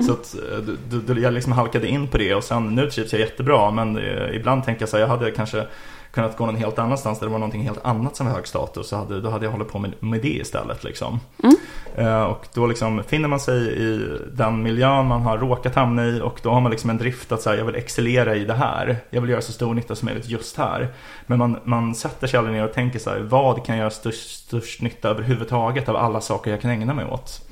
så 0.06 0.12
att 0.12 0.34
eh, 0.34 0.58
då, 0.58 0.72
då, 0.90 1.14
då 1.14 1.20
jag 1.20 1.32
liksom 1.34 1.52
halkade 1.52 1.88
in 1.88 2.08
på 2.08 2.18
det 2.18 2.34
och 2.34 2.44
sen 2.44 2.74
nu 2.74 2.90
trivs 2.90 3.12
jag 3.12 3.20
jättebra 3.20 3.70
men 3.70 3.96
eh, 3.98 4.36
ibland 4.36 4.64
tänker 4.64 4.82
jag 4.82 4.88
så 4.88 4.96
här, 4.96 5.02
jag 5.02 5.08
hade 5.08 5.30
kanske 5.30 5.66
kunnat 6.12 6.36
gå 6.36 6.46
någon 6.46 6.56
helt 6.56 6.78
annanstans 6.78 7.18
där 7.18 7.26
det 7.26 7.32
var 7.32 7.38
någonting 7.38 7.62
helt 7.62 7.84
annat 7.84 8.16
som 8.16 8.26
var 8.26 8.34
hög 8.34 8.46
status 8.46 8.88
så 8.88 8.96
hade, 8.96 9.20
då 9.20 9.30
hade 9.30 9.44
jag 9.44 9.52
hållit 9.52 9.68
på 9.68 9.78
med, 9.78 9.92
med 10.00 10.22
det 10.22 10.28
istället 10.28 10.84
liksom. 10.84 11.20
Mm. 11.42 11.56
Eh, 11.96 12.22
och 12.22 12.46
då 12.54 12.66
liksom 12.66 13.02
finner 13.06 13.28
man 13.28 13.40
sig 13.40 13.82
i 13.82 14.18
den 14.32 14.62
miljön 14.62 15.06
man 15.06 15.22
har 15.22 15.38
råkat 15.38 15.74
hamna 15.74 16.06
i 16.06 16.20
och 16.20 16.40
då 16.42 16.50
har 16.50 16.60
man 16.60 16.70
liksom 16.70 16.90
en 16.90 16.98
drift 16.98 17.32
att 17.32 17.42
säga 17.42 17.56
jag 17.56 17.64
vill 17.64 17.74
excellera 17.74 18.34
i 18.36 18.44
det 18.44 18.54
här. 18.54 18.96
Jag 19.10 19.20
vill 19.20 19.30
göra 19.30 19.40
så 19.40 19.52
stor 19.52 19.74
nytta 19.74 19.94
som 19.94 20.06
möjligt 20.06 20.28
just 20.28 20.56
här. 20.58 20.88
Men 21.26 21.38
man, 21.38 21.56
man 21.64 21.94
sätter 21.94 22.26
sig 22.26 22.38
aldrig 22.38 22.56
ner 22.56 22.64
och 22.64 22.72
tänker 22.72 22.98
så 22.98 23.10
här, 23.10 23.18
vad 23.18 23.66
kan 23.66 23.76
göra 23.76 23.90
störst, 23.90 24.30
störst 24.30 24.82
nytta 24.82 25.08
överhuvudtaget 25.08 25.88
av 25.88 25.96
alla 25.96 26.20
saker 26.20 26.50
jag 26.50 26.60
kan 26.60 26.70
ägna 26.70 26.94
mig 26.94 27.04
åt. 27.04 27.48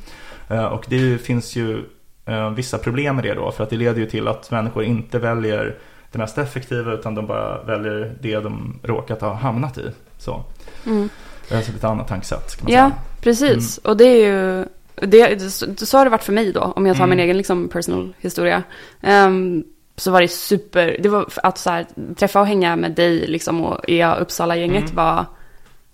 Eh, 0.48 0.64
Och 0.64 0.84
det 0.88 1.18
finns 1.18 1.56
ju 1.56 1.84
eh, 2.26 2.50
vissa 2.50 2.78
problem 2.78 3.16
med 3.16 3.24
det 3.24 3.34
då, 3.34 3.50
för 3.52 3.64
att 3.64 3.70
det 3.70 3.76
leder 3.76 4.00
ju 4.00 4.06
till 4.06 4.28
att 4.28 4.50
människor 4.50 4.84
inte 4.84 5.18
väljer 5.18 5.76
det 6.12 6.18
mest 6.18 6.38
effektiva 6.38 6.92
utan 6.92 7.14
de 7.14 7.26
bara 7.26 7.62
väljer 7.62 8.14
det 8.20 8.40
de 8.40 8.80
råkat 8.82 9.20
ha 9.20 9.34
hamnat 9.34 9.78
i. 9.78 9.90
Så, 10.18 10.44
mm. 10.86 11.08
alltså 11.52 11.72
ett 11.72 11.84
annat 11.84 12.08
tankesätt 12.08 12.56
kan 12.56 12.64
man 12.64 12.72
Ja, 12.72 12.88
säga. 12.90 12.96
precis. 13.20 13.78
Och 13.78 13.96
det 13.96 14.04
är 14.04 14.26
ju, 14.26 14.64
det, 15.06 15.40
så, 15.86 15.98
har 15.98 16.04
det 16.04 16.10
varit 16.10 16.24
för 16.24 16.32
mig 16.32 16.52
då, 16.52 16.60
om 16.76 16.86
jag 16.86 16.96
tar 16.96 17.04
Mm. 17.04 17.16
min 17.16 17.24
egen 17.24 17.36
liksom 17.36 17.68
personal 17.68 18.12
historia. 18.18 18.62
Ehm, 19.00 19.64
så 19.96 20.10
var 20.10 20.20
det 20.20 20.28
super, 20.28 20.96
det 21.02 21.08
var 21.08 21.26
att 21.42 21.58
så 21.58 21.70
här, 21.70 21.86
träffa 22.16 22.40
och 22.40 22.46
hänga 22.46 22.76
med 22.76 22.92
dig 22.92 23.26
liksom 23.26 23.64
och 23.64 23.88
EA 23.88 24.14
Uppsala-gänget 24.16 24.82
Mm. 24.84 24.94
var 24.94 25.24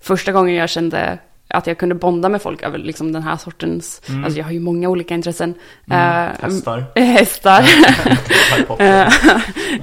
första 0.01 0.31
gången 0.31 0.55
jag 0.55 0.69
kände 0.69 1.19
att 1.47 1.67
jag 1.67 1.77
kunde 1.77 1.95
bonda 1.95 2.29
med 2.29 2.41
folk 2.41 2.63
över 2.63 2.77
liksom 2.77 3.11
den 3.11 3.23
här 3.23 3.37
sortens, 3.37 4.01
Mm. 4.09 4.23
alltså 4.23 4.37
jag 4.39 4.45
har 4.45 4.51
ju 4.51 4.59
många 4.59 4.89
olika 4.89 5.13
intressen. 5.13 5.53
Mm, 5.89 5.99
Eh, 6.29 6.31
hästar. 6.41 6.83
hästar. 6.95 7.63
Eh, 8.79 9.13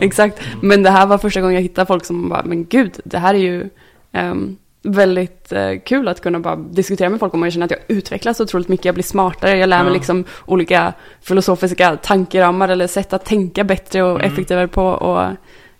Exakt, 0.01 0.41
men 0.63 0.83
det 0.83 0.91
här 0.91 1.07
var 1.07 1.19
första 1.19 1.41
gången 1.41 1.55
jag 1.55 1.63
hittade 1.63 1.87
folk 1.87 2.05
som 2.05 2.29
bara, 2.29 2.43
men 2.45 2.65
gud, 2.65 2.93
det 3.05 3.19
här 3.19 3.35
är 3.35 3.39
ju 3.39 3.69
ehm, 4.13 4.57
väldigt 4.83 5.53
eh, 5.53 5.71
kul 5.85 6.09
att 6.09 6.21
kunna 6.21 6.41
bara 6.41 6.57
diskutera 6.57 7.09
med 7.09 7.21
folk 7.21 7.35
om 7.35 7.41
och 7.41 7.47
jag 7.47 7.53
känner 7.53 7.65
att 7.65 7.71
jag 7.71 7.81
utvecklas 7.89 8.41
otroligt 8.41 8.69
mycket, 8.69 8.85
jag 8.85 8.95
blir 8.95 9.05
smartare, 9.05 9.59
jag 9.59 9.69
lär 9.69 9.85
mig 9.85 9.93
liksom 9.93 10.25
olika 10.47 10.93
filosofiska 11.23 11.97
tankeramar 11.97 12.69
eller 12.69 12.87
sätt 12.87 13.13
att 13.13 13.25
tänka 13.25 13.65
bättre 13.65 14.03
och 14.03 14.21
Mm. 14.21 14.33
effektivare 14.33 14.69
på 14.69 14.85
och 14.85 15.31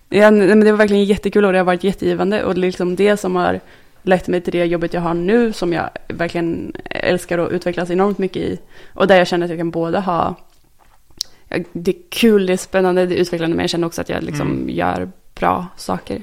ja, 0.09 0.31
men 0.31 0.59
det 0.59 0.71
var 0.71 0.77
verkligen 0.77 1.05
jättekul 1.05 1.45
och 1.45 1.51
det 1.51 1.57
har 1.57 1.65
varit 1.65 1.83
jättegivande 1.83 2.43
och 2.43 2.53
det 2.55 2.59
är 2.59 2.61
liksom 2.61 2.95
det 2.95 3.17
som 3.17 3.35
har 3.35 3.59
lett 4.07 4.27
mig 4.27 4.41
till 4.41 4.53
det 4.53 4.65
jobbet 4.65 4.93
jag 4.93 5.01
har 5.01 5.13
nu 5.13 5.53
som 5.53 5.73
jag 5.73 5.89
verkligen 6.07 6.73
älskar 6.89 7.37
och 7.37 7.49
utvecklas 7.51 7.89
enormt 7.89 8.17
mycket 8.17 8.41
i 8.41 8.59
och 8.93 9.07
där 9.07 9.17
jag 9.17 9.27
känner 9.27 9.45
att 9.45 9.49
jag 9.49 9.59
kan 9.59 9.71
både 9.71 9.99
ha 9.99 10.35
det 11.73 11.91
är 11.91 11.95
kul, 12.09 12.45
det 12.45 12.53
är 12.53 12.57
spännande, 12.57 13.05
det 13.05 13.15
är 13.15 13.19
utvecklande 13.19 13.55
men 13.55 13.63
jag 13.63 13.69
känner 13.69 13.87
också 13.87 14.01
att 14.01 14.09
jag 14.09 14.23
liksom 14.23 14.51
Mm. 14.51 14.69
gör 14.69 15.09
bra 15.39 15.67
saker. 15.75 16.21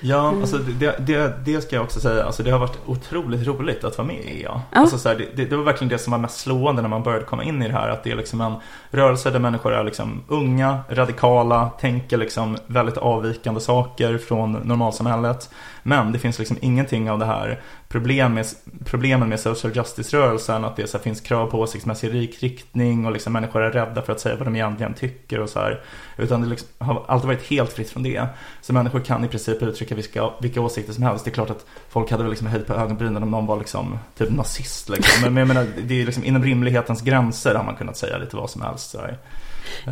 Ja, 0.00 0.28
Mm. 0.28 0.40
alltså 0.40 0.56
det, 0.58 0.96
det, 1.06 1.32
det 1.44 1.60
ska 1.60 1.76
jag 1.76 1.84
också 1.84 2.00
säga. 2.00 2.24
Alltså 2.24 2.42
det 2.42 2.50
har 2.50 2.58
varit 2.58 2.78
otroligt 2.86 3.46
roligt 3.46 3.84
att 3.84 3.98
vara 3.98 4.08
med 4.08 4.16
i 4.16 4.42
EA. 4.42 4.60
Ja. 4.72 4.80
Alltså 4.80 4.98
så 4.98 5.08
här, 5.08 5.16
det, 5.16 5.26
det, 5.34 5.44
det 5.44 5.56
var 5.56 5.64
verkligen 5.64 5.88
det 5.88 5.98
som 5.98 6.10
var 6.10 6.18
mest 6.18 6.38
slående 6.38 6.82
när 6.82 6.88
man 6.88 7.02
började 7.02 7.24
komma 7.24 7.44
in 7.44 7.62
i 7.62 7.66
det 7.68 7.74
här. 7.74 7.88
Att 7.88 8.04
det 8.04 8.10
är 8.10 8.16
liksom 8.16 8.40
en 8.40 8.54
rörelse 8.90 9.30
där 9.30 9.38
människor 9.38 9.72
är 9.74 9.84
liksom 9.84 10.22
unga, 10.28 10.78
radikala, 10.88 11.70
tänker 11.80 12.16
liksom 12.16 12.56
väldigt 12.66 12.96
avvikande 12.96 13.60
saker 13.60 14.18
från 14.18 14.52
normalsamhället. 14.52 15.50
Men 15.86 16.12
det 16.12 16.18
finns 16.18 16.38
liksom 16.38 16.56
ingenting 16.60 17.10
av 17.10 17.18
det 17.18 17.24
här 17.24 17.60
problem 17.88 18.34
med, 18.34 18.46
problemen 18.84 19.28
med 19.28 19.40
social 19.40 19.76
justice-rörelsen. 19.76 20.64
Att 20.64 20.76
det 20.76 20.86
så 20.86 20.96
här, 20.96 21.02
finns 21.02 21.20
krav 21.20 21.50
på 21.50 21.60
åsiktsmässig 21.60 22.14
riktning 22.42 23.06
och 23.06 23.12
liksom 23.12 23.32
människor 23.32 23.62
är 23.62 23.70
rädda 23.70 24.02
för 24.02 24.12
att 24.12 24.20
säga 24.20 24.36
vad 24.36 24.46
de 24.46 24.56
egentligen 24.56 24.94
tycker 24.94 25.40
och 25.40 25.50
så 25.50 25.58
här. 25.58 25.80
Utan 26.16 26.42
det 26.42 26.48
liksom 26.48 26.68
har 26.78 27.04
alltid 27.08 27.26
varit 27.26 27.50
helt 27.50 27.72
fritt 27.72 27.90
från 27.90 28.02
det. 28.02 28.26
Så 28.60 28.72
människor 28.72 29.00
kan 29.00 29.24
i 29.24 29.28
princip 29.28 29.62
uttrycka 29.62 29.94
vilka, 29.94 30.30
vilka 30.40 30.60
åsikter 30.60 30.92
som 30.92 31.02
helst. 31.02 31.24
Det 31.24 31.30
är 31.30 31.34
klart 31.34 31.50
att 31.50 31.66
folk 31.88 32.10
hade 32.10 32.22
väl 32.22 32.30
liksom 32.30 32.46
höjt 32.46 32.66
på 32.66 32.74
ögonbrynen 32.74 33.22
om 33.22 33.30
någon 33.30 33.46
var 33.46 33.56
liksom 33.56 33.98
typ 34.18 34.30
nazist. 34.30 34.88
Liksom. 34.88 35.22
Men, 35.22 35.34
men 35.34 35.40
jag 35.40 35.48
menar, 35.48 35.66
det 35.82 36.02
är 36.02 36.06
liksom 36.06 36.24
inom 36.24 36.42
rimlighetens 36.42 37.02
gränser 37.02 37.54
har 37.54 37.64
man 37.64 37.76
kunnat 37.76 37.96
säga 37.96 38.18
lite 38.18 38.36
vad 38.36 38.50
som 38.50 38.62
helst. 38.62 38.90
Så 38.90 38.98
här. 38.98 39.18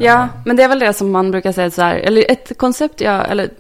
Ja, 0.01 0.23
Eh, 0.23 0.29
men 0.45 0.57
det 0.57 0.63
är 0.63 0.69
väl 0.69 0.79
det 0.79 0.93
som 0.93 1.11
man 1.11 1.31
brukar 1.31 1.53
säga 1.53 1.71
så 1.71 1.83
här, 1.83 1.97
eller 1.97 2.31
ett 2.31 2.59
koncept 2.59 3.01
jag, 3.01 3.31
eller 3.31 3.51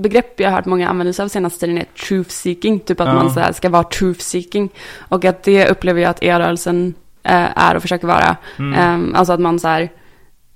begrepp 0.00 0.40
jag 0.40 0.50
har 0.50 0.56
hört 0.56 0.66
många 0.66 0.88
använda 0.88 1.12
sig 1.12 1.22
av 1.22 1.28
senaste 1.28 1.60
tiden 1.60 1.78
är 1.78 1.84
truth 2.08 2.30
seeking, 2.30 2.80
typ 2.80 3.00
att 3.00 3.06
Ja. 3.08 3.14
man 3.14 3.30
så 3.34 3.40
här 3.40 3.52
ska 3.52 3.68
vara 3.68 3.84
truth 3.84 4.20
seeking. 4.20 4.68
Och 4.98 5.24
att 5.24 5.42
det 5.42 5.68
upplever 5.68 6.00
jag 6.00 6.10
att 6.10 6.22
e-rörelsen 6.22 6.94
eh, 7.22 7.58
är 7.58 7.74
och 7.74 7.82
försöker 7.82 8.06
vara. 8.06 8.36
Mm. 8.58 8.74
Ehm, 8.78 9.14
alltså 9.14 9.32
att 9.32 9.40
man 9.40 9.58
så 9.58 9.68
här, 9.68 9.88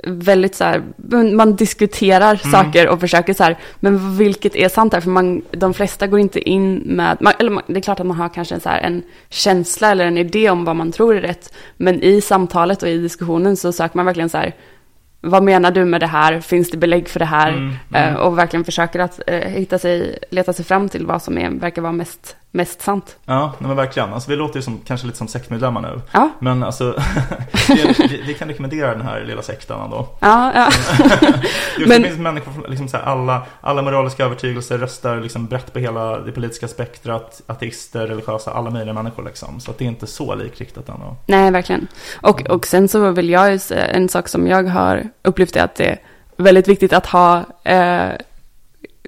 väldigt 0.04 0.54
så 0.54 0.64
här, 0.64 0.82
man 1.34 1.56
diskuterar 1.56 2.40
Mm. 2.44 2.52
saker 2.52 2.88
och 2.88 3.00
försöker 3.00 3.34
så 3.34 3.44
här, 3.44 3.56
men 3.80 4.16
vilket 4.16 4.56
är 4.56 4.68
sant 4.68 4.92
här? 4.92 5.00
För 5.00 5.10
man, 5.10 5.42
de 5.50 5.74
flesta 5.74 6.06
går 6.06 6.20
inte 6.20 6.48
in 6.48 6.74
med, 6.76 7.16
man, 7.20 7.32
eller 7.38 7.50
man, 7.50 7.62
det 7.66 7.76
är 7.76 7.80
klart 7.80 8.00
att 8.00 8.06
man 8.06 8.16
har 8.16 8.28
kanske 8.28 8.54
en, 8.54 8.60
så 8.60 8.68
här, 8.68 8.80
en 8.80 9.02
känsla 9.28 9.90
eller 9.90 10.04
en 10.06 10.18
idé 10.18 10.50
om 10.50 10.64
vad 10.64 10.76
man 10.76 10.92
tror 10.92 11.16
är 11.16 11.20
rätt. 11.20 11.54
Men 11.76 12.02
i 12.02 12.20
samtalet 12.20 12.82
och 12.82 12.88
i 12.88 12.98
diskussionen 12.98 13.56
så 13.56 13.72
söker 13.72 13.96
man 13.96 14.06
verkligen 14.06 14.28
så 14.28 14.38
här, 14.38 14.54
vad 15.26 15.42
menar 15.42 15.70
du 15.70 15.84
med 15.84 16.00
det 16.00 16.06
här? 16.06 16.40
Finns 16.40 16.70
det 16.70 16.76
belägg 16.76 17.08
för 17.08 17.18
det 17.18 17.24
här? 17.24 17.48
Mm, 17.48 17.74
mm. 17.94 18.14
Eh, 18.14 18.20
och 18.20 18.38
verkligen 18.38 18.64
försöker 18.64 18.98
att 18.98 19.20
eh, 19.26 19.40
hitta 19.40 19.78
sig, 19.78 20.18
leta 20.30 20.52
sig 20.52 20.64
fram 20.64 20.88
till 20.88 21.06
vad 21.06 21.22
som 21.22 21.38
är, 21.38 21.50
verkar 21.50 21.82
vara 21.82 21.92
mest, 21.92 22.36
mest 22.56 22.82
sant. 22.82 23.16
Ja, 23.24 23.52
nej, 23.58 23.68
men 23.68 23.76
verkligen. 23.76 24.12
Alltså, 24.12 24.30
vi 24.30 24.36
låter 24.36 24.56
ju 24.56 24.62
som, 24.62 24.80
kanske 24.86 25.06
lite 25.06 25.18
som 25.18 25.28
sektmedlemmar 25.28 25.80
nu. 25.80 26.00
Ja, 26.12 26.30
Men 26.38 26.62
alltså, 26.62 26.94
vi, 27.68 27.94
vi- 28.10 28.22
vi 28.26 28.34
kan 28.34 28.48
rekommendera 28.48 28.90
den 28.94 29.02
här 29.06 29.24
lilla 29.24 29.42
sekten 29.42 29.80
ändå. 29.80 30.08
ja, 30.20 30.52
ja. 30.54 30.68
Just, 31.78 31.88
Men- 31.88 32.02
Det 32.02 32.08
finns 32.08 32.20
människor 32.20 32.52
från 32.52 32.64
liksom 32.68 32.88
så 32.88 32.96
här, 32.96 33.04
alla, 33.04 33.42
alla 33.60 33.82
moraliska 33.82 34.24
övertygelser 34.24 34.78
röstar 34.78 35.20
liksom 35.20 35.46
brett 35.46 35.72
på 35.72 35.78
hela 35.78 36.18
det 36.18 36.32
politiska 36.32 36.68
spektrat. 36.68 37.40
Ateister, 37.46 38.06
religiösa, 38.06 38.50
alla 38.52 38.70
möjliga 38.70 38.94
människor 38.94 39.22
liksom. 39.24 39.60
Så 39.60 39.70
att 39.70 39.78
det 39.78 39.84
är 39.84 39.88
inte 39.88 40.06
så 40.06 40.34
likriktat 40.34 40.88
ändå. 40.88 41.16
Nej, 41.26 41.50
verkligen. 41.50 41.86
Och, 42.20 42.42
och 42.50 42.66
sen 42.66 42.88
så 42.88 43.10
vill 43.10 43.30
jag 43.30 43.52
ju 43.52 43.58
säga, 43.58 43.84
en 43.86 44.08
sak 44.08 44.28
som 44.28 44.46
jag 44.46 44.64
har 44.68 45.02
upplevt 45.22 45.56
är 45.56 45.62
att 45.64 45.74
det 45.74 45.84
är 45.90 45.98
väldigt 46.36 46.68
viktigt 46.68 46.92
att 46.92 47.06
ha 47.06 47.44
eh, 47.64 48.08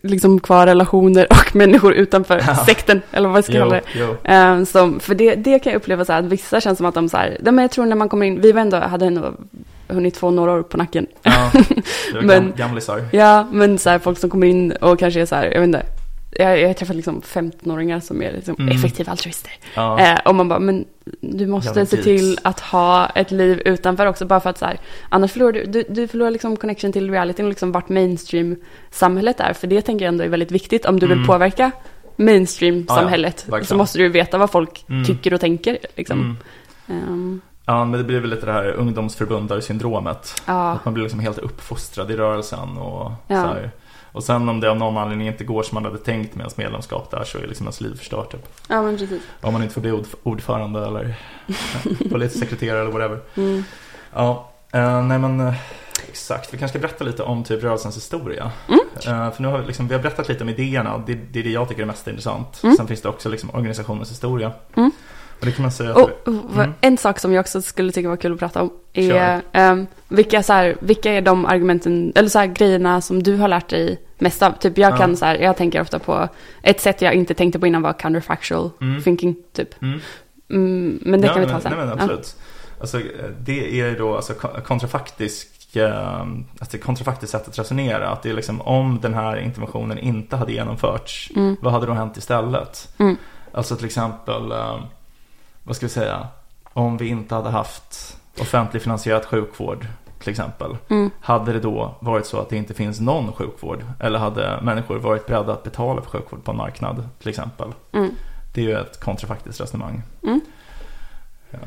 liksom 0.03 0.41
kvar 0.41 0.67
relationer 0.67 1.27
och 1.31 1.47
människor 1.57 1.93
utanför 1.95 2.43
Ja. 2.47 2.55
sekten, 2.67 3.03
eller 3.13 3.29
vad 3.29 3.37
jag 3.39 3.45
ska 3.45 3.53
kalla 3.53 3.75
det. 3.75 3.83
jo. 3.95 4.31
Eh, 4.33 4.65
som, 4.65 5.01
för 5.01 5.15
det, 5.15 5.35
det 5.35 5.59
kan 5.59 5.73
jag 5.73 5.79
uppleva 5.81 6.05
så 6.05 6.13
här, 6.13 6.19
att 6.21 6.25
vissa 6.27 6.61
känns 6.61 6.77
som 6.77 6.87
att 6.87 6.95
de 6.95 7.09
så 7.09 7.17
här, 7.17 7.39
men 7.41 7.59
jag 7.59 7.71
tror 7.71 7.87
när 7.87 7.97
man 7.97 8.09
kommer 8.09 8.27
in, 8.27 8.41
vi 8.41 8.53
var 8.53 8.61
ändå, 8.61 8.77
hade 8.77 9.07
ändå 9.07 9.33
hunnit 9.89 10.17
få 10.17 10.31
några 10.31 10.53
år 10.53 10.63
på 10.63 10.77
nacken. 10.77 11.07
Ja, 11.23 11.51
Men- 12.15 12.29
gam, 12.29 12.53
gamlisar. 12.57 13.05
Ja, 13.13 13.47
men 13.53 13.79
så 13.79 13.91
här, 13.91 13.99
folk 13.99 14.19
som 14.19 14.31
kommer 14.31 14.47
in 14.47 14.73
och 14.73 14.99
kanske 14.99 15.21
är 15.21 15.27
så 15.27 15.35
här, 15.35 15.45
jag 15.45 15.61
vet 15.61 15.67
inte, 15.67 15.83
jag, 16.31 16.61
jag 16.61 16.77
träffat 16.77 16.97
liksom 16.97 17.21
15-åringar 17.23 18.01
som 18.01 18.23
är 18.23 18.33
liksom 18.33 18.57
Mm. 18.59 18.77
effektiva 18.77 19.11
altruister. 19.13 19.51
Ja. 19.75 20.01
Eh, 20.01 20.19
och 20.25 20.35
man 20.35 20.49
bara, 20.49 20.59
men 20.59 20.85
du 21.21 21.47
måste 21.47 21.87
se 21.87 22.03
till 22.03 22.39
att 22.43 22.61
ha 22.61 23.07
ett 23.09 23.31
liv 23.31 23.63
utanför 23.65 24.07
också, 24.07 24.27
bara 24.27 24.41
för 24.41 24.51
att 24.51 24.59
så 24.59 24.65
här, 24.65 24.81
annars 25.09 25.33
förlorar 25.33 25.53
du, 25.53 25.65
du, 25.65 25.85
du 25.89 26.09
förlorar 26.09 26.31
liksom 26.31 26.57
connection 26.57 26.93
till 26.93 27.11
realityn 27.11 27.45
och 27.45 27.49
liksom 27.51 27.73
vart 27.73 27.89
mainstream-samhället 27.89 29.41
är, 29.41 29.53
för 29.53 29.67
det 29.67 29.83
tänker 29.83 30.05
jag 30.05 30.13
ändå 30.13 30.25
är 30.25 30.29
väldigt 30.29 30.51
viktigt 30.51 30.87
om 30.87 31.01
du 31.01 31.07
vill 31.07 31.17
Mm. 31.17 31.27
påverka 31.27 31.71
mainstream-samhället, 32.17 33.47
Ja, 33.51 33.59
ja, 33.59 33.65
så 33.65 33.77
måste 33.77 33.99
du 33.99 34.09
veta 34.09 34.39
vad 34.39 34.51
folk 34.51 34.85
Mm. 34.89 35.05
tycker 35.05 35.35
och 35.35 35.41
tänker. 35.41 35.79
Liksom. 35.97 36.37
Ehm, 36.89 37.41
Ja, 37.67 37.85
men 37.85 37.99
det 37.99 38.05
blir 38.05 38.21
väl 38.21 38.31
lite 38.31 38.47
det 38.47 38.53
här 38.53 38.71
ungdomsförbundarsyndromet. 38.73 40.43
ja, 40.47 40.73
Att 40.73 40.85
man 40.85 40.95
blir 40.95 41.03
liksom 41.05 41.21
helt 41.21 41.39
uppfostrad 41.39 42.11
i 42.11 42.17
rörelsen 42.17 42.79
och 42.79 43.13
så 43.29 43.35
här. 43.35 43.71
Och 44.13 44.25
sen 44.25 44.49
om 44.49 44.61
det 44.61 44.71
av 44.71 44.77
någon 44.77 44.97
anledning 44.97 45.27
inte 45.29 45.45
går 45.45 45.63
som 45.63 45.75
man 45.75 45.85
hade 45.85 45.99
tänkt 45.99 46.35
med 46.35 46.41
ens 46.45 46.57
medlemskap 46.57 47.11
där 47.11 47.25
så 47.25 47.39
är 47.39 47.47
liksom 47.47 47.67
ens 47.67 47.81
liv 47.81 47.95
förstört 47.99 48.33
typ. 48.33 48.47
ja, 48.69 48.83
men 48.83 48.99
precis. 48.99 49.23
Om 49.41 49.53
man 49.53 49.63
inte 49.63 49.75
får 49.75 49.81
bli 49.81 49.93
ord- 49.93 50.07
ordförande 50.23 50.87
eller 50.87 51.15
politisk 52.11 52.39
sekreterare 52.39 52.81
eller 52.81 52.91
whatever. 52.93 53.21
Mm. 53.35 53.65
Ja, 54.15 54.51
eh, 54.73 55.03
nej 55.03 55.19
men 55.19 55.41
eh, 55.41 55.55
exakt. 56.09 56.55
Vi 56.55 56.59
kanske 56.59 56.79
ska 56.79 56.87
berätta 56.89 57.05
lite 57.05 57.23
om 57.23 57.45
typ 57.45 57.63
rörelsens 57.63 57.97
historia. 57.97 58.51
Mm. 58.69 58.81
Eh, 58.97 59.33
för 59.35 59.43
nu 59.43 59.49
har 59.49 59.59
vi, 59.59 59.67
liksom, 59.67 59.89
vi 59.89 59.95
har 59.95 60.03
berättat 60.03 60.29
lite 60.29 60.43
om 60.45 60.49
idéerna. 60.49 61.03
Det, 61.07 61.15
det 61.15 61.39
är 61.41 61.45
det 61.45 61.51
jag 61.51 61.69
tycker 61.69 61.83
är 61.83 61.87
mest 61.87 62.09
intressant. 62.09 62.61
Mm. 62.65 62.77
Sen 62.77 62.87
finns 62.87 63.03
det 63.03 63.09
också 63.09 63.29
liksom 63.29 63.51
organisationens 63.51 64.11
historia. 64.11 64.53
Mm. 64.77 64.91
Det 65.41 65.53
kan 65.53 65.63
man 65.63 65.73
säga. 65.73 65.95
Och, 65.95 66.11
Mm. 66.29 66.73
en 66.81 66.99
sak 66.99 67.19
som 67.19 67.33
jag 67.33 67.41
också 67.41 67.63
skulle 67.63 67.93
tycka 67.93 68.09
var 68.09 68.17
kul 68.17 68.33
att 68.33 68.39
prata 68.39 68.63
om 68.63 68.71
är 68.93 69.41
ehm, 69.53 69.87
vilka, 70.09 70.43
så 70.43 70.53
här, 70.53 70.77
vilka 70.81 71.13
är 71.13 71.21
de 71.21 71.47
argumenten, 71.47 72.13
eller 72.15 72.29
så 72.29 72.39
här, 72.39 72.47
grejerna 72.47 73.01
som 73.01 73.23
du 73.23 73.37
har 73.37 73.49
lärt 73.49 73.69
dig 73.69 74.01
mest 74.19 74.43
av? 74.43 74.51
Typ 74.53 74.79
jag 74.79 74.93
Ja. 74.93 74.97
kan 74.97 75.17
så 75.17 75.25
här, 75.25 75.35
jag 75.37 75.57
tänker 75.57 75.81
ofta 75.81 75.99
på, 75.99 76.29
ett 76.63 76.81
sätt 76.81 77.03
jag 77.03 77.15
inte 77.15 77.35
tänkte 77.35 77.59
på 77.59 77.67
innan 77.67 77.83
var 77.83 77.93
counterfactual 77.93 78.71
Mm. 78.81 79.03
thinking, 79.03 79.37
typ. 79.53 79.83
Mm. 79.83 80.01
Mm, 80.51 80.99
men 81.03 81.21
det 81.21 81.27
Ja, 81.27 81.33
kan 81.33 81.43
vi 81.43 81.49
ta 81.49 81.61
sen. 81.61 81.73
Nej, 81.77 81.87
men 81.87 81.93
absolut. 81.99 82.37
Alltså, 82.81 82.99
eh, 82.99 83.05
det 83.41 83.81
är 83.81 83.99
då 83.99 84.17
alltså, 84.17 84.33
ko- 84.35 84.61
kontrafaktisk, 84.67 85.77
eh, 85.77 86.21
alltså, 86.61 86.79
kontrafaktiskt 86.79 87.33
sätt 87.33 87.49
att 87.49 87.59
resonera. 87.59 88.09
Att 88.11 88.23
det 88.23 88.31
är 88.31 88.35
liksom 88.35 88.61
om 88.61 88.99
den 89.03 89.15
här 89.15 89.37
interventionen 89.37 89.99
inte 89.99 90.37
hade 90.37 90.53
genomförts, 90.53 91.31
Mm. 91.37 91.57
vad 91.61 91.73
hade 91.73 91.87
då 91.87 91.93
hänt 91.93 92.17
istället? 92.17 92.89
Mm. 92.99 93.17
Alltså 93.53 93.77
till 93.77 93.87
exempel, 93.87 94.53
eh, 94.53 94.79
vad 95.69 95.77
ska 95.77 95.87
vi 95.87 95.91
säga, 95.93 96.29
om 96.73 96.97
vi 96.97 97.09
inte 97.09 97.35
hade 97.35 97.51
haft 97.51 98.17
offentligt 98.41 98.83
finansierad 98.83 99.25
sjukvård 99.25 99.87
till 100.21 100.31
exempel. 100.31 100.77
Mm. 100.91 101.11
Hade 101.21 101.53
det 101.53 101.61
då 101.61 101.95
varit 102.01 102.27
så 102.27 102.41
att 102.41 102.49
det 102.49 102.57
inte 102.57 102.75
finns 102.75 103.01
någon 103.01 103.33
sjukvård? 103.33 103.85
Eller 104.01 104.19
hade 104.19 104.59
människor 104.63 104.99
varit 104.99 105.27
beredda 105.27 105.53
att 105.53 105.63
betala 105.63 106.03
för 106.03 106.11
sjukvård 106.11 106.45
på 106.45 106.51
en 106.51 106.57
marknad 106.57 107.09
till 107.19 107.29
exempel? 107.29 107.69
Mm. 107.93 108.11
Det 108.55 108.61
är 108.61 108.65
ju 108.65 108.75
ett 108.75 109.01
kontrafaktiskt 109.01 109.61
resonemang. 109.61 110.03
Mm. 110.23 110.41
Eh, 111.51 111.59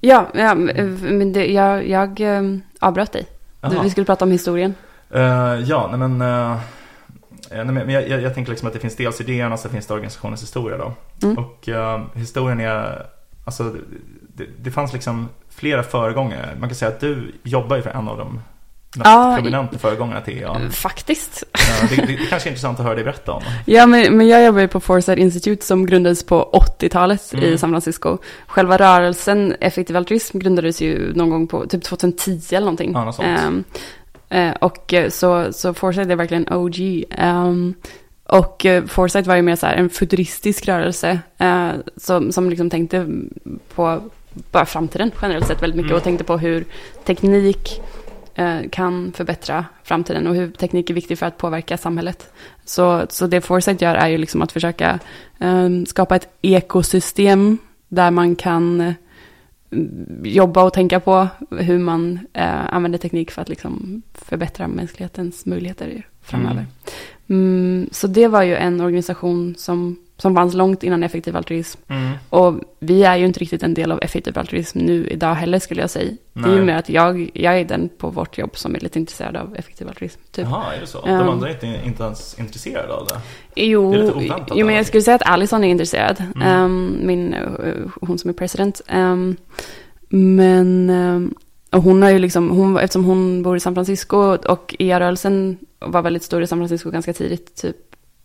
Ja, 0.00 0.26
ja, 0.34 0.54
men 0.54 1.32
det, 1.32 1.46
jag, 1.46 1.88
jag 1.88 2.20
ehm, 2.20 2.62
avbröt 2.80 3.12
dig. 3.12 3.26
Du, 3.60 3.74
Jaha. 3.74 3.82
vi 3.82 3.90
skulle 3.90 4.06
prata 4.06 4.24
om 4.24 4.30
historien. 4.30 4.74
Eh, 5.10 5.54
ja, 5.64 5.88
nej 5.90 6.08
men, 6.08 6.20
eh, 6.20 6.58
nej, 7.50 7.64
men 7.64 7.90
jag, 7.90 8.08
jag, 8.08 8.22
jag 8.22 8.34
tänker 8.34 8.50
liksom 8.50 8.68
att 8.68 8.74
det 8.74 8.80
finns 8.80 8.96
dels 8.96 9.20
idéerna 9.20 9.54
och 9.54 9.60
så 9.60 9.68
finns 9.68 9.86
det 9.86 9.94
organisationens 9.94 10.42
historia 10.42 10.78
då. 10.78 10.92
Mm. 11.22 11.38
Och 11.38 11.68
eh, 11.68 12.02
historien 12.14 12.60
är, 12.60 13.06
alltså 13.50 13.76
det, 14.36 14.46
det 14.62 14.70
fanns 14.70 14.92
liksom 14.92 15.28
flera 15.50 15.82
föregångare. 15.82 16.56
Man 16.60 16.68
kan 16.68 16.76
säga 16.76 16.88
att 16.88 17.00
du 17.00 17.32
jobbar 17.42 17.76
ju 17.76 17.82
för 17.82 17.90
en 17.90 18.08
av 18.08 18.18
de 18.18 18.34
mest 18.96 19.06
Ja, 19.10 19.34
prominenta 19.36 19.78
föregångarna 19.78 20.20
till 20.20 20.38
EA. 20.38 20.70
Faktiskt. 20.70 21.44
Det, 21.90 21.96
det, 21.96 22.06
det 22.06 22.26
kanske 22.30 22.48
är 22.48 22.50
intressant 22.50 22.78
att 22.80 22.84
höra 22.84 22.94
dig 22.94 23.04
berätta 23.04 23.32
om. 23.32 23.42
Ja, 23.66 23.86
men, 23.86 24.16
men 24.16 24.28
jag 24.28 24.44
jobbar 24.44 24.60
ju 24.60 24.68
på 24.68 24.80
Foresight 24.80 25.18
Institute 25.18 25.66
som 25.66 25.86
grundades 25.86 26.26
på 26.26 26.50
80-talet 26.80 27.32
Mm. 27.34 27.44
i 27.44 27.58
San 27.58 27.70
Francisco. 27.70 28.18
Själva 28.46 28.76
rörelsen 28.78 29.54
Effektiv 29.60 29.96
altruism 29.96 30.38
grundades 30.38 30.80
ju 30.80 31.12
någon 31.14 31.30
gång 31.30 31.46
på 31.46 31.66
typ 31.66 31.82
2010 31.84 32.40
eller 32.50 32.60
någonting. 32.60 32.92
Ja, 32.92 33.04
något 33.04 33.14
sånt. 33.14 33.66
Eh, 34.28 34.50
och 34.60 34.94
eh, 34.94 35.10
så, 35.10 35.52
så 35.52 35.74
Foresight 35.74 36.08
är 36.10 36.16
verkligen 36.16 36.52
OG. 36.52 37.04
Ehm, 37.10 37.74
och 38.30 38.66
eh, 38.66 38.84
Foresight 38.84 39.26
var 39.26 39.36
ju 39.36 39.42
mer 39.42 39.56
så 39.56 39.66
här 39.66 39.74
en 39.74 39.90
futuristisk 39.90 40.68
rörelse 40.68 41.20
eh, 41.38 41.70
som, 41.96 42.32
som 42.32 42.50
liksom 42.50 42.70
tänkte 42.70 43.06
på 43.74 44.02
bara 44.50 44.66
framtiden 44.66 45.10
generellt 45.22 45.46
sett 45.46 45.62
väldigt 45.62 45.76
mycket 45.76 45.90
Mm. 45.90 45.96
och 45.96 46.04
tänkte 46.04 46.24
på 46.24 46.38
hur 46.38 46.64
teknik 47.04 47.80
eh, 48.34 48.58
kan 48.70 49.12
förbättra 49.12 49.64
framtiden 49.82 50.26
och 50.26 50.34
hur 50.34 50.50
teknik 50.50 50.90
är 50.90 50.94
viktig 50.94 51.18
för 51.18 51.26
att 51.26 51.38
påverka 51.38 51.76
samhället. 51.76 52.32
Så, 52.64 53.06
så 53.08 53.26
det 53.26 53.40
Foresight 53.40 53.82
gör 53.82 53.94
är 53.94 54.08
ju 54.08 54.18
liksom 54.18 54.42
att 54.42 54.52
försöka 54.52 54.98
eh, 55.38 55.68
skapa 55.86 56.16
ett 56.16 56.28
ekosystem 56.42 57.58
där 57.88 58.10
man 58.10 58.36
kan 58.36 58.80
eh, 58.80 58.94
jobba 60.22 60.62
och 60.62 60.72
tänka 60.72 61.00
på 61.00 61.28
hur 61.50 61.78
man 61.78 62.18
eh, 62.32 62.74
använder 62.74 62.98
teknik 62.98 63.30
för 63.30 63.42
att 63.42 63.48
liksom 63.48 64.02
förbättra 64.14 64.68
mänsklighetens 64.68 65.46
möjligheter 65.46 66.06
framöver. 66.22 66.52
Mm, 66.52 66.66
så 67.90 68.06
det 68.06 68.28
var 68.28 68.42
ju 68.42 68.56
en 68.56 68.80
organisation 68.80 69.54
som, 69.58 69.96
som 70.16 70.34
fanns 70.34 70.54
långt 70.54 70.82
innan 70.82 71.02
effektiv 71.02 71.36
altruism. 71.36 71.80
Mm. 71.88 72.12
Och 72.30 72.54
vi 72.78 73.02
är 73.02 73.16
ju 73.16 73.26
inte 73.26 73.40
riktigt 73.40 73.62
en 73.62 73.74
del 73.74 73.92
av 73.92 73.98
effektiv 74.02 74.38
altruism 74.38 74.78
nu 74.78 75.06
idag 75.06 75.34
heller 75.34 75.58
skulle 75.58 75.80
jag 75.80 75.90
säga. 75.90 76.12
Det 76.32 76.48
är 76.48 76.48
ju 76.48 76.56
Nej. 76.56 76.64
mer 76.64 76.76
att 76.76 76.88
jag, 76.88 77.30
jag 77.34 77.58
är 77.58 77.64
den 77.64 77.88
på 77.98 78.10
vårt 78.10 78.38
jobb 78.38 78.56
som 78.56 78.74
är 78.74 78.80
lite 78.80 78.98
intresserad 78.98 79.36
av 79.36 79.56
effektiv 79.56 79.88
altruism. 79.88 80.20
Typ. 80.30 80.44
Jaha, 80.44 80.74
är 80.74 80.80
det 80.80 80.86
så? 80.86 80.98
Ja. 81.06 81.18
De 81.18 81.28
andra 81.28 81.48
är 81.48 81.52
inte, 81.52 81.80
inte 81.86 82.02
ens 82.02 82.38
intresserade 82.38 82.94
av 82.94 83.06
det? 83.06 83.20
Jo, 83.54 83.92
Det 83.92 83.98
är 83.98 84.02
lite 84.02 84.14
oväntat, 84.14 84.52
jo, 84.54 84.66
men 84.66 84.74
jag 84.74 84.86
skulle 84.86 85.02
säga 85.02 85.14
att 85.14 85.26
Allison 85.26 85.64
är 85.64 85.68
intresserad. 85.68 86.22
Mm. 86.34 86.48
Ehm, 86.48 86.98
min, 87.02 87.34
eh, 87.34 87.42
hon 88.00 88.18
som 88.18 88.30
är 88.30 88.34
president. 88.34 88.80
Ehm, 88.86 89.36
men 90.08 90.90
ehm, 90.90 91.34
och 91.70 91.82
hon 91.82 92.02
har 92.02 92.10
ju 92.10 92.18
liksom, 92.18 92.50
hon, 92.50 92.78
eftersom 92.78 93.04
hon 93.04 93.42
bor 93.42 93.56
i 93.56 93.60
San 93.60 93.74
Francisco 93.74 94.36
och 94.48 94.74
EA-rörelsen 94.78 95.58
var 95.80 96.02
väldigt 96.02 96.22
stor 96.22 96.42
i 96.42 96.46
San 96.46 96.58
Francisco 96.58 96.90
ganska 96.90 97.12
tidigt. 97.12 97.56
Typ, 97.62 97.76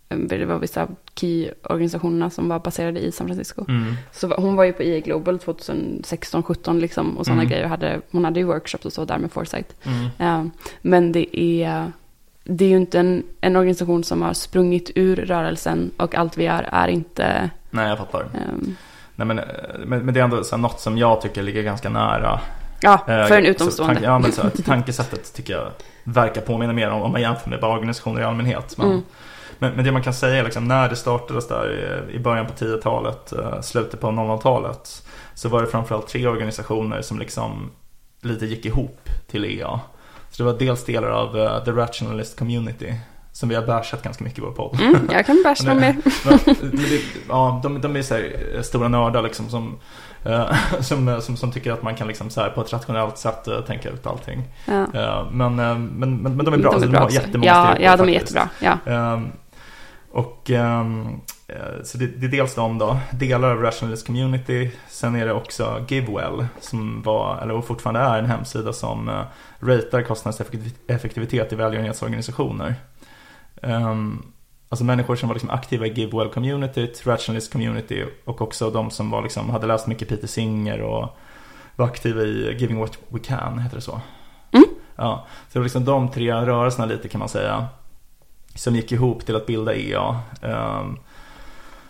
eh, 0.10 0.18
det 0.18 0.46
var 0.46 0.60
vissa 0.60 0.88
key-organisationerna 1.16 2.30
som 2.30 2.50
var 2.50 2.60
baserade 2.60 3.00
i 3.00 3.12
San 3.12 3.28
Francisco. 3.28 3.66
Mm. 3.70 3.94
Så 4.12 4.36
hon 4.36 4.56
var 4.56 4.64
ju 4.64 4.74
på 4.74 4.84
EA 4.84 5.00
Global 5.00 5.38
2016-17 5.40 6.80
liksom 6.80 7.18
och 7.18 7.26
sådana 7.26 7.42
Mm. 7.42 7.52
grejer. 7.52 7.68
Hade, 7.68 8.02
hon 8.12 8.26
hade 8.26 8.40
ju 8.40 8.46
workshops 8.46 8.86
och 8.86 8.94
så 8.94 9.06
där 9.06 9.18
med 9.18 9.32
Foresight. 9.32 9.76
Mm. 9.84 10.06
Eh, 10.20 10.52
Men 10.82 11.12
det 11.12 11.40
är, 11.40 11.92
det 12.44 12.66
är 12.66 12.70
ju 12.70 12.78
inte 12.78 13.00
en, 13.00 13.24
en 13.42 13.56
organisation 13.56 14.04
som 14.04 14.22
har 14.22 14.34
sprungit 14.34 14.92
ur 14.96 15.16
rörelsen 15.16 15.92
och 15.98 16.16
allt 16.16 16.38
vi 16.38 16.44
gör 16.44 16.70
är 16.72 16.88
inte... 16.88 17.50
Nej, 17.70 17.90
jag 17.90 17.98
fattar. 17.98 18.22
ehm, 18.22 18.76
Nej, 19.16 19.28
men, 19.28 19.40
eh, 19.40 19.46
men, 19.86 20.06
men 20.06 20.14
det 20.14 20.20
är 20.20 20.24
ändå 20.24 20.44
så 20.44 20.56
här, 20.56 20.62
något 20.62 20.80
som 20.80 20.98
jag 20.98 21.22
tycker 21.22 21.44
ligger 21.44 21.64
ganska 21.64 21.90
nära 21.90 22.40
ja, 22.82 23.02
för 23.06 23.14
en 23.38 23.44
så 23.44 23.50
utomstående. 23.50 23.94
Tank, 23.96 24.06
ja, 24.06 24.20
men 24.20 24.32
så 24.32 24.50
tankesättet 24.66 25.34
tycker 25.34 25.54
jag 25.54 25.72
verkar 26.06 26.42
påminna 26.42 26.74
mer 26.74 26.90
om 26.90 27.02
om 27.02 27.12
man 27.12 27.22
jämför 27.22 27.50
med 27.50 27.60
bara 27.62 27.74
organisationer 27.74 28.22
i 28.22 28.24
allmänhet. 28.24 28.78
Men, 28.78 28.88
Mm. 28.88 29.02
men, 29.60 29.74
men 29.74 29.86
det 29.86 29.92
man 29.92 30.04
kan 30.04 30.14
säga 30.14 30.36
är 30.40 30.44
liksom, 30.44 30.68
när 30.68 30.90
det 30.90 30.96
startades 30.96 31.48
där 31.48 31.72
i, 32.12 32.16
i 32.16 32.20
början 32.20 32.46
på 32.46 32.54
10-talet, 32.66 33.34
eh, 33.34 33.62
slutet 33.62 34.02
på 34.02 34.08
00-talet, 34.08 35.04
så 35.34 35.50
var 35.50 35.62
det 35.62 35.68
framförallt 35.68 36.08
tre 36.08 36.28
organisationer 36.28 37.02
som 37.02 37.20
liksom 37.20 37.72
lite 38.22 38.46
gick 38.46 38.66
ihop 38.66 39.10
till 39.32 39.46
EA. 39.46 39.80
Så 40.32 40.44
det 40.44 40.52
var 40.52 40.60
dels 40.60 40.86
delar 40.86 41.10
av 41.10 41.38
eh, 41.40 41.64
The 41.64 41.72
Rationalist 41.72 42.40
Community, 42.40 42.94
som 43.32 43.50
vi 43.50 43.56
har 43.56 43.66
bashat 43.66 44.04
ganska 44.04 44.24
mycket 44.24 44.40
i 44.40 44.42
vår 44.42 44.52
podd. 44.52 44.82
Mm, 44.82 45.10
jag 45.12 45.26
kan 45.26 45.42
basha 45.44 45.74
med. 45.74 45.96
Ja, 47.30 47.60
de, 47.64 47.82
de 47.82 47.96
är 47.96 48.02
så 48.02 48.14
här 48.14 48.36
eh, 48.56 48.62
stora 48.62 48.88
nördar 48.88 49.22
liksom 49.22 49.50
som, 49.50 49.80
som, 50.80 51.08
eh, 51.08 51.20
som, 51.20 51.38
som 51.38 51.52
tycker 51.52 51.72
att 51.72 51.84
man 51.84 51.96
kan 51.96 52.08
liksom 52.08 52.30
så 52.30 52.42
här 52.42 52.50
på 52.50 52.62
ett 52.62 52.74
rationellt 52.74 53.18
sätt 53.18 53.48
eh, 53.48 53.62
tänka 53.62 53.90
ut 53.90 54.08
allting. 54.08 54.44
Ja. 54.66 54.88
Eh, 54.94 55.32
men, 55.32 55.60
eh, 55.60 55.78
men, 55.78 56.18
men, 56.18 56.36
men 56.36 56.46
de 56.46 56.54
är 56.54 56.58
bra, 56.58 56.72
De 56.72 56.78
är 56.78 56.82
de 56.82 56.88
bra 56.92 57.00
har 57.00 57.06
också. 57.06 57.16
jättemånga 57.22 57.52
Ja, 57.52 57.66
styrkor 57.66 57.86
ja, 57.86 57.98
de 57.98 58.10
är 58.10 58.20
faktiskt. 58.20 58.36
jättebra. 58.36 58.78
Ja. 58.86 58.92
Ehm, 58.94 59.28
och 60.12 60.50
ehm, 60.50 61.08
eh, 61.48 61.84
så 61.84 61.98
det, 61.98 62.08
det 62.08 62.26
är 62.26 62.32
dels 62.32 62.56
de 62.56 62.78
då, 62.78 62.98
delar 63.12 63.52
av 63.52 63.62
Rationalist 63.62 64.06
Community. 64.08 64.72
Sen 64.88 65.16
är 65.16 65.26
det 65.26 65.34
också 65.34 65.86
GiveWell 65.88 66.46
som 66.60 67.02
var, 67.02 67.40
eller 67.42 67.62
fortfarande 67.62 68.00
är 68.00 68.20
en 68.20 68.26
hemsida 68.26 68.74
som 68.74 69.10
eh, 69.10 69.22
ratear 69.60 70.02
kostnadseffektivitet 70.02 71.54
i 71.54 71.56
välgörenhetsorganisationer. 71.56 72.76
Um, 73.62 74.24
alltså 74.70 74.86
människor 74.86 75.16
som 75.16 75.30
var 75.30 75.36
liksom 75.36 75.50
aktiva 75.50 75.86
i 75.88 75.94
GiveWell-communityt, 75.94 77.06
Rationalist 77.08 77.52
Community 77.54 78.06
och 78.26 78.42
också 78.42 78.70
de 78.70 78.92
som 78.92 79.10
var 79.12 79.22
liksom, 79.22 79.50
hade 79.50 79.68
läst 79.68 79.88
mycket 79.88 80.10
Peter 80.10 80.28
Singer 80.28 80.82
och 80.82 81.10
var 81.76 81.86
aktiva 81.86 82.22
i 82.22 82.56
Giving 82.60 82.80
What 82.80 82.98
We 83.10 83.20
Can, 83.20 83.60
heter 83.60 83.76
det 83.76 83.82
så? 83.82 84.02
Mm. 84.52 84.66
Ja, 84.96 85.26
så 85.48 85.54
det 85.54 85.60
var 85.60 85.64
liksom 85.64 85.86
de 85.86 86.12
tre 86.12 86.32
rörelserna 86.34 86.86
lite 86.86 87.08
kan 87.08 87.20
man 87.20 87.30
säga. 87.30 87.68
Som 88.56 88.76
gick 88.76 88.92
ihop 88.92 89.26
till 89.26 89.36
att 89.36 89.46
bilda 89.46 89.76
EA. 89.76 90.20
Um, 90.42 91.00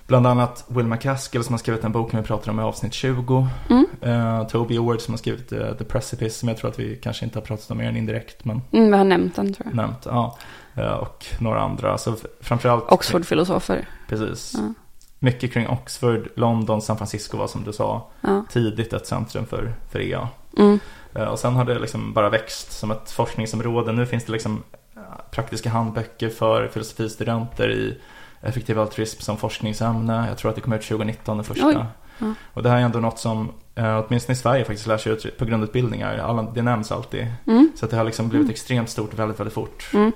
bland 0.07 0.27
annat 0.27 0.65
Will 0.67 0.85
McCaskill 0.85 1.43
som 1.43 1.53
har 1.53 1.57
skrivit 1.57 1.83
en 1.83 1.91
bok 1.91 2.09
som 2.09 2.19
vi 2.19 2.25
pratar 2.25 2.51
om 2.51 2.59
i 2.59 2.63
avsnitt 2.63 2.93
20. 2.93 3.47
Mm. 3.69 3.85
Uh, 4.03 4.47
Toby 4.47 4.77
Ord 4.77 5.01
som 5.01 5.13
har 5.13 5.17
skrivit 5.17 5.53
uh, 5.53 5.71
The 5.73 5.83
Precipice 5.83 6.37
som 6.39 6.49
jag 6.49 6.57
tror 6.57 6.69
att 6.71 6.79
vi 6.79 6.95
kanske 6.95 7.25
inte 7.25 7.39
har 7.39 7.45
pratat 7.45 7.71
om 7.71 7.77
mer 7.77 7.89
än 7.89 7.97
indirekt. 7.97 8.45
Men 8.45 8.61
Mm, 8.71 8.91
vi 8.91 8.97
har 8.97 9.03
nämnt 9.03 9.35
den 9.35 9.53
tror 9.53 9.67
jag. 9.67 9.75
nämnt. 9.75 9.99
Ja. 10.05 10.37
Uh, 10.77 10.85
och 10.93 11.25
några 11.39 11.61
andra. 11.61 11.97
Så 11.97 12.13
f- 12.13 12.25
framförallt 12.41 12.91
Oxford-filosofer. 12.91 13.87
Precis. 14.07 14.53
Ja. 14.57 14.73
Mycket 15.19 15.53
kring 15.53 15.67
Oxford, 15.69 16.27
London, 16.35 16.81
San 16.81 16.97
Francisco 16.97 17.37
var 17.37 17.47
som 17.47 17.63
du 17.63 17.73
sa 17.73 18.07
Ja. 18.21 18.45
tidigt 18.49 18.93
ett 18.93 19.07
centrum 19.07 19.45
för, 19.45 19.73
för 19.91 19.99
EA. 20.01 20.27
Mm. 20.57 20.79
Eh, 21.15 21.23
Och 21.23 21.39
sen 21.39 21.53
har 21.55 21.65
det 21.65 21.79
liksom 21.79 22.13
bara 22.13 22.29
växt 22.29 22.71
som 22.71 22.91
ett 22.91 23.11
forskningsområde. 23.11 23.91
Nu 23.91 24.05
finns 24.05 24.25
det 24.25 24.31
liksom 24.31 24.63
eh, 24.95 25.01
praktiska 25.31 25.69
handböcker 25.69 26.29
för 26.29 26.67
filosofistudenter 26.67 27.69
i 27.71 27.97
effektiv 28.41 28.79
altruism 28.79 29.21
som 29.21 29.37
forskningsämne. 29.37 30.25
Jag 30.27 30.37
tror 30.37 30.49
att 30.49 30.55
det 30.55 30.61
kom 30.61 30.73
ut 30.73 30.81
2019 30.81 31.37
den 31.37 31.43
första. 31.43 31.67
Oj, 31.67 31.75
ja. 32.19 32.33
Och 32.53 32.63
det 32.63 32.69
här 32.69 32.77
är 32.77 32.81
ändå 32.81 32.99
något 32.99 33.19
som 33.19 33.51
eh, 33.75 34.03
åtminstone 34.07 34.33
i 34.33 34.35
Sverige 34.35 34.65
faktiskt 34.65 34.87
lär 34.87 34.97
sig 34.97 35.11
ut 35.11 35.37
på 35.37 35.45
grundutbildningar. 35.45 36.17
Alla, 36.17 36.41
det 36.41 36.61
nämns 36.61 36.91
alltid. 36.91 37.27
Mm. 37.47 37.71
Så 37.75 37.85
det 37.85 37.95
har 37.97 38.03
liksom 38.03 38.29
blivit 38.29 38.49
extremt 38.49 38.89
stort 38.89 39.13
väldigt, 39.13 39.39
väldigt 39.39 39.53
fort. 39.53 39.89
Mm. 39.93 40.11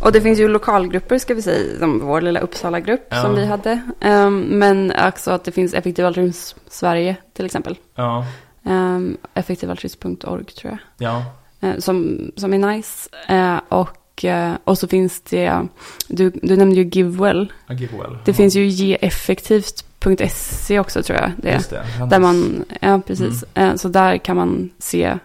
Och 0.00 0.12
det 0.12 0.20
finns 0.20 0.38
ju 0.38 0.48
lokalgrupper 0.48 1.18
ska 1.18 1.34
vi 1.34 1.42
säga, 1.42 1.78
som 1.78 1.98
vår 2.06 2.20
lilla 2.20 2.40
Uppsala-grupp 2.40 3.06
Ja. 3.10 3.22
som 3.22 3.34
vi 3.34 3.46
hade. 3.46 3.80
Ehm, 4.00 4.40
men 4.40 4.92
också 5.08 5.30
att 5.30 5.44
det 5.44 5.52
finns 5.52 5.74
Effektiv 5.74 6.06
altruism 6.06 6.58
Sverige 6.68 7.16
till 7.32 7.46
exempel. 7.46 7.78
Ja, 7.94 8.26
Um, 8.64 9.16
effektivaltruism.org 9.34 10.44
tror 10.44 10.70
jag. 10.70 10.78
ja, 11.08 11.24
Eh, 11.60 11.78
som, 11.78 12.18
som 12.36 12.54
är 12.54 12.58
nice. 12.58 13.08
Eh, 13.28 13.60
och, 13.68 14.24
eh, 14.24 14.52
och 14.64 14.78
så 14.78 14.88
finns 14.88 15.20
det, 15.20 15.66
du, 16.08 16.30
du 16.42 16.56
nämnde 16.56 16.76
ju 16.76 16.84
GiveWell. 16.92 17.52
ja 17.66 17.74
GiveWell. 17.74 18.18
Det 18.24 18.32
finns 18.34 18.56
ju 18.56 18.66
geeffektivt.se 18.66 20.78
också 20.80 21.02
tror 21.02 21.18
jag. 21.18 21.30
Det. 21.36 21.70
det. 21.70 21.84
Där 22.10 22.18
man, 22.18 22.64
ja 22.80 23.00
precis. 23.06 23.44
Eh, 23.54 23.74
Så 23.74 23.88
där 23.88 24.18
kan 24.18 24.36
man 24.36 24.70
se, 24.78 25.18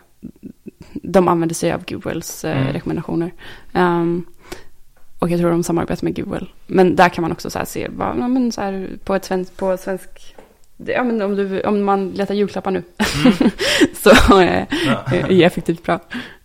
de 0.94 1.28
använder 1.28 1.56
sig 1.56 1.72
av 1.72 1.84
GiveWells 1.88 2.46
eh, 2.46 2.62
Mm. 2.62 2.74
rekommendationer. 2.74 3.34
Ehm, 3.74 4.26
och 5.20 5.30
jag 5.30 5.40
tror 5.40 5.52
de 5.52 5.64
samarbetar 5.64 6.04
med 6.06 6.18
GiveWell. 6.18 6.50
Men 6.68 6.96
där 6.96 7.10
kan 7.10 7.22
man 7.22 7.32
också 7.32 7.50
så 7.50 7.60
se, 7.66 7.88
vad, 7.96 8.08
ja, 8.20 8.28
men 8.28 8.52
så 8.52 8.62
här, 8.62 8.90
på 9.04 9.16
ett 9.16 9.26
svensk, 9.26 9.58
på 9.58 9.78
svensk, 9.78 10.36
ja 10.78 11.04
men 11.04 11.22
om, 11.22 11.36
du, 11.36 11.62
om 11.62 11.84
man 11.84 12.10
letar 12.12 12.34
julklappar 12.36 12.72
nu. 12.72 12.84
så 13.96 14.40
eh, 14.42 14.64
Ja. 14.88 15.04
är 15.12 15.42
effektivt 15.44 15.84
bra. 15.84 16.00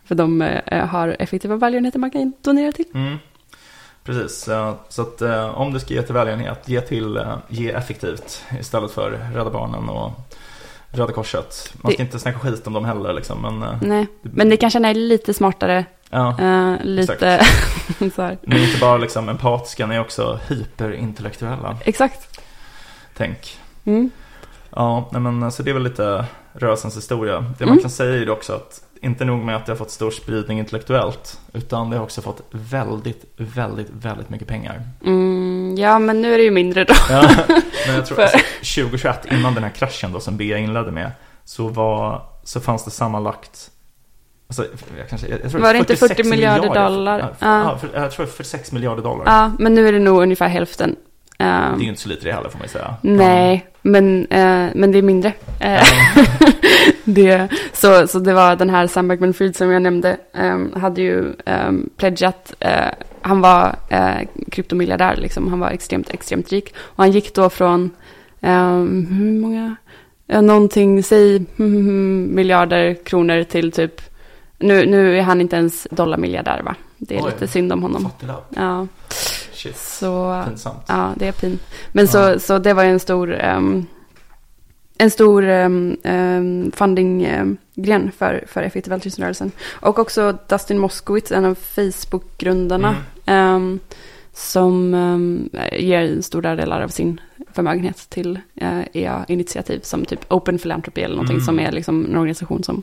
För 0.04 0.14
de 0.14 0.42
eh, 0.42 0.86
har 0.86 1.16
effektiva 1.18 1.56
välgörenheter 1.56 1.98
man 1.98 2.10
kan 2.10 2.32
donera 2.42 2.72
till. 2.72 2.84
Mm. 2.94 3.16
Precis, 4.04 4.48
så 4.88 5.02
att 5.02 5.22
eh, 5.22 5.58
om 5.60 5.72
du 5.72 5.80
ska 5.80 5.94
ge 5.94 6.02
till 6.02 6.14
välgörenhet, 6.14 6.68
ge 6.68 6.80
till 6.80 7.16
eh, 7.16 7.36
Ge 7.48 7.70
effektivt 7.70 8.44
istället 8.60 8.90
för 8.90 9.10
Rädda 9.34 9.50
Barnen 9.50 9.88
och 9.88 10.10
Röda 10.90 11.12
Korset. 11.12 11.72
Man 11.82 11.92
ska 11.92 12.02
Det- 12.02 12.06
inte 12.06 12.18
snacka 12.18 12.38
skit 12.38 12.66
om 12.66 12.72
dem 12.72 12.84
heller 12.84 13.12
liksom, 13.12 13.42
men 13.42 13.62
eh, 13.62 13.78
Nej, 13.82 14.06
men 14.22 14.48
det 14.48 14.56
kanske 14.56 14.86
är 14.86 14.94
lite 14.94 15.34
smartare, 15.34 15.84
ja. 16.12 16.38
eh, 16.40 16.84
lite 16.84 17.44
så 18.14 18.22
här. 18.22 18.38
Ni 18.42 18.56
är 18.56 18.66
inte 18.66 18.80
bara 18.80 18.96
liksom 18.96 19.28
empatiska, 19.28 19.86
ni 19.86 19.94
är 19.94 20.00
också 20.00 20.38
hyperintellektuella. 20.48 21.76
Exakt. 21.84 22.40
Tänk. 23.16 23.58
Mm. 23.84 24.10
Ja, 24.70 25.08
nej 25.12 25.20
men 25.20 25.52
så 25.52 25.62
det 25.62 25.70
är 25.70 25.74
väl 25.74 25.82
lite 25.82 26.24
rörelsens 26.52 26.96
historia. 26.96 27.40
Det 27.58 27.64
man 27.66 27.72
Mm. 27.72 27.82
kan 27.82 27.90
säga 27.90 28.14
är 28.14 28.18
ju 28.18 28.30
också 28.30 28.52
att 28.52 28.82
inte 29.00 29.24
nog 29.24 29.38
med 29.44 29.56
att 29.56 29.66
det 29.66 29.72
har 29.72 29.76
fått 29.76 29.90
stor 29.90 30.10
spridning 30.10 30.58
intellektuellt, 30.58 31.40
utan 31.52 31.90
det 31.90 31.96
har 31.96 32.04
också 32.04 32.22
fått 32.22 32.42
väldigt, 32.50 33.24
väldigt, 33.36 33.88
väldigt 33.90 34.30
mycket 34.30 34.48
pengar. 34.48 34.82
Mm, 35.04 35.74
ja, 35.78 35.98
men 35.98 36.22
nu 36.22 36.34
är 36.34 36.38
det 36.38 36.44
ju 36.44 36.50
mindre 36.50 36.84
då. 36.84 36.94
Ja, 37.10 37.30
men 37.86 37.94
jag 37.94 38.06
tror 38.06 38.16
För- 38.16 38.22
alltså, 38.22 38.38
2021, 38.60 39.26
innan 39.32 39.54
den 39.54 39.62
här 39.64 39.70
kraschen 39.70 40.12
då 40.12 40.20
som 40.20 40.36
BA 40.36 40.44
inledde 40.58 40.90
med, 40.90 41.10
så, 41.44 41.68
var, 41.68 42.22
så 42.44 42.60
fanns 42.60 42.84
det 42.84 42.90
sammanlagt 42.90 43.70
Alltså, 44.52 44.66
jag 44.98 45.08
kanske, 45.08 45.28
jag, 45.28 45.40
jag 45.44 45.50
tror 45.50 45.60
Var 45.60 45.72
det 45.72 45.78
inte 45.78 45.96
46 45.96 46.16
40 46.16 46.30
miljarder 46.30 46.74
dollar? 46.74 47.18
Ja, 47.18 47.28
för, 47.38 47.46
Ja. 47.46 47.78
för, 47.78 48.00
jag 48.00 48.10
tror 48.10 48.26
46 48.26 48.72
miljarder 48.72 49.02
dollar. 49.02 49.24
Ja, 49.26 49.52
men 49.58 49.74
nu 49.74 49.88
är 49.88 49.92
det 49.92 49.98
nog 49.98 50.22
ungefär 50.22 50.48
hälften. 50.48 50.96
Det 51.38 51.44
Ehm, 51.44 51.74
är 51.74 51.82
ju 51.82 51.88
inte 51.88 52.00
så 52.00 52.08
lite 52.08 52.24
det 52.24 52.32
heller 52.32 52.48
får 52.48 52.58
man 52.58 52.64
ju 52.66 52.72
säga. 52.72 52.94
nej, 53.02 53.66
men, 53.82 54.26
eh, 54.30 54.68
men 54.74 54.92
det 54.92 54.98
är 54.98 55.02
mindre. 55.02 55.32
Eh, 55.60 55.82
det, 57.04 57.48
så, 57.72 58.06
så 58.06 58.18
det 58.18 58.32
var 58.32 58.56
den 58.56 58.70
här 58.70 58.86
Sam 58.86 59.10
Bankman-Fried 59.10 59.52
som 59.56 59.70
jag 59.70 59.82
nämnde, 59.82 60.16
um, 60.34 60.72
hade 60.76 61.02
ju 61.02 61.32
um, 61.46 61.90
pledgat, 61.96 62.54
eh, 62.60 62.88
han 63.22 63.40
var 63.40 63.76
kryptomiljardär 64.50 65.16
liksom, 65.16 65.48
han 65.48 65.60
var 65.60 65.70
extremt, 65.70 66.10
extremt 66.10 66.52
rik. 66.52 66.74
Och 66.76 67.04
han 67.04 67.10
gick 67.12 67.34
då 67.34 67.50
från, 67.50 67.90
ehm, 68.40 69.06
hur 69.10 69.32
många, 69.40 69.76
någonting, 70.26 71.02
säg 71.02 71.44
miljarder 71.56 72.94
kronor 72.94 73.42
till 73.42 73.72
typ, 73.72 74.00
nu, 74.62 74.86
nu 74.86 75.18
är 75.18 75.22
han 75.22 75.40
inte 75.40 75.56
ens 75.56 75.86
dollarmiljardär 75.90 76.62
va? 76.62 76.74
Det 76.98 77.16
är 77.18 77.22
Oj. 77.24 77.30
lite 77.30 77.48
synd 77.48 77.72
om 77.72 77.82
honom. 77.82 78.08
Ja, 78.56 78.86
Shit. 79.52 79.76
så... 79.76 80.44
Pinsamt. 80.48 80.84
Ja, 80.88 81.12
det 81.16 81.28
är 81.28 81.32
pin. 81.32 81.58
Men 81.92 82.08
så, 82.08 82.18
Ja. 82.18 82.38
så 82.38 82.58
det 82.58 82.74
var 82.74 82.82
ju 82.82 82.90
en 82.90 83.00
stor, 83.00 83.34
ehm, 83.34 83.86
en 84.98 85.10
stor 85.10 85.42
um, 85.48 85.96
um, 86.04 86.72
fundinggren 86.72 88.12
för, 88.16 88.44
för 88.46 88.62
effektiv 88.62 88.92
altruismrörelsen. 88.92 89.52
Och 89.70 89.98
också 89.98 90.38
Dustin 90.48 90.78
Moskowitz, 90.78 91.32
en 91.32 91.44
av 91.44 91.54
Facebook-grundarna, 91.54 92.96
Mm. 93.26 93.80
som 94.32 94.94
um, 94.94 95.50
ger 95.72 96.20
stora 96.20 96.54
delar 96.56 96.80
av 96.80 96.88
sin 96.88 97.20
förmögenhet 97.52 97.96
till 98.10 98.40
uh, 98.62 98.82
EA-initiativ 98.92 99.80
som 99.82 100.04
typ 100.04 100.32
Open 100.32 100.58
Philanthropy 100.58 101.00
eller 101.00 101.14
någonting 101.16 101.36
Mm. 101.36 101.44
som 101.46 101.60
är 101.60 101.72
liksom 101.72 102.04
en 102.04 102.16
organisation 102.16 102.62
som 102.64 102.82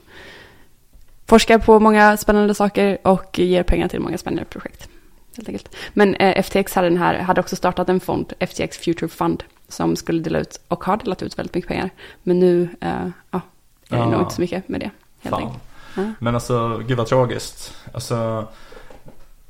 forskar 1.30 1.58
på 1.58 1.80
många 1.80 2.18
spännande 2.18 2.54
saker 2.56 2.98
och 3.04 3.40
ger 3.40 3.64
pengar 3.64 3.88
till 3.88 4.00
många 4.00 4.18
spännande 4.18 4.46
projekt. 4.46 4.90
Helt 5.38 5.50
enkelt. 5.50 5.76
Men 5.94 6.16
eh, 6.16 6.44
FTX 6.44 6.74
hade, 6.76 6.90
den 6.90 6.98
här, 6.98 7.20
hade 7.20 7.42
också 7.42 7.56
startat 7.56 7.90
en 7.90 8.00
fond, 8.00 8.34
FTX 8.40 8.78
Future 8.78 9.08
Fund, 9.08 9.44
som 9.68 9.96
skulle 9.96 10.22
dela 10.22 10.40
ut 10.40 10.60
och 10.68 10.84
har 10.84 10.98
delat 10.98 11.22
ut 11.24 11.40
väldigt 11.40 11.56
mycket 11.56 11.68
pengar. 11.68 11.90
Men 12.24 12.40
nu 12.40 12.70
eh, 12.82 12.90
ja, 13.32 13.42
är 13.90 13.98
det 13.98 13.98
Ja. 13.98 14.10
nog 14.10 14.22
inte 14.22 14.36
så 14.36 14.42
mycket 14.42 14.70
med 14.70 14.80
det. 14.82 14.90
Helt 15.22 15.36
enkelt. 15.36 15.60
Ja. 15.96 16.04
Men 16.20 16.36
alltså, 16.36 16.78
gud 16.88 16.98
vad 16.98 17.08
tragiskt. 17.08 17.74
Alltså, 17.94 18.48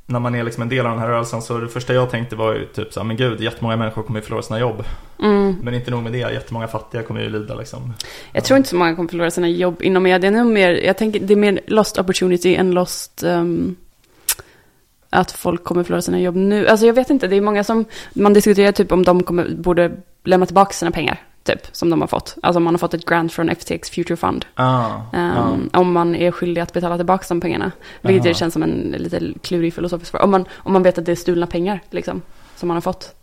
när 0.10 0.20
man 0.20 0.36
är 0.36 0.44
liksom 0.44 0.64
en 0.64 0.70
del 0.70 0.86
av 0.86 0.92
den 0.92 1.00
här 1.00 1.08
rörelsen 1.08 1.42
så 1.42 1.58
det 1.58 1.68
första 1.68 1.94
jag 1.94 2.10
tänkte 2.10 2.36
var 2.36 2.54
ju 2.54 2.66
typ 2.66 2.94
så 2.94 3.00
här, 3.00 3.08
men 3.08 3.18
gud, 3.18 3.42
jättemånga 3.42 3.76
människor 3.76 4.04
kommer 4.04 4.20
ju 4.20 4.24
förlora 4.24 4.42
sina 4.42 4.60
jobb. 4.60 4.84
Mm. 5.22 5.56
Men 5.64 5.74
inte 5.74 5.92
nog 5.92 6.04
med 6.04 6.12
det, 6.12 6.18
jättemånga 6.18 6.68
fattiga 6.68 7.04
kommer 7.04 7.22
ju 7.22 7.30
lida 7.30 7.56
liksom. 7.56 7.94
Jag 8.32 8.44
tror 8.44 8.58
inte 8.58 8.70
så 8.70 8.76
många 8.76 8.96
kommer 8.96 9.10
förlora 9.10 9.32
sina 9.32 9.50
jobb 9.50 9.82
inom 9.82 10.04
media. 10.04 10.20
Det 10.20 10.28
är 10.28 10.44
nog 10.44 10.54
mer, 10.54 10.70
jag 10.72 10.98
tänker, 10.98 11.20
det 11.20 11.34
är 11.34 11.38
mer 11.38 11.60
lost 11.68 12.00
opportunity 12.00 12.56
än 12.56 12.72
lost... 12.72 13.24
ehm, 13.24 13.76
att 15.10 15.32
folk 15.32 15.64
kommer 15.64 15.84
förlora 15.84 16.02
sina 16.02 16.20
jobb 16.20 16.36
nu. 16.36 16.68
Alltså 16.68 16.86
jag 16.86 16.94
vet 16.94 17.10
inte, 17.10 17.28
det 17.28 17.36
är 17.36 17.42
många 17.42 17.64
som... 17.64 17.86
Man 18.14 18.34
diskuterar 18.34 18.72
typ 18.72 18.92
om 18.92 19.04
de 19.04 19.24
kommer, 19.24 19.50
borde 19.50 19.92
lämna 20.24 20.46
tillbaka 20.46 20.74
sina 20.74 20.92
pengar. 20.92 21.29
Typ, 21.50 21.68
som 21.72 21.90
de 21.90 22.02
har 22.02 22.08
fått. 22.08 22.36
Alltså 22.44 22.58
om 22.58 22.64
man 22.64 22.74
har 22.74 22.80
fått 22.80 22.94
ett 22.94 23.06
grant 23.06 23.34
från 23.34 23.50
FTX 23.50 23.90
Future 23.90 24.16
Fund. 24.18 24.46
Ah, 24.56 24.90
Ehm, 25.14 25.70
Om 25.74 25.92
man 25.94 26.16
är 26.16 26.32
skyldig 26.32 26.62
att 26.62 26.74
betala 26.74 26.98
tillbaka 26.98 27.26
de 27.30 27.42
pengarna. 27.42 27.72
Vilket 28.02 28.22
Aha. 28.26 28.30
det 28.30 28.38
känns 28.38 28.54
som 28.54 28.64
en 28.64 28.96
lite 28.98 29.22
klurig 29.44 29.74
filosofisk 29.74 30.12
fråga. 30.12 30.24
Om 30.24 30.32
man, 30.32 30.46
om 30.56 30.74
man 30.74 30.84
vet 30.84 30.98
att 30.98 31.06
det 31.06 31.12
är 31.12 31.16
stulna 31.16 31.48
pengar, 31.48 31.80
liksom. 31.90 32.22
Som 32.56 32.68
man 32.68 32.76
har 32.76 32.82
fått. 32.82 33.16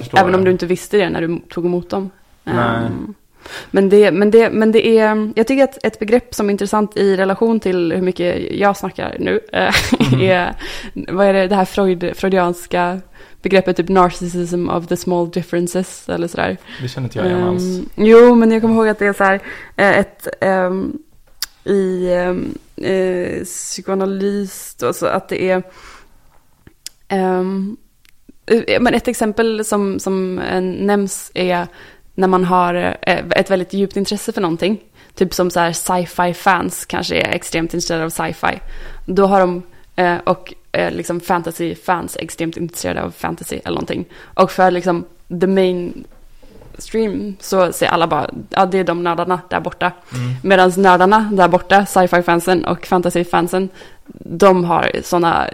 Förstår. 0.00 0.18
Även 0.18 0.34
om 0.34 0.40
det. 0.40 0.46
du 0.48 0.52
inte 0.52 0.66
visste 0.66 0.96
det 0.96 1.10
när 1.10 1.20
du 1.20 1.38
tog 1.50 1.64
emot 1.66 1.90
dem. 1.90 2.10
Ehm, 2.44 3.14
men, 3.70 3.88
det, 3.88 4.10
men, 4.12 4.30
det, 4.30 4.50
men 4.50 4.72
det 4.72 4.98
är, 4.98 5.32
jag 5.36 5.46
tycker 5.46 5.64
att 5.64 5.84
ett 5.84 5.98
begrepp 5.98 6.34
som 6.34 6.46
är 6.46 6.50
intressant 6.50 6.96
i 6.96 7.16
relation 7.16 7.60
till 7.60 7.92
hur 7.92 8.02
mycket 8.02 8.52
jag 8.52 8.76
snackar 8.76 9.16
nu, 9.18 9.40
eh, 9.52 9.74
Mhm. 10.12 10.20
är, 10.30 10.54
vad 11.12 11.26
är 11.26 11.32
det, 11.32 11.46
det 11.48 11.54
här 11.54 11.64
Freud, 11.64 12.12
freudianska 12.16 13.00
begreppet 13.44 13.76
typ 13.76 13.88
narcissism 13.88 14.68
of 14.68 14.86
the 14.86 14.96
small 14.96 15.30
differences 15.30 16.08
eller 16.08 16.28
sådär. 16.28 16.56
Det 16.82 16.88
känner 16.88 17.06
inte 17.06 17.18
jag 17.18 17.26
igen 17.26 17.42
alls. 17.42 17.62
Ehm, 17.62 17.88
jo, 17.96 18.34
men 18.34 18.50
jag 18.50 18.62
kommer 18.62 18.74
ihåg 18.74 18.88
att 18.88 18.98
det 18.98 19.06
är 19.06 19.12
så 19.12 19.24
här, 19.24 19.40
eh, 19.76 19.98
ett, 19.98 20.28
ehm, 20.40 20.98
i 21.64 22.10
um, 22.14 22.54
psykoanalys, 23.44 24.74
då, 24.74 24.92
så 24.92 25.06
att 25.06 25.28
det 25.28 25.50
är, 25.50 25.62
Eh, 27.08 28.80
Men 28.80 28.94
ett 28.94 29.08
exempel 29.08 29.64
som, 29.64 30.00
som 30.00 30.34
nämns 30.80 31.30
är 31.34 31.66
när 32.14 32.28
man 32.28 32.44
har 32.44 32.96
ett 33.36 33.50
väldigt 33.50 33.72
djupt 33.72 33.96
intresse 33.96 34.32
för 34.32 34.40
någonting. 34.40 34.80
Typ 35.14 35.34
som 35.34 35.50
så 35.50 35.60
här 35.60 35.72
sci-fi 35.72 36.34
fans 36.34 36.84
kanske 36.84 37.16
är 37.16 37.34
extremt 37.34 37.74
intresserade 37.74 38.04
av 38.04 38.10
sci-fi. 38.10 38.60
Då 39.06 39.26
har 39.26 39.40
de, 39.40 39.62
eh, 39.96 40.16
och 40.24 40.54
eh, 40.72 40.92
liksom 40.92 41.20
fantasy 41.20 41.74
fans 41.74 42.16
är 42.16 42.22
extremt 42.22 42.56
intresserade 42.56 43.02
av 43.02 43.10
fantasy 43.10 43.56
eller 43.56 43.74
någonting. 43.74 44.04
Och 44.34 44.50
för 44.50 44.70
liksom 44.70 45.04
the 45.40 45.46
main 45.46 46.04
stream 46.78 47.36
så 47.40 47.72
ser 47.72 47.86
alla 47.86 48.06
bara, 48.06 48.30
ja 48.50 48.66
det 48.66 48.78
är 48.78 48.84
de 48.84 49.02
nördarna 49.02 49.40
där 49.50 49.60
borta. 49.60 49.92
Mm. 50.14 50.34
Medan 50.42 50.72
nördarna 50.76 51.30
där 51.32 51.48
borta, 51.48 51.86
sci-fi 51.86 52.22
fansen 52.22 52.64
och 52.64 52.86
fantasy 52.86 53.24
fansen, 53.24 53.68
de 54.18 54.64
har 54.64 54.90
sådana 55.02 55.48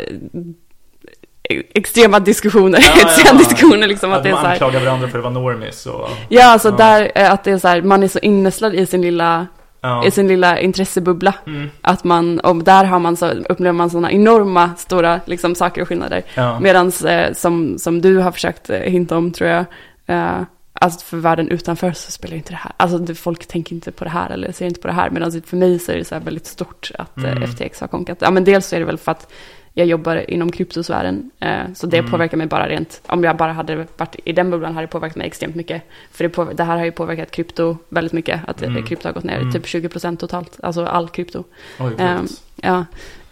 extrema 1.75 2.21
diskussioner, 2.21 2.79
Ja, 2.81 3.11
ja, 3.25 3.33
diskussioner 3.33 3.87
liksom. 3.87 4.13
Att 4.13 4.23
det 4.23 4.29
är 4.29 4.33
man 4.33 4.43
så 4.43 4.47
här, 4.47 4.53
anklagar 4.53 4.81
varandra 4.81 5.09
för 5.09 5.19
att 5.19 5.25
vara 5.25 5.35
normis 5.35 5.87
och... 5.87 6.09
ja, 6.29 6.45
alltså 6.45 6.69
Ja. 6.69 6.77
där, 6.77 7.13
eh, 7.15 7.33
att 7.33 7.45
det 7.45 7.51
är 7.51 7.59
så 7.59 7.69
här, 7.69 7.83
man 7.83 8.03
är 8.03 8.09
så 8.09 8.19
innästlad 8.19 8.75
i 8.75 8.87
sin 8.87 9.03
lilla, 9.03 9.47
Ja. 9.81 10.07
i 10.07 10.11
sin 10.11 10.29
lilla 10.29 10.61
intressebubbla. 10.61 11.35
Mm. 11.47 11.71
Att 11.81 12.05
man, 12.05 12.41
och 12.41 12.65
där 12.65 12.85
har 12.85 12.99
man 12.99 13.17
så, 13.17 13.27
upplever 13.31 13.73
man 13.73 13.91
sådana 13.91 14.13
enorma, 14.13 14.71
stora 14.77 15.21
liksom, 15.25 15.55
saker 15.55 15.83
och 15.83 15.89
skillnader. 15.89 16.23
Ja. 16.35 16.61
Medan 16.61 16.93
eh, 17.07 17.33
som, 17.33 17.79
som 17.79 18.01
du 18.01 18.19
har 18.19 18.33
försökt 18.33 18.71
eh, 18.71 18.79
hinta 18.79 19.17
om 19.17 19.33
tror 19.33 19.51
jag, 19.51 19.65
eh, 20.07 20.43
alltså 20.73 21.01
för 21.07 21.17
världen 21.17 21.49
utanför 21.49 21.93
så 21.93 22.13
spelar 22.13 22.37
inte 22.37 22.53
det 22.53 22.57
här, 22.57 22.73
alltså 22.77 22.99
det, 22.99 23.15
folk 23.15 23.47
tänker 23.47 23.75
inte 23.75 23.93
på 23.93 24.05
det 24.05 24.11
här 24.11 24.31
eller 24.31 24.53
ser 24.53 24.67
inte 24.67 24.81
på 24.81 24.89
det 24.89 24.95
här. 24.95 25.11
Medan 25.11 25.43
för 25.47 25.57
mig 25.57 25.79
så 25.79 25.93
är 25.93 25.97
det 25.97 26.05
så 26.05 26.15
här 26.15 26.23
väldigt 26.23 26.47
stort 26.47 26.91
att 26.99 27.19
eh, 27.19 27.31
Mm. 27.31 27.49
FTX 27.49 27.81
har 27.81 27.89
konkat. 27.89 28.19
Ja 28.21 28.31
men 28.31 28.45
dels 28.45 28.67
så 28.67 28.77
är 28.77 28.81
det 28.81 28.87
väl 28.87 28.99
för 28.99 29.13
att 29.13 29.33
jag 29.75 29.87
jobbar 29.87 30.31
inom 30.31 30.53
kryptosfären, 30.53 31.31
eh, 31.41 31.73
så 31.75 31.87
det 31.87 31.99
Mm. 31.99 32.11
påverkar 32.11 32.37
mig 32.37 32.47
bara 32.47 32.69
rent, 32.69 33.01
om 33.07 33.25
jag 33.25 33.37
bara 33.37 33.53
hade 33.53 33.87
varit 33.97 34.17
i 34.25 34.33
den 34.33 34.51
bubblan 34.51 34.75
hade 34.75 34.87
det 34.87 34.91
påverkat 34.91 35.17
mig 35.17 35.27
extremt 35.27 35.55
mycket. 35.55 35.83
För 36.13 36.25
det, 36.29 36.55
det 36.55 36.65
här 36.65 36.77
har 36.79 36.85
ju 36.85 36.93
påverkat 36.93 37.31
krypto 37.31 37.77
väldigt 37.89 38.13
mycket, 38.13 38.41
att 38.49 38.63
Mm. 38.63 38.83
krypto 38.87 39.09
har 39.09 39.13
gått 39.13 39.25
ner 39.25 39.39
Mm. 39.39 39.53
typ 39.53 39.67
20% 39.67 40.21
totalt, 40.21 40.61
alltså 40.63 40.85
all 40.85 41.09
krypto. 41.09 41.45
Oj, 41.79 41.95
Ehm, 41.99 42.27
ja, 42.57 42.79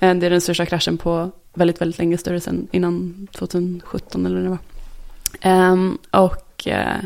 eh, 0.01 0.15
det 0.15 0.27
är 0.27 0.31
den 0.31 0.41
största 0.41 0.67
kraschen 0.67 0.99
på 0.99 1.31
väldigt, 1.55 1.81
väldigt 1.81 1.99
länge, 1.99 2.19
större 2.19 2.41
sen 2.41 2.69
innan 2.71 3.29
2017 3.33 4.27
eller 4.27 4.37
när 4.37 4.43
det 4.45 4.49
var. 4.51 4.59
Ehm, 5.41 5.99
och, 6.11 6.69
eh, 6.69 6.97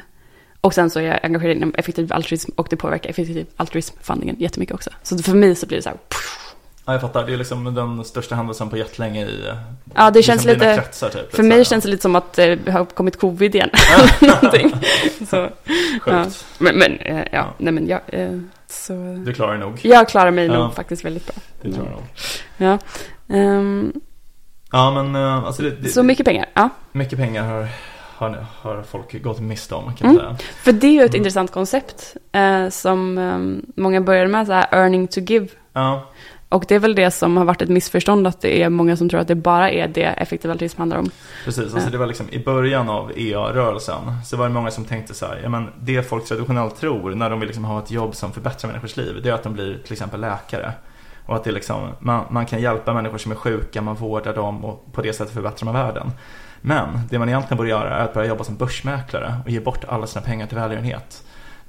och 0.61 0.75
sen 0.75 0.91
så 0.91 0.99
är 1.01 1.05
jag 1.05 1.21
engagerad 1.23 1.57
inom 1.57 1.75
effektiv 1.79 2.13
altruism 2.13 2.51
och 2.57 2.67
det 2.71 2.77
påverkar 2.77 3.11
effektiv 3.11 3.47
altruism-fundingen 3.57 4.37
jättemycket 4.39 4.75
också. 4.75 4.91
Så 5.03 5.19
för 5.19 5.35
mig 5.35 5.55
så 5.55 5.67
blir 5.67 5.79
det 5.79 5.83
så 5.83 5.89
här, 5.89 5.99
Ja, 6.85 6.93
jag 6.93 7.01
fattar. 7.01 7.27
Det 7.27 7.33
är 7.33 7.37
liksom 7.37 7.75
den 7.75 8.05
största 8.05 8.35
händelsen 8.35 8.71
på 8.71 8.77
jättelänge 8.77 9.27
i 9.27 9.53
ja 9.95 10.11
det 10.11 10.23
känns 10.23 10.45
liksom 10.45 10.69
lite, 10.69 10.83
kretsar, 10.83 11.09
typ. 11.09 11.35
för 11.37 11.43
mig 11.43 11.57
här. 11.57 11.65
känns 11.65 11.85
det 11.85 11.91
lite 11.91 12.03
som 12.03 12.17
att 12.17 12.33
det 12.33 12.69
har 12.73 12.85
kommit 12.85 13.21
covid 13.21 13.55
igen. 13.55 13.71
någonting. 14.21 14.73
Så, 15.31 15.37
ja. 15.37 15.49
Sjukt. 16.25 16.45
Men, 16.59 16.79
men 16.79 16.97
eh, 16.99 17.17
ja, 17.19 17.25
Ja. 17.33 17.47
nej 17.59 17.73
men 17.73 17.87
jag, 17.89 18.01
eh, 18.07 18.39
så, 18.69 18.93
Du 19.27 19.33
klarar 19.35 19.59
nog. 19.59 19.79
jag 19.83 20.09
klarar 20.09 20.31
mig 20.31 20.47
Ja. 20.47 20.53
nog 20.59 20.75
faktiskt 20.75 21.05
väldigt 21.05 21.27
bra. 21.27 21.35
Det 21.63 21.73
tror 21.73 21.85
jag 21.87 21.93
nog. 21.93 22.03
Ja. 22.57 22.79
Ehm, 23.37 23.93
Ja, 24.75 24.91
men 25.03 25.15
eh, 25.23 25.45
alltså 25.45 25.63
det, 25.63 25.71
det, 25.71 25.89
så 25.89 26.03
mycket 26.03 26.27
pengar, 26.27 26.47
ja. 26.55 26.69
mycket 26.93 27.19
pengar 27.19 27.43
har, 27.53 27.69
har, 28.17 28.47
har 28.63 28.83
folk 28.83 29.23
gått 29.23 29.41
miste 29.41 29.75
om 29.75 29.95
kan 29.97 30.11
Mm. 30.11 30.21
säga. 30.23 30.37
För 30.63 30.73
det 30.73 30.87
är 30.87 30.91
ju 30.93 30.99
ett 31.03 31.09
Mm. 31.11 31.17
intressant 31.17 31.51
koncept 31.53 32.17
eh, 32.33 32.69
som 32.69 33.19
eh, 33.19 33.39
många 33.83 34.01
börjar 34.01 34.27
med, 34.27 34.47
så 34.47 34.53
här 34.53 34.67
earning 34.73 35.09
to 35.09 35.21
give. 35.21 35.49
Ja, 35.73 36.03
Och 36.53 36.65
det 36.69 36.75
är 36.75 36.79
väl 36.79 36.95
det 36.95 37.11
som 37.11 37.37
har 37.37 37.45
varit 37.45 37.63
ett 37.63 37.69
missförstånd, 37.69 38.27
att 38.27 38.41
det 38.41 38.63
är 38.63 38.69
många 38.69 38.97
som 38.97 39.09
tror 39.09 39.21
att 39.21 39.29
det 39.29 39.35
bara 39.35 39.71
är 39.71 39.89
det 39.89 40.05
effektiv 40.05 40.51
altruism 40.51 40.79
handlar 40.79 40.99
om. 40.99 41.11
precis. 41.45 41.75
Alltså 41.75 41.91
det 41.91 41.99
var 41.99 42.07
liksom 42.07 42.31
i 42.31 42.39
början 42.39 42.89
av 42.89 43.13
EA-rörelsen 43.17 44.17
så 44.25 44.37
var 44.37 44.49
det 44.49 44.55
många 44.55 44.71
som 44.71 44.85
tänkte 44.85 45.15
så 45.15 45.27
här, 45.27 45.41
ja 45.43 45.49
men 45.49 45.69
det 45.81 46.03
folk 46.03 46.25
traditionellt 46.25 46.77
tror 46.77 47.15
när 47.15 47.31
de 47.31 47.41
vill 47.41 47.47
liksom 47.47 47.65
ha 47.65 47.79
ett 47.79 47.91
jobb 47.91 48.15
som 48.15 48.33
förbättrar 48.33 48.69
människors 48.71 48.97
liv, 48.97 49.21
det 49.23 49.29
är 49.29 49.33
att 49.33 49.43
de 49.43 49.53
blir 49.53 49.79
till 49.85 49.93
exempel 49.93 50.21
läkare. 50.21 50.73
Och 51.27 51.37
att 51.37 51.45
det 51.45 51.53
liksom, 51.53 51.89
man, 51.99 52.25
man 52.31 52.47
kan 52.47 52.61
hjälpa 52.61 52.95
människor 52.95 53.19
som 53.19 53.33
är 53.33 53.37
sjuka, 53.37 53.83
man 53.83 53.95
vårdar 53.95 54.35
dem 54.35 54.65
och 54.65 54.93
på 54.93 55.03
det 55.03 55.13
sättet 55.13 55.35
förbättrar 55.35 55.65
man 55.65 55.75
världen. 55.75 56.11
Men 56.61 57.01
det 57.11 57.19
man 57.19 57.29
egentligen 57.29 57.57
borde 57.57 57.71
göra 57.71 57.97
är 57.97 58.05
att 58.05 58.15
börja 58.15 58.29
jobba 58.29 58.45
som 58.45 58.57
börsmäklare 58.57 59.35
och 59.45 59.51
ge 59.51 59.61
bort 59.61 59.85
alla 59.89 60.07
sina 60.07 60.25
pengar 60.25 60.47
till 60.47 60.59
välgörenhet. 60.59 61.23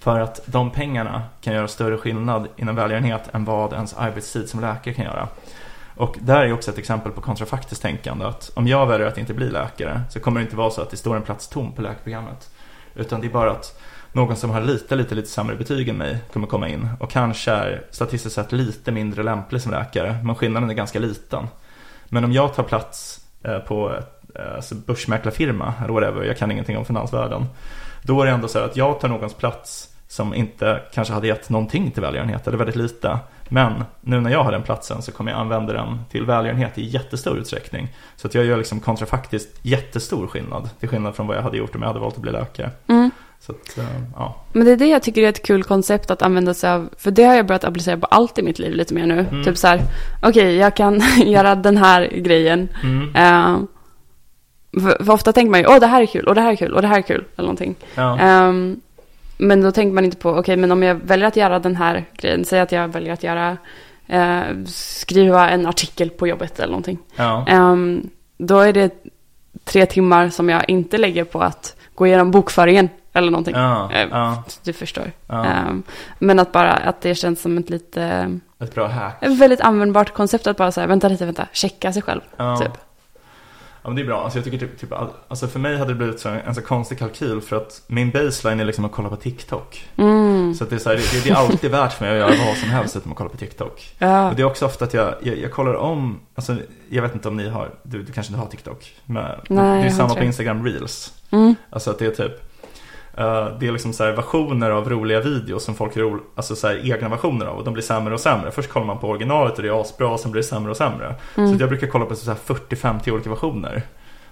För 0.03 0.19
att 0.19 0.41
de 0.45 0.71
pengarna 0.71 1.21
kan 1.41 1.53
göra 1.53 1.67
större 1.67 1.97
skillnad 1.97 2.47
inom 2.55 2.75
välgörenhet 2.75 3.29
än 3.33 3.45
vad 3.45 3.73
ens 3.73 3.93
arbetstid 3.93 4.49
som 4.49 4.61
läkare 4.61 4.93
kan 4.93 5.05
göra. 5.05 5.27
Och 5.95 6.17
där 6.21 6.45
är 6.45 6.53
också 6.53 6.71
ett 6.71 6.77
exempel 6.77 7.11
på 7.11 7.21
kontrafaktiskt 7.21 7.81
tänkande. 7.81 8.25
Att 8.25 8.51
om 8.53 8.67
jag 8.67 8.85
väljer 8.87 9.07
att 9.07 9.17
inte 9.17 9.33
bli 9.33 9.49
läkare 9.49 10.01
så 10.09 10.19
kommer 10.19 10.39
det 10.39 10.43
inte 10.43 10.55
vara 10.55 10.71
så 10.71 10.81
att 10.81 10.89
det 10.89 10.97
står 10.97 11.15
en 11.15 11.21
plats 11.21 11.47
tom 11.47 11.71
på 11.71 11.81
läkarprogrammet. 11.81 12.49
Utan 12.95 13.21
det 13.21 13.27
är 13.27 13.31
bara 13.31 13.51
att 13.51 13.81
någon 14.11 14.35
som 14.35 14.49
har 14.49 14.61
lite, 14.61 14.95
lite, 14.95 15.15
lite 15.15 15.27
sämre 15.27 15.55
betyg 15.55 15.89
än 15.89 15.97
mig 15.97 16.17
kommer 16.33 16.47
komma 16.47 16.69
in 16.69 16.89
och 16.99 17.11
kanske 17.11 17.51
är 17.51 17.85
statistiskt 17.91 18.35
sett 18.35 18.51
lite 18.51 18.91
mindre 18.91 19.23
lämplig 19.23 19.61
som 19.61 19.71
läkare. 19.71 20.17
Men 20.23 20.35
skillnaden 20.35 20.69
är 20.69 20.73
ganska 20.73 20.99
liten. 20.99 21.47
Men 22.05 22.23
om 22.23 22.31
jag 22.31 22.55
tar 22.55 22.63
plats 22.63 23.21
eh, 23.43 23.59
på 23.59 23.95
eh, 24.35 24.55
alltså 24.55 24.75
börsmäklarfirma 24.75 25.73
eller 25.83 25.93
whatever, 25.93 26.23
jag 26.23 26.37
kan 26.37 26.51
ingenting 26.51 26.77
om 26.77 26.85
finansvärlden. 26.85 27.45
Då 28.01 28.21
är 28.21 28.25
det 28.25 28.31
ändå 28.31 28.47
så 28.47 28.59
här 28.59 28.65
att 28.65 28.77
jag 28.77 28.99
tar 28.99 29.07
någons 29.07 29.33
plats 29.33 29.89
som 30.13 30.33
inte 30.33 30.81
kanske 30.93 31.13
hade 31.13 31.27
gett 31.27 31.49
någonting 31.49 31.91
till 31.91 32.01
välgörenhet 32.01 32.47
eller 32.47 32.57
väldigt 32.57 32.75
lite. 32.75 33.19
Men 33.49 33.83
nu 34.01 34.19
när 34.21 34.31
jag 34.31 34.43
har 34.43 34.51
den 34.51 34.63
platsen 34.63 35.01
så 35.01 35.11
kommer 35.11 35.31
jag 35.31 35.39
använda 35.39 35.73
den 35.73 35.99
till 36.11 36.25
välgörenhet 36.25 36.77
i 36.77 36.85
jättestor 36.85 37.37
utsträckning. 37.37 37.87
Så 38.15 38.27
att 38.27 38.35
jag 38.35 38.45
gör 38.45 38.57
liksom 38.57 38.79
kontrafaktiskt 38.79 39.59
jättestor 39.61 40.27
skillnad. 40.27 40.69
Till 40.79 40.89
skillnad 40.89 41.15
från 41.15 41.27
vad 41.27 41.37
jag 41.37 41.41
hade 41.41 41.57
gjort 41.57 41.75
om 41.75 41.81
jag 41.81 41.87
hade 41.87 41.99
valt 41.99 42.15
att 42.15 42.21
bli 42.21 42.31
läkare. 42.31 42.71
Mm. 42.87 43.11
Så 43.39 43.51
att, 43.51 43.77
eh, 43.77 43.85
ja. 44.15 44.35
Men 44.53 44.65
det 44.65 44.71
är 44.71 44.77
det 44.77 44.87
jag 44.87 45.03
tycker 45.03 45.21
är 45.23 45.29
ett 45.29 45.45
kul 45.45 45.63
koncept 45.63 46.11
att 46.11 46.21
använda 46.21 46.53
sig 46.53 46.69
av. 46.69 46.89
För 46.97 47.11
det 47.11 47.23
har 47.23 47.35
jag 47.35 47.47
börjat 47.47 47.63
applicera 47.63 47.97
på 47.97 48.05
allt 48.05 48.39
i 48.39 48.41
mitt 48.41 48.59
liv 48.59 48.73
lite 48.73 48.93
mer 48.93 49.05
nu. 49.05 49.19
Mm. 49.19 49.43
Typ 49.43 49.57
så 49.57 49.67
här, 49.67 49.81
okej 50.21 50.55
jag 50.55 50.75
kan 50.75 51.01
göra 51.25 51.55
den 51.55 51.77
här 51.77 52.07
grejen. 52.07 52.69
Mm. 52.83 53.13
För, 54.73 55.03
för 55.03 55.13
ofta 55.13 55.33
tänker 55.33 55.51
man 55.51 55.59
ju, 55.59 55.67
åh 55.67 55.79
det 55.79 55.87
här 55.87 56.01
är 56.01 56.05
kul, 56.05 56.27
och 56.27 56.35
det 56.35 56.41
här 56.41 56.51
är 56.51 56.55
kul, 56.55 56.73
och 56.73 56.81
det 56.81 56.87
här 56.87 56.97
är 56.97 57.01
kul, 57.01 57.25
eller 57.35 57.47
någonting. 57.47 57.75
ja. 57.95 58.19
Ehm, 58.19 58.81
men 59.47 59.61
då 59.61 59.71
tänker 59.71 59.93
man 59.93 60.05
inte 60.05 60.17
på, 60.17 60.29
okej, 60.29 60.57
men 60.57 60.71
om 60.71 60.83
jag 60.83 60.95
väljer 60.95 61.27
att 61.27 61.35
göra 61.35 61.59
den 61.59 61.75
här 61.75 62.05
grejen, 62.17 62.45
säg 62.45 62.59
att 62.59 62.71
jag 62.71 62.87
väljer 62.87 63.13
att 63.13 63.23
göra, 63.23 63.57
eh, 64.07 64.41
skriva 64.67 65.49
en 65.49 65.65
artikel 65.67 66.09
på 66.09 66.27
jobbet 66.27 66.59
eller 66.59 66.71
någonting. 66.71 66.97
ja. 67.15 67.45
Ehm, 67.47 68.09
då 68.37 68.59
är 68.59 68.73
det 68.73 68.93
tre 69.63 69.85
timmar 69.85 70.29
som 70.29 70.49
jag 70.49 70.69
inte 70.69 70.97
lägger 70.97 71.23
på 71.23 71.41
att 71.41 71.75
gå 71.95 72.07
igenom 72.07 72.31
bokföringen 72.31 72.89
eller 73.13 73.31
någonting. 73.31 73.55
Ja, 73.55 73.91
Eh, 73.93 74.07
ja, 74.11 74.43
Du 74.63 74.73
förstår. 74.73 75.11
ja. 75.27 75.45
Ehm, 75.45 75.83
men 76.19 76.39
att 76.39 76.51
bara, 76.51 76.71
att 76.73 77.01
det 77.01 77.15
känns 77.15 77.41
som 77.41 77.57
ett 77.57 77.69
lite, 77.69 78.31
Ett 78.59 78.75
bra 78.75 78.87
hack. 78.87 79.17
ett 79.23 79.39
väldigt 79.39 79.61
användbart 79.61 80.13
koncept 80.13 80.47
att 80.47 80.57
bara 80.57 80.71
säga, 80.71 80.87
vänta 80.87 81.07
lite, 81.07 81.25
vänta, 81.25 81.47
checka 81.51 81.93
sig 81.93 82.01
själv. 82.01 82.21
Typ. 82.61 82.71
Ja 83.83 83.89
men 83.89 83.95
det 83.95 84.01
är 84.01 84.05
bra, 84.05 84.23
alltså 84.23 84.37
jag 84.37 84.45
tycker 84.45 84.57
typ, 84.57 84.79
typ 84.79 84.91
all- 84.91 85.09
alltså 85.27 85.47
för 85.47 85.59
mig 85.59 85.77
hade 85.77 85.91
det 85.91 85.95
blivit 85.95 86.19
så, 86.19 86.29
en 86.29 86.55
så 86.55 86.61
konstig 86.61 86.99
kalkyl 86.99 87.41
för 87.41 87.55
att 87.55 87.81
min 87.87 88.11
baseline 88.11 88.59
är 88.59 88.65
liksom 88.65 88.85
att 88.85 88.91
kolla 88.91 89.09
på 89.09 89.15
TikTok. 89.15 89.87
Mm. 89.95 90.53
Så 90.55 90.63
att 90.63 90.69
det 90.69 90.75
är, 90.75 90.79
så 90.79 90.89
här, 90.89 90.95
det, 90.95 91.23
det 91.23 91.29
är 91.29 91.35
alltid 91.35 91.71
värt 91.71 91.93
för 91.93 92.05
mig 92.05 92.11
att 92.13 92.17
göra 92.19 92.45
vad 92.47 92.57
som 92.57 92.69
helst 92.69 92.95
utom 92.95 93.11
att 93.11 93.17
kolla 93.17 93.29
på 93.29 93.37
TikTok. 93.37 93.95
Ja. 93.97 94.29
Och 94.29 94.35
det 94.35 94.41
är 94.41 94.45
också 94.45 94.65
ofta 94.65 94.85
att 94.85 94.93
jag, 94.93 95.13
jag, 95.21 95.37
jag 95.37 95.51
kollar 95.51 95.73
om, 95.73 96.19
alltså 96.35 96.55
jag 96.89 97.01
vet 97.01 97.13
inte 97.13 97.27
om 97.27 97.37
ni 97.37 97.49
har, 97.49 97.69
du, 97.83 98.03
du 98.03 98.11
kanske 98.11 98.33
inte 98.33 98.41
har 98.41 98.49
TikTok? 98.49 98.93
Men 99.05 99.39
Nej, 99.49 99.81
det 99.81 99.87
är 99.87 99.91
samma 99.91 100.15
på. 100.15 100.23
Instagram 100.23 100.65
Reels. 100.65 101.13
Mm. 101.31 101.55
Alltså 101.69 101.89
att 101.91 101.99
det 101.99 102.05
är 102.05 102.11
typ 102.27 102.52
eh, 103.17 103.47
det 103.59 103.67
är 103.67 103.71
liksom 103.71 103.93
så 103.93 104.03
här 104.03 104.11
versioner 104.11 104.69
av 104.69 104.89
roliga 104.89 105.19
videos 105.19 105.63
som 105.63 105.75
folk 105.75 105.95
gör 105.95 106.19
alltså 106.35 106.55
så 106.55 106.71
egna 106.71 107.09
versioner 107.09 107.45
av 107.45 107.57
och 107.57 107.63
de 107.63 107.73
blir 107.73 107.83
sämre 107.83 108.13
och 108.13 108.19
sämre. 108.19 108.51
Först 108.51 108.69
kollar 108.69 108.85
man 108.85 108.99
på 108.99 109.07
originalet 109.07 109.57
och 109.57 109.63
det 109.63 109.69
är 109.69 109.81
asbra 109.81 110.07
och 110.07 110.19
sen 110.19 110.31
blir 110.31 110.41
det 110.41 110.47
sämre 110.47 110.71
och 110.71 110.77
sämre. 110.77 111.15
Mm. 111.35 111.57
Så 111.57 111.63
jag 111.63 111.69
brukar 111.69 111.87
kolla 111.87 112.05
på 112.05 112.15
så 112.15 112.31
här 112.31 112.37
40-50 112.69 113.11
olika 113.11 113.29
versioner. 113.29 113.83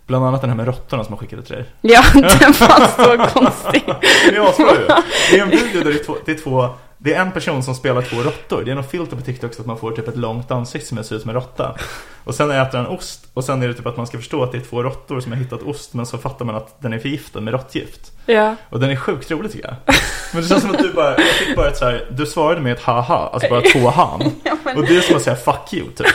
Bland 0.08 0.26
annat 0.26 0.42
den 0.42 0.50
här 0.50 0.58
med 0.58 0.66
råttorna 0.66 1.04
som 1.04 1.14
jag 1.14 1.20
skickade 1.20 1.42
till 1.42 1.56
dig. 1.56 1.66
Ja, 1.82 2.04
den 2.14 2.54
var 2.60 2.88
så 2.88 3.40
konstig. 3.40 3.84
Den 4.26 4.36
är 4.36 4.50
asbra 4.50 4.72
ju. 4.72 4.88
Det 5.32 5.40
är 5.40 5.44
en 5.44 5.50
video 5.50 5.84
där 5.84 5.92
det 5.92 6.00
är 6.00 6.04
två, 6.04 6.16
det 6.26 6.32
är 6.32 6.36
två 6.36 6.70
det 7.04 7.14
är 7.14 7.22
en 7.22 7.32
person 7.32 7.64
som 7.64 7.76
spelar 7.76 8.02
två 8.02 8.18
råttor. 8.18 8.64
Det 8.64 8.72
är 8.72 8.76
något 8.76 8.91
filter 8.91 9.16
på 9.16 9.22
TikTok 9.22 9.54
så 9.54 9.62
att 9.62 9.68
man 9.68 9.78
får 9.78 9.91
typ 9.91 10.08
ett 10.08 10.18
långt 10.18 10.52
ansikte 10.52 10.88
som 10.88 11.04
ser 11.04 11.16
ut 11.16 11.22
som 11.22 11.30
en 11.30 11.36
råtta. 11.36 11.76
Och 12.24 12.36
sen 12.36 12.52
äter 12.52 12.78
han 12.78 12.88
ost. 12.88 13.28
Och 13.34 13.43
sen 13.43 13.64
är 13.64 13.68
det 13.68 13.74
typ 13.74 13.86
att 13.86 13.97
man 13.97 14.08
ska 14.08 14.18
förstå 14.18 14.43
att 14.43 14.52
det 14.52 14.58
är 14.58 14.62
två 14.62 14.84
råttor 14.84 15.20
som 15.20 15.32
har 15.32 15.39
hittat 15.39 15.62
ost. 15.62 15.93
Men 15.93 16.06
så 16.06 16.18
fattar 16.18 16.45
man 16.45 16.56
att 16.56 16.82
den 16.82 16.93
är 16.93 16.99
förgiftad 16.99 17.41
med 17.41 17.54
råttgift. 17.54 18.12
Ja. 18.26 18.56
Och 18.70 18.80
den 18.80 18.89
är 18.89 18.95
sjukt 18.95 19.32
rolig 19.32 19.52
tycker 19.52 19.68
jag. 19.68 19.95
Men 20.34 20.41
det 20.41 20.47
känns 20.49 20.62
som 20.62 20.72
att 20.72 20.78
du 20.78 20.93
bara, 20.93 21.12
jag 21.18 21.28
fick 21.28 21.56
bara 21.56 21.68
ett 21.68 21.78
så 21.78 21.86
här, 21.86 22.08
du 22.12 22.26
svarade 22.26 22.62
med 22.62 22.72
ett 22.74 22.82
haha, 22.82 23.30
alltså 23.34 23.49
bara 23.49 23.62
två 23.62 23.89
han. 23.89 24.22
Och 24.76 24.88
det 24.88 24.97
är 24.97 25.02
som 25.02 25.16
att 25.16 25.22
säga 25.22 25.36
fuck 25.36 25.74
you 25.74 25.91
typ. 25.91 26.08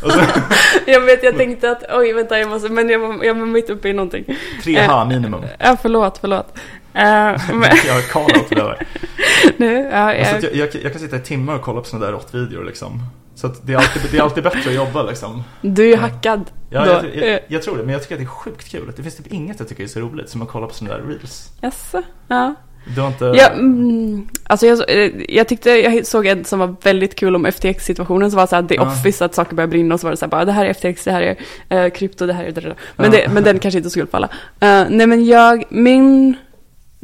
Så, 0.00 0.20
Jag 0.86 1.00
vet, 1.00 1.22
jag 1.22 1.36
tänkte 1.36 1.70
att, 1.70 1.82
oj 1.92 2.12
vänta 2.12 2.38
jag 2.38 2.48
måste, 2.48 2.68
men 2.68 2.88
jag 2.88 2.98
var, 2.98 3.24
jag 3.24 3.34
var 3.34 3.46
mitt 3.46 3.70
uppe 3.70 3.88
i 3.88 3.92
någonting. 3.92 4.24
tre 4.62 4.86
ha 4.86 5.04
minimum. 5.04 5.44
Ja, 5.58 5.76
förlåt, 5.82 6.18
förlåt. 6.18 6.58
Uh, 6.96 7.54
men, 7.54 7.70
Jag 7.86 7.94
har 7.94 8.00
call-out 8.00 8.48
för 8.48 8.54
det 8.54 8.62
där. 8.62 8.86
nu, 9.56 9.88
ja, 9.92 9.98
Alltså 9.98 10.24
jag, 10.24 10.36
att 10.36 10.42
jag, 10.42 10.54
jag, 10.54 10.82
jag 10.82 10.92
kan 10.92 11.00
sitta 11.00 11.16
i 11.16 11.20
timmar 11.20 11.54
och 11.54 11.62
kolla 11.62 11.80
på 11.80 11.86
sådana 11.86 12.06
där 12.06 12.12
råttvideor 12.12 12.64
liksom. 12.64 13.02
Så 13.34 13.48
det 13.62 13.72
är, 13.72 13.76
alltid, 13.76 14.02
det 14.10 14.18
är 14.18 14.22
alltid 14.22 14.44
bättre 14.44 14.70
att 14.70 14.76
jobba 14.76 15.02
liksom. 15.02 15.42
du 15.60 15.82
är 15.82 15.86
ju 15.86 15.96
hackad. 15.96 16.50
Ja, 16.70 16.86
jag, 16.86 17.04
jag, 17.14 17.34
eh. 17.34 17.38
jag 17.48 17.62
tror 17.62 17.76
det, 17.76 17.82
men 17.82 17.92
jag 17.92 18.02
tycker 18.02 18.14
att 18.14 18.20
det 18.20 18.24
är 18.24 18.28
sjukt 18.28 18.70
kul. 18.70 18.92
Det 18.96 19.02
finns 19.02 19.16
typ 19.16 19.32
inget 19.32 19.58
jag 19.58 19.68
tycker 19.68 19.84
är 19.84 19.88
så 19.88 20.00
roligt 20.00 20.28
som 20.28 20.42
att 20.42 20.48
kolla 20.48 20.66
på 20.66 20.74
sådana 20.74 20.96
där 20.96 21.04
reels. 21.06 21.52
Jaså? 21.60 22.02
Ja. 22.28 22.54
Du 22.94 23.00
har 23.00 23.08
inte... 23.08 23.24
Ja, 23.24 23.48
mm, 23.48 24.28
alltså 24.44 24.66
jag, 24.66 24.90
eh, 24.90 25.10
jag 25.28 25.48
tyckte, 25.48 25.70
jag 25.70 26.06
såg 26.06 26.26
en 26.26 26.44
som 26.44 26.58
var 26.58 26.76
väldigt 26.82 27.14
kul 27.14 27.36
om 27.36 27.46
FTX-situationen, 27.46 28.30
som 28.30 28.36
var 28.36 28.46
så 28.46 28.56
här 28.56 28.62
The 28.62 28.74
Ja. 28.74 28.82
Office, 28.82 29.24
att 29.24 29.34
saker 29.34 29.56
börjar 29.56 29.68
brinna 29.68 29.94
och 29.94 30.00
så 30.00 30.06
var 30.06 30.10
det 30.10 30.16
så 30.16 30.24
här 30.24 30.30
bara, 30.30 30.44
det 30.44 30.52
här 30.52 30.66
är 30.66 30.74
FTX, 30.74 31.04
det 31.04 31.12
här 31.12 31.36
är 31.68 31.84
eh, 31.84 31.90
krypto, 31.90 32.26
det 32.26 32.32
här 32.32 32.44
är. 32.44 32.74
Men, 32.96 33.12
Ja. 33.12 33.18
det, 33.18 33.28
men 33.32 33.44
den 33.44 33.58
kanske 33.58 33.78
inte 33.78 33.90
skulle 33.90 34.06
falla. 34.06 34.26
Uh, 34.26 34.86
nej 34.90 35.06
men 35.06 35.24
jag, 35.24 35.64
min, 35.68 36.36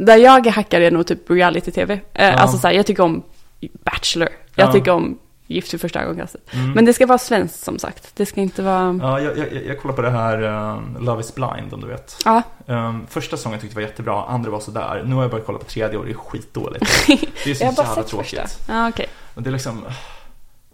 där 0.06 0.16
jag 0.16 0.46
hackar 0.46 0.80
är 0.80 0.90
nog 0.90 1.06
typ 1.06 1.30
reality-tv. 1.30 1.94
Eh, 2.14 2.26
Ja. 2.28 2.32
Alltså 2.32 2.58
så 2.58 2.66
här, 2.68 2.74
jag 2.74 2.86
tycker 2.86 3.02
om 3.02 3.22
Bachelor, 3.84 4.28
jag 4.54 4.68
Ja. 4.68 4.72
tycker 4.72 4.90
om 4.90 5.18
Gift 5.46 5.74
vid 5.74 5.80
första 5.80 6.02
ögonkastet. 6.02 6.54
Mm. 6.54 6.72
Men 6.72 6.84
det 6.84 6.92
ska 6.92 7.06
vara 7.06 7.18
svenskt 7.18 7.64
som 7.64 7.78
sagt, 7.78 8.16
det 8.16 8.26
ska 8.26 8.40
inte 8.40 8.62
vara, 8.62 8.98
Ja, 9.02 9.20
jag, 9.20 9.38
jag, 9.38 9.46
jag 9.66 9.80
kollar 9.80 9.94
på 9.94 10.02
det 10.02 10.10
här 10.10 10.42
um, 10.42 10.96
Love 11.00 11.20
is 11.20 11.34
blind 11.34 11.74
om 11.74 11.80
du 11.80 11.86
vet. 11.86 12.16
ja, 12.24 12.42
Um, 12.66 13.06
första 13.10 13.36
säsongen 13.36 13.60
tyckte 13.60 13.74
jag 13.80 13.82
var 13.82 13.88
jättebra, 13.90 14.24
andra 14.24 14.50
var 14.50 14.60
sådär. 14.60 15.02
Nu 15.06 15.14
har 15.14 15.22
jag 15.22 15.30
börjat 15.30 15.46
kolla 15.46 15.58
på 15.58 15.64
tredje 15.64 15.98
och 15.98 16.04
det 16.04 16.10
är 16.10 16.14
skitdåligt. 16.14 16.86
Det 17.44 17.50
är 17.50 17.54
så 17.54 17.64
jävla 17.64 17.84
tråkigt. 17.84 18.10
första. 18.40 18.42
Ja, 18.68 18.88
okej. 18.88 19.06
Och 19.34 19.42
det 19.42 19.50
är 19.50 19.52
liksom... 19.52 19.84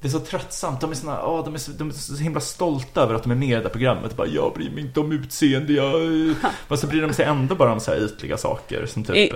Det 0.01 0.09
är 0.09 0.12
så 0.12 0.20
tröttsamt. 0.20 0.80
De 0.80 0.90
är, 0.90 0.94
såna, 0.94 1.26
åh, 1.26 1.44
de, 1.44 1.55
är 1.55 1.59
så, 1.59 1.70
de 1.70 1.88
är 1.88 1.92
så 1.92 2.16
himla 2.22 2.40
stolta 2.40 3.01
över 3.03 3.14
att 3.14 3.22
de 3.22 3.32
är 3.32 3.36
med 3.36 3.49
i 3.49 3.55
det 3.55 3.61
där 3.61 3.68
programmet. 3.68 4.16
Bara, 4.16 4.26
jag 4.26 4.53
bryr 4.55 4.70
mig 4.70 4.80
inte 4.84 5.01
om 5.01 5.12
utseende. 5.12 5.72
Jag... 5.72 5.92
Men 6.68 6.78
så 6.78 6.86
bryr 6.86 7.03
de 7.03 7.12
sig 7.12 7.24
ändå 7.24 7.55
bara 7.55 7.72
om 7.72 7.80
så 7.80 7.90
här 7.90 7.99
ytliga 8.05 8.36
saker. 8.36 8.86
Som 8.86 9.05
typ... 9.05 9.16
I- 9.16 9.32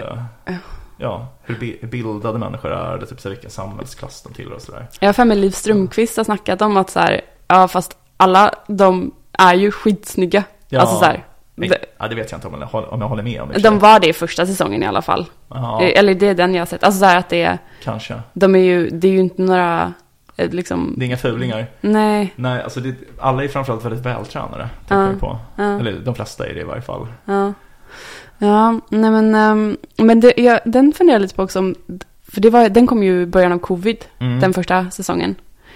eh, 0.46 0.54
ja, 0.98 1.26
hur 1.42 1.58
bi- 1.58 1.78
bildade 1.82 2.38
människor 2.38 2.72
är. 2.72 2.94
Eller 2.96 3.06
typ 3.06 3.20
så 3.20 3.28
här, 3.28 3.34
vilken 3.34 3.50
samhällsklass 3.50 4.22
de 4.22 4.32
tillhör 4.34 4.54
och 4.54 4.62
sådär. 4.62 4.86
Jag 5.00 5.08
har 5.08 5.12
för 5.12 5.24
mig 5.24 5.36
Liv 5.36 5.50
Strömquist 5.50 6.16
har 6.16 6.24
snackat 6.24 6.62
om 6.62 6.76
att 6.76 6.90
så 6.90 7.00
här, 7.00 7.20
ja 7.48 7.68
fast 7.68 7.96
alla 8.16 8.54
de 8.66 9.14
är 9.32 9.54
ju 9.54 9.70
skitsnygga. 9.70 10.44
Ja. 10.68 10.80
Alltså 10.80 10.96
så 10.98 11.04
här, 11.04 11.24
Nej, 11.54 11.70
ja, 11.98 12.08
det 12.08 12.14
vet 12.14 12.30
jag 12.30 12.38
inte 12.38 12.48
om 12.48 12.60
jag, 12.60 12.66
håller- 12.68 12.92
om 12.92 13.00
jag 13.00 13.08
håller 13.08 13.22
med 13.22 13.42
om. 13.42 13.52
de 13.62 13.78
var 13.78 14.00
det 14.00 14.08
i 14.08 14.12
första 14.12 14.46
säsongen 14.46 14.82
i 14.82 14.86
alla 14.86 15.02
fall. 15.02 15.26
Eh, 15.54 15.98
Eller 15.98 16.14
det 16.14 16.26
är 16.28 16.34
den 16.34 16.54
jag 16.54 16.60
har 16.60 16.66
sett. 16.66 16.84
Alltså 16.84 16.98
så 17.00 17.04
här 17.04 17.16
att 17.18 17.28
det 17.28 17.42
är, 17.42 17.58
kanske. 17.82 18.20
de 18.32 18.54
är 18.54 18.58
ju, 18.60 18.90
det 18.90 19.08
är 19.08 19.12
ju 19.12 19.18
inte 19.20 19.42
några, 19.42 19.82
eh, 19.82 19.90
liksom, 20.48 20.94
Det 20.96 21.04
är 21.04 21.06
inga 21.06 21.16
fulingar. 21.16 21.66
nej, 21.80 22.32
Nej, 22.36 22.62
alltså 22.62 22.80
det, 22.80 22.94
alla 23.18 23.44
är 23.44 23.48
framförallt 23.48 23.84
väldigt 23.84 24.06
vältränade. 24.06 24.68
Ja. 24.88 24.88
Tänker 24.88 25.10
jag 25.12 25.20
på. 25.20 25.38
ja, 25.56 25.80
Eller 25.80 25.92
de 26.04 26.14
flesta 26.14 26.46
är 26.46 26.54
det 26.54 26.60
i 26.60 26.64
varje 26.64 26.82
fall. 26.82 27.06
ja. 27.24 27.52
Ja, 28.38 28.80
nej 28.88 29.10
men, 29.10 29.34
ehm, 29.34 29.76
men 29.96 30.20
det, 30.20 30.34
jag, 30.36 30.60
den 30.64 30.92
funderar 30.92 31.14
jag 31.14 31.22
lite 31.22 31.34
på 31.34 31.42
också 31.42 31.58
om, 31.58 31.74
för 32.32 32.40
det 32.40 32.50
var, 32.50 32.68
den 32.68 32.86
kom 32.86 33.02
ju 33.02 33.22
i 33.22 33.26
början 33.26 33.52
av 33.52 33.58
covid, 33.58 34.04
Mm. 34.18 34.40
den 34.40 34.54
första 34.54 34.90
säsongen. 34.90 35.34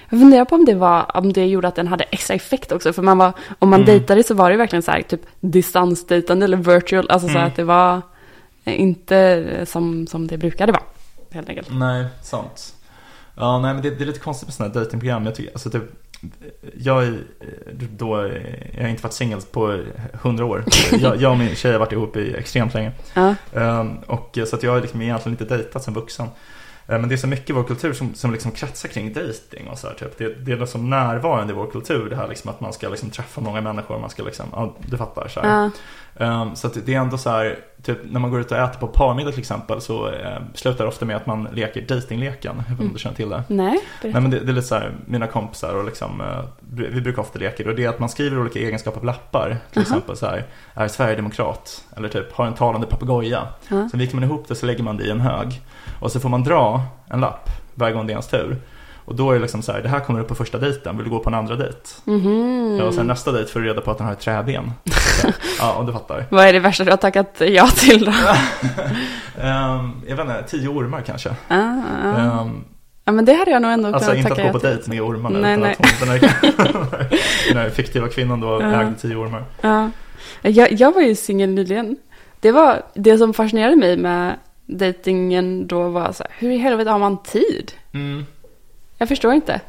Jag 0.08 0.20
funderar 0.20 0.44
på 0.44 0.54
om 0.54 0.64
det 0.64 0.74
var, 0.74 1.16
om 1.16 1.32
det 1.32 1.46
gjorde 1.46 1.68
att 1.68 1.74
den 1.74 1.88
hade 1.88 2.04
extra 2.04 2.34
effekt 2.34 2.72
också, 2.72 2.92
för 2.92 3.02
man 3.02 3.18
var, 3.18 3.32
om 3.58 3.68
man 3.70 3.80
Mm. 3.82 3.86
dejtade 3.86 4.22
så 4.24 4.34
var 4.34 4.50
det 4.50 4.56
verkligen 4.56 4.82
så 4.82 4.90
här 4.90 5.02
typ 5.02 5.20
distansdejtande 5.40 6.44
eller 6.44 6.56
virtual, 6.56 7.10
alltså 7.10 7.28
så 7.28 7.34
Mm. 7.34 7.46
att 7.46 7.56
det 7.56 7.64
var 7.64 8.02
eh, 8.64 8.80
inte 8.80 9.16
eh, 9.18 9.64
som, 9.64 10.06
som 10.06 10.26
det 10.26 10.38
brukade 10.38 10.72
vara, 10.72 10.82
helt 11.30 11.48
enkelt. 11.48 11.68
Nej, 11.72 12.04
sant. 12.22 12.74
Ja, 13.34 13.58
nej 13.58 13.74
men 13.74 13.82
det, 13.82 13.90
det 13.90 14.04
är 14.04 14.06
lite 14.06 14.20
konstigt 14.20 14.48
med 14.48 14.54
sådana 14.54 14.74
här 14.74 14.80
datingprogram. 14.80 15.26
Jag 15.26 15.34
tycker, 15.34 15.52
alltså 15.52 15.70
typ, 15.70 15.82
jag 16.78 17.04
är 17.04 17.18
då, 17.90 18.30
jag 18.74 18.82
har 18.82 18.88
inte 18.88 19.02
varit 19.02 19.12
singel 19.12 19.40
på 19.40 19.80
hundra 20.12 20.44
år. 20.44 20.64
Jag, 20.98 21.20
jag 21.20 21.32
och 21.32 21.38
min 21.38 21.54
tjej 21.54 21.72
har 21.72 21.78
varit 21.78 21.92
ihop 21.92 22.16
i 22.16 22.34
extremt 22.34 22.74
länge. 22.74 22.92
Ja, 23.14 23.34
Ehm, 23.54 23.98
och 24.06 24.38
så 24.46 24.56
att 24.56 24.62
jag 24.62 24.72
har 24.72 24.80
liksom 24.80 25.02
egentligen 25.02 25.38
inte 25.40 25.56
dejtat 25.56 25.82
som 25.82 25.94
vuxen. 25.94 26.26
Ehm, 26.86 27.00
men 27.00 27.08
det 27.08 27.14
är 27.14 27.16
så 27.16 27.26
mycket 27.26 27.50
i 27.50 27.52
vår 27.52 27.62
kultur 27.64 27.92
som, 27.92 28.14
som 28.14 28.32
liksom 28.32 28.50
kretsar 28.50 28.88
kring 28.88 29.12
dating 29.12 29.68
och 29.68 29.78
så 29.78 29.86
här, 29.86 29.94
typ. 29.94 30.18
Det, 30.18 30.34
det 30.34 30.52
är 30.52 30.56
liksom 30.56 30.90
närvarande 30.90 31.52
i 31.52 31.56
vår 31.56 31.66
kultur 31.66 32.10
det 32.10 32.16
här 32.16 32.28
liksom 32.28 32.50
att 32.50 32.60
man 32.60 32.72
ska 32.72 32.88
liksom 32.88 33.10
träffa 33.10 33.40
många 33.40 33.60
människor. 33.60 33.98
Man 33.98 34.10
ska 34.10 34.22
liksom, 34.22 34.46
ja, 34.52 34.74
du 34.86 34.96
fattar 34.96 35.28
så 35.28 35.40
här. 35.40 35.62
ja, 35.62 35.70
Ehm, 36.16 36.56
så 36.56 36.68
det 36.68 36.94
är 36.94 36.98
ändå 37.00 37.18
så 37.18 37.30
här, 37.30 37.58
typ 37.82 37.98
när 38.10 38.20
man 38.20 38.30
går 38.30 38.40
ut 38.40 38.52
och 38.52 38.58
äter 38.58 38.80
på 38.80 38.86
parmiddag 38.86 39.30
till 39.30 39.40
exempel 39.40 39.80
så 39.80 40.08
eh, 40.08 40.38
slutar 40.54 40.84
det 40.84 40.88
ofta 40.88 41.04
med 41.04 41.16
att 41.16 41.26
man 41.26 41.48
leker 41.52 41.82
datingleken. 41.82 42.56
Jag 42.56 42.62
vet 42.62 42.70
inte 42.70 42.82
om 42.84 42.92
du 42.92 42.98
känner 42.98 43.16
till 43.16 43.28
det? 43.28 43.44
nej, 43.48 43.66
Nej 43.66 43.80
berätta. 44.02 44.20
men 44.20 44.30
det, 44.30 44.38
det 44.38 44.52
är 44.52 44.54
lite 44.54 44.66
så 44.66 44.74
här, 44.74 44.92
mina 45.06 45.26
kompisar 45.26 45.74
och 45.74 45.84
liksom, 45.84 46.20
eh, 46.20 46.44
vi 46.90 47.00
brukar 47.00 47.22
ofta 47.22 47.38
leka 47.38 47.62
det. 47.64 47.70
Och 47.70 47.76
det 47.76 47.84
är 47.84 47.88
att 47.88 47.98
man 47.98 48.08
skriver 48.08 48.40
olika 48.40 48.58
egenskaper 48.58 49.00
på 49.00 49.06
lappar. 49.06 49.48
Till 49.48 49.58
Jaha. 49.72 49.82
exempel 49.82 50.16
så 50.16 50.26
här, 50.26 50.44
är 50.74 50.88
Sverigedemokrat. 50.88 51.84
Eller 51.96 52.08
typ, 52.08 52.32
har 52.32 52.46
en 52.46 52.54
talande 52.54 52.86
papegoja. 52.86 53.48
Ja. 53.68 53.88
Sen 53.90 54.00
viker 54.00 54.14
man 54.14 54.24
ihop 54.24 54.48
det 54.48 54.54
så 54.54 54.66
lägger 54.66 54.84
man 54.84 54.96
det 54.96 55.04
i 55.04 55.10
en 55.10 55.20
hög. 55.20 55.60
Och 56.00 56.12
så 56.12 56.20
får 56.20 56.28
man 56.28 56.42
dra 56.44 56.82
en 57.10 57.20
lapp 57.20 57.48
varje 57.74 57.94
gång 57.94 58.06
det 58.06 58.10
är 58.10 58.14
ens 58.14 58.28
tur. 58.28 58.56
Och 59.04 59.14
då 59.14 59.30
är 59.30 59.34
det 59.34 59.40
liksom 59.40 59.62
så 59.62 59.72
här, 59.72 59.82
det 59.82 59.88
här 59.88 60.00
kommer 60.00 60.20
upp 60.20 60.28
på 60.28 60.34
första 60.34 60.58
dejten, 60.58 60.96
vill 60.96 61.04
du 61.04 61.10
gå 61.10 61.18
på 61.18 61.28
en 61.30 61.34
andra 61.34 61.56
dejt? 61.56 61.78
Mhm. 62.04 62.76
Ja, 62.78 62.84
och 62.84 62.94
sen 62.94 63.06
nästa 63.06 63.32
dejt 63.32 63.50
får 63.52 63.60
du 63.60 63.66
reda 63.68 63.80
på 63.80 63.90
att 63.90 63.98
den 63.98 64.06
har 64.06 64.12
ett 64.12 64.20
träben. 64.20 64.72
Ja, 65.58 65.72
om 65.72 65.86
du 65.86 65.92
fattar. 65.92 66.24
Vad 66.30 66.44
är 66.46 66.52
det 66.52 66.58
värsta 66.60 66.84
du 66.84 66.90
har 66.90 66.96
tackat 66.96 67.36
ja 67.40 67.66
till 67.66 68.04
då? 68.04 68.12
Ehm, 69.42 70.02
jag 70.06 70.16
vet 70.16 70.26
inte, 70.26 70.44
tio 70.48 70.68
ormar 70.68 71.00
kanske. 71.00 71.28
Ah, 71.48 71.56
ah. 72.04 72.40
Ehm, 72.40 72.64
Ja, 73.06 73.12
men 73.12 73.24
det 73.24 73.32
hade 73.34 73.50
jag 73.50 73.62
nog 73.62 73.70
ändå 73.70 73.88
alltså 73.88 74.10
kunnat 74.10 74.16
inte 74.18 74.28
tacka 74.28 74.42
att 74.42 74.46
gå 74.46 74.48
ja 74.48 74.52
på 74.52 74.58
till. 74.60 74.68
dejt 74.68 74.90
med 74.90 75.00
ormarna. 75.02 75.38
Nej, 75.38 75.52
utan 75.52 75.60
nej. 75.62 75.76
att 75.78 76.00
hon, 76.00 76.08
den, 76.08 76.18
här, 76.20 77.08
den 77.48 77.56
här 77.56 77.70
fiktiva 77.70 78.08
kvinnan 78.08 78.40
då 78.40 78.58
Ja. 78.62 78.80
ägde 78.82 78.94
tio 79.00 79.16
ormar. 79.16 79.44
Ja. 79.60 79.90
Jag, 80.42 80.72
jag 80.72 80.94
var 80.94 81.00
ju 81.00 81.14
singel 81.14 81.50
nyligen. 81.50 81.96
Det 82.40 82.52
var 82.52 82.82
det 82.94 83.18
som 83.18 83.34
fascinerade 83.34 83.76
mig 83.76 83.96
med 83.96 84.34
dejtingen 84.66 85.66
då 85.66 85.88
var 85.88 86.12
så 86.12 86.22
här, 86.22 86.32
hur 86.38 86.50
i 86.50 86.56
helvete 86.58 86.90
har 86.90 86.98
man 86.98 87.22
tid? 87.22 87.72
Mm. 87.94 88.26
Jag 89.04 89.08
förstår 89.08 89.32
inte. 89.32 89.60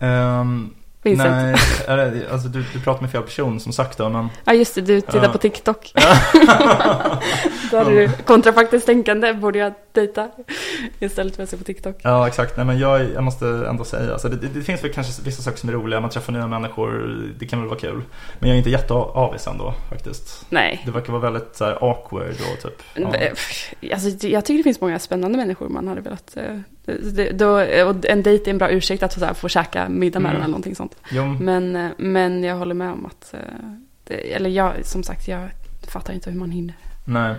Um, 0.00 0.74
Vincent. 1.02 1.58
nej, 1.88 2.26
alltså 2.32 2.48
du, 2.48 2.64
du 2.72 2.80
pratar 2.80 3.00
med 3.02 3.10
fel 3.10 3.22
person 3.22 3.60
som 3.60 3.72
sagt 3.72 3.98
då, 3.98 4.08
men 4.08 4.28
Ja 4.44 4.52
just 4.54 4.74
det, 4.74 4.80
du 4.80 5.00
tittar 5.00 5.22
Ja. 5.22 5.28
på 5.32 5.38
TikTok. 5.38 5.92
Då 7.70 7.78
hade 7.78 7.90
du 7.90 8.08
kontrafaktiskt 8.26 8.86
tänkande, 8.86 9.32
borde 9.32 9.58
jag 9.58 9.72
dejta 9.92 10.28
istället 10.98 11.36
för 11.36 11.42
att 11.42 11.48
se 11.48 11.56
på 11.56 11.64
TikTok. 11.64 11.96
Ja, 12.02 12.26
exakt. 12.28 12.56
Nej, 12.56 12.66
men 12.66 12.78
jag, 12.78 13.10
jag 13.14 13.22
måste 13.24 13.46
ändå 13.46 13.84
säga, 13.84 14.12
alltså, 14.12 14.28
det, 14.28 14.36
det, 14.36 14.48
det 14.48 14.60
finns 14.62 14.84
väl 14.84 14.92
kanske 14.92 15.22
vissa 15.22 15.42
saker 15.42 15.58
som 15.58 15.68
är 15.68 15.72
roliga, 15.72 16.00
man 16.00 16.10
träffar 16.10 16.32
nya 16.32 16.46
människor, 16.46 17.18
det 17.38 17.46
kan 17.46 17.58
väl 17.60 17.68
vara 17.68 17.78
kul. 17.78 18.02
Men 18.38 18.48
jag 18.48 18.54
är 18.54 18.58
inte 18.58 18.70
jätteavis 18.70 19.46
ändå 19.46 19.74
faktiskt. 19.90 20.46
Nej. 20.50 20.82
Det 20.84 20.90
verkar 20.90 21.12
vara 21.12 21.22
väldigt 21.22 21.56
så 21.56 21.64
här, 21.64 21.72
awkward 21.90 22.30
och 22.54 22.62
typ. 22.62 22.82
Ja. 22.94 23.12
Alltså, 23.92 24.26
jag 24.26 24.44
tycker 24.44 24.58
det 24.58 24.62
finns 24.64 24.80
många 24.80 24.98
spännande 24.98 25.38
människor 25.38 25.68
man 25.68 25.88
hade 25.88 26.00
velat... 26.00 26.36
eh, 26.36 26.58
det- 27.14 27.30
Då, 27.32 27.48
och 27.88 28.06
en 28.06 28.22
dejt 28.22 28.50
är 28.50 28.50
en 28.50 28.58
bra 28.58 28.70
ursäkt 28.70 29.02
att 29.02 29.14
få, 29.14 29.20
så 29.20 29.26
här, 29.26 29.34
få 29.34 29.48
käka 29.48 29.88
middag 29.88 30.20
med 30.20 30.28
Mm. 30.30 30.36
eller 30.42 30.50
någonting 30.50 30.74
sånt. 30.76 30.91
Jo, 31.10 31.24
Men, 31.40 31.76
eh, 31.76 31.90
men 31.98 32.44
jag 32.44 32.56
håller 32.56 32.74
med 32.74 32.90
om 32.92 33.06
att... 33.06 33.34
eh, 33.34 33.40
Det, 34.04 34.34
eller 34.34 34.50
jag, 34.50 34.72
som 34.86 35.02
sagt, 35.02 35.28
jag 35.28 35.48
fattar 35.88 36.12
inte 36.12 36.30
hur 36.30 36.38
man 36.38 36.50
hinner. 36.50 36.74
nej. 37.04 37.34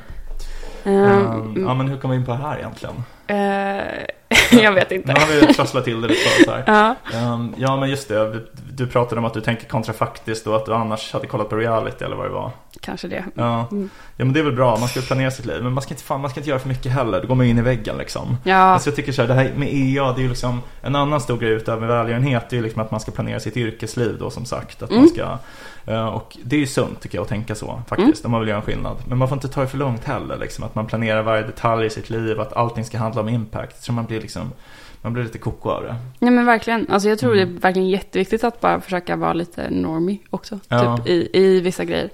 Ehm, 0.86 1.64
ja, 1.68 1.74
men 1.74 1.88
hur 1.88 1.98
kom 1.98 2.12
vi 2.12 2.18
in 2.18 2.26
på 2.26 2.32
det 2.32 2.38
här 2.38 2.58
egentligen? 2.58 2.96
eh, 3.28 4.06
jag 4.64 4.72
vet 4.72 4.90
Nu 4.90 4.96
inte. 4.96 5.12
har 5.12 5.28
vi 5.48 5.54
trasslat 5.54 5.84
till 5.84 6.02
det 6.02 6.08
lite 6.08 6.44
så 6.46 6.52
här. 6.52 6.64
Ja, 6.68 6.96
Ehm, 7.18 7.54
ja, 7.58 7.78
men 7.78 7.90
just 7.90 8.08
det. 8.08 8.32
Du- 8.34 8.52
Du 8.72 8.88
pratade 8.88 9.20
om 9.20 9.26
att 9.26 9.34
du 9.34 9.42
tänker 9.42 9.68
kontrafaktiskt 9.68 10.48
och 10.48 10.56
att 10.56 10.66
du 10.66 10.74
annars 10.74 11.14
hade 11.14 11.28
kollat 11.28 11.50
på 11.50 11.56
reality 11.56 12.06
eller 12.06 12.16
vad 12.16 12.26
det 12.26 12.34
var. 12.34 12.52
Kanske 12.84 13.08
det. 13.08 13.26
Ja, 13.36 13.68
Mm. 13.72 13.90
ja 14.18 14.26
men 14.26 14.34
det 14.34 14.40
är 14.40 14.44
väl 14.44 14.54
bra. 14.54 14.78
Man 14.80 14.88
ska 14.90 15.02
planera 15.02 15.32
sitt 15.32 15.46
liv. 15.46 15.64
Men 15.64 15.74
man 15.74 15.82
ska 15.82 15.94
inte, 15.94 16.04
fan, 16.04 16.22
man 16.22 16.30
ska 16.30 16.40
inte 16.40 16.50
göra 16.50 16.60
för 16.60 16.68
mycket 16.70 16.92
heller. 16.92 17.22
Då 17.22 17.28
går 17.28 17.36
man 17.36 17.46
in 17.46 17.58
i 17.58 17.62
väggen 17.62 17.98
liksom. 17.98 18.38
Ja, 18.44 18.56
Alltså 18.56 18.90
jag 18.90 18.96
tycker 18.96 19.12
så 19.12 19.22
här, 19.22 19.28
det 19.30 19.34
här 19.34 19.52
med 19.56 19.70
EA, 19.74 20.14
det 20.14 20.20
är 20.22 20.24
ju 20.24 20.30
liksom 20.30 20.62
en 20.82 20.96
annan 20.96 21.22
stor 21.22 21.38
grej 21.38 21.52
utöver 21.52 21.88
välgörenhet. 21.88 22.50
Det 22.50 22.56
är 22.56 22.58
ju 22.58 22.64
liksom 22.64 22.82
att 22.82 22.92
man 22.92 23.00
ska 23.00 23.12
planera 23.12 23.40
sitt 23.40 23.58
yrkesliv 23.58 24.16
då 24.20 24.30
som 24.30 24.46
sagt. 24.46 24.84
Att 24.84 24.90
man 24.90 25.00
Mm. 25.00 25.10
ska, 25.10 25.38
eh, 25.94 26.06
och 26.06 26.38
det 26.44 26.56
är 26.56 26.60
ju 26.60 26.68
sunt 26.68 27.02
tycker 27.02 27.18
jag 27.18 27.24
att 27.24 27.30
tänka 27.30 27.56
så 27.56 27.82
faktiskt. 27.88 28.26
Om 28.26 28.32
man 28.32 28.40
vill 28.40 28.50
göra 28.50 28.60
en 28.60 28.66
skillnad. 28.66 28.98
Men 29.08 29.18
man 29.18 29.28
får 29.28 29.36
inte 29.36 29.48
ta 29.48 29.62
det 29.62 29.68
för 29.68 29.78
långt 29.78 30.04
heller. 30.04 30.38
Liksom, 30.38 30.64
att 30.64 30.76
man 30.76 30.86
planerar 30.86 31.22
varje 31.24 31.44
detalj 31.44 31.86
i 31.86 31.90
sitt 31.90 32.10
liv. 32.10 32.40
Att 32.42 32.54
allting 32.54 32.86
ska 32.86 32.98
handla 32.98 33.22
om 33.22 33.30
impact. 33.30 33.84
Så 33.84 33.94
man 33.94 34.06
blir 34.06 34.22
liksom, 34.22 34.52
man 35.02 35.14
blir 35.14 35.24
lite 35.24 35.38
koko 35.38 35.70
av 35.70 35.84
det. 35.84 35.96
nej 36.20 36.32
men 36.32 36.46
verkligen. 36.46 36.88
Alltså 36.90 37.10
jag 37.10 37.20
tror 37.20 37.34
Mm. 37.36 37.50
det 37.54 37.58
är 37.58 37.62
verkligen 37.62 37.90
jätteviktigt 37.90 38.44
att 38.44 38.62
bara 38.62 38.82
försöka 38.82 39.16
vara 39.16 39.34
lite 39.34 39.70
normie 39.70 40.18
också. 40.30 40.60
Ja. 40.68 40.98
Typ 40.98 41.08
i, 41.08 41.30
i 41.34 41.60
vissa 41.60 41.86
grejer. 41.86 42.10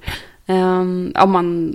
Um, 0.50 1.14
om 1.16 1.32
man... 1.32 1.74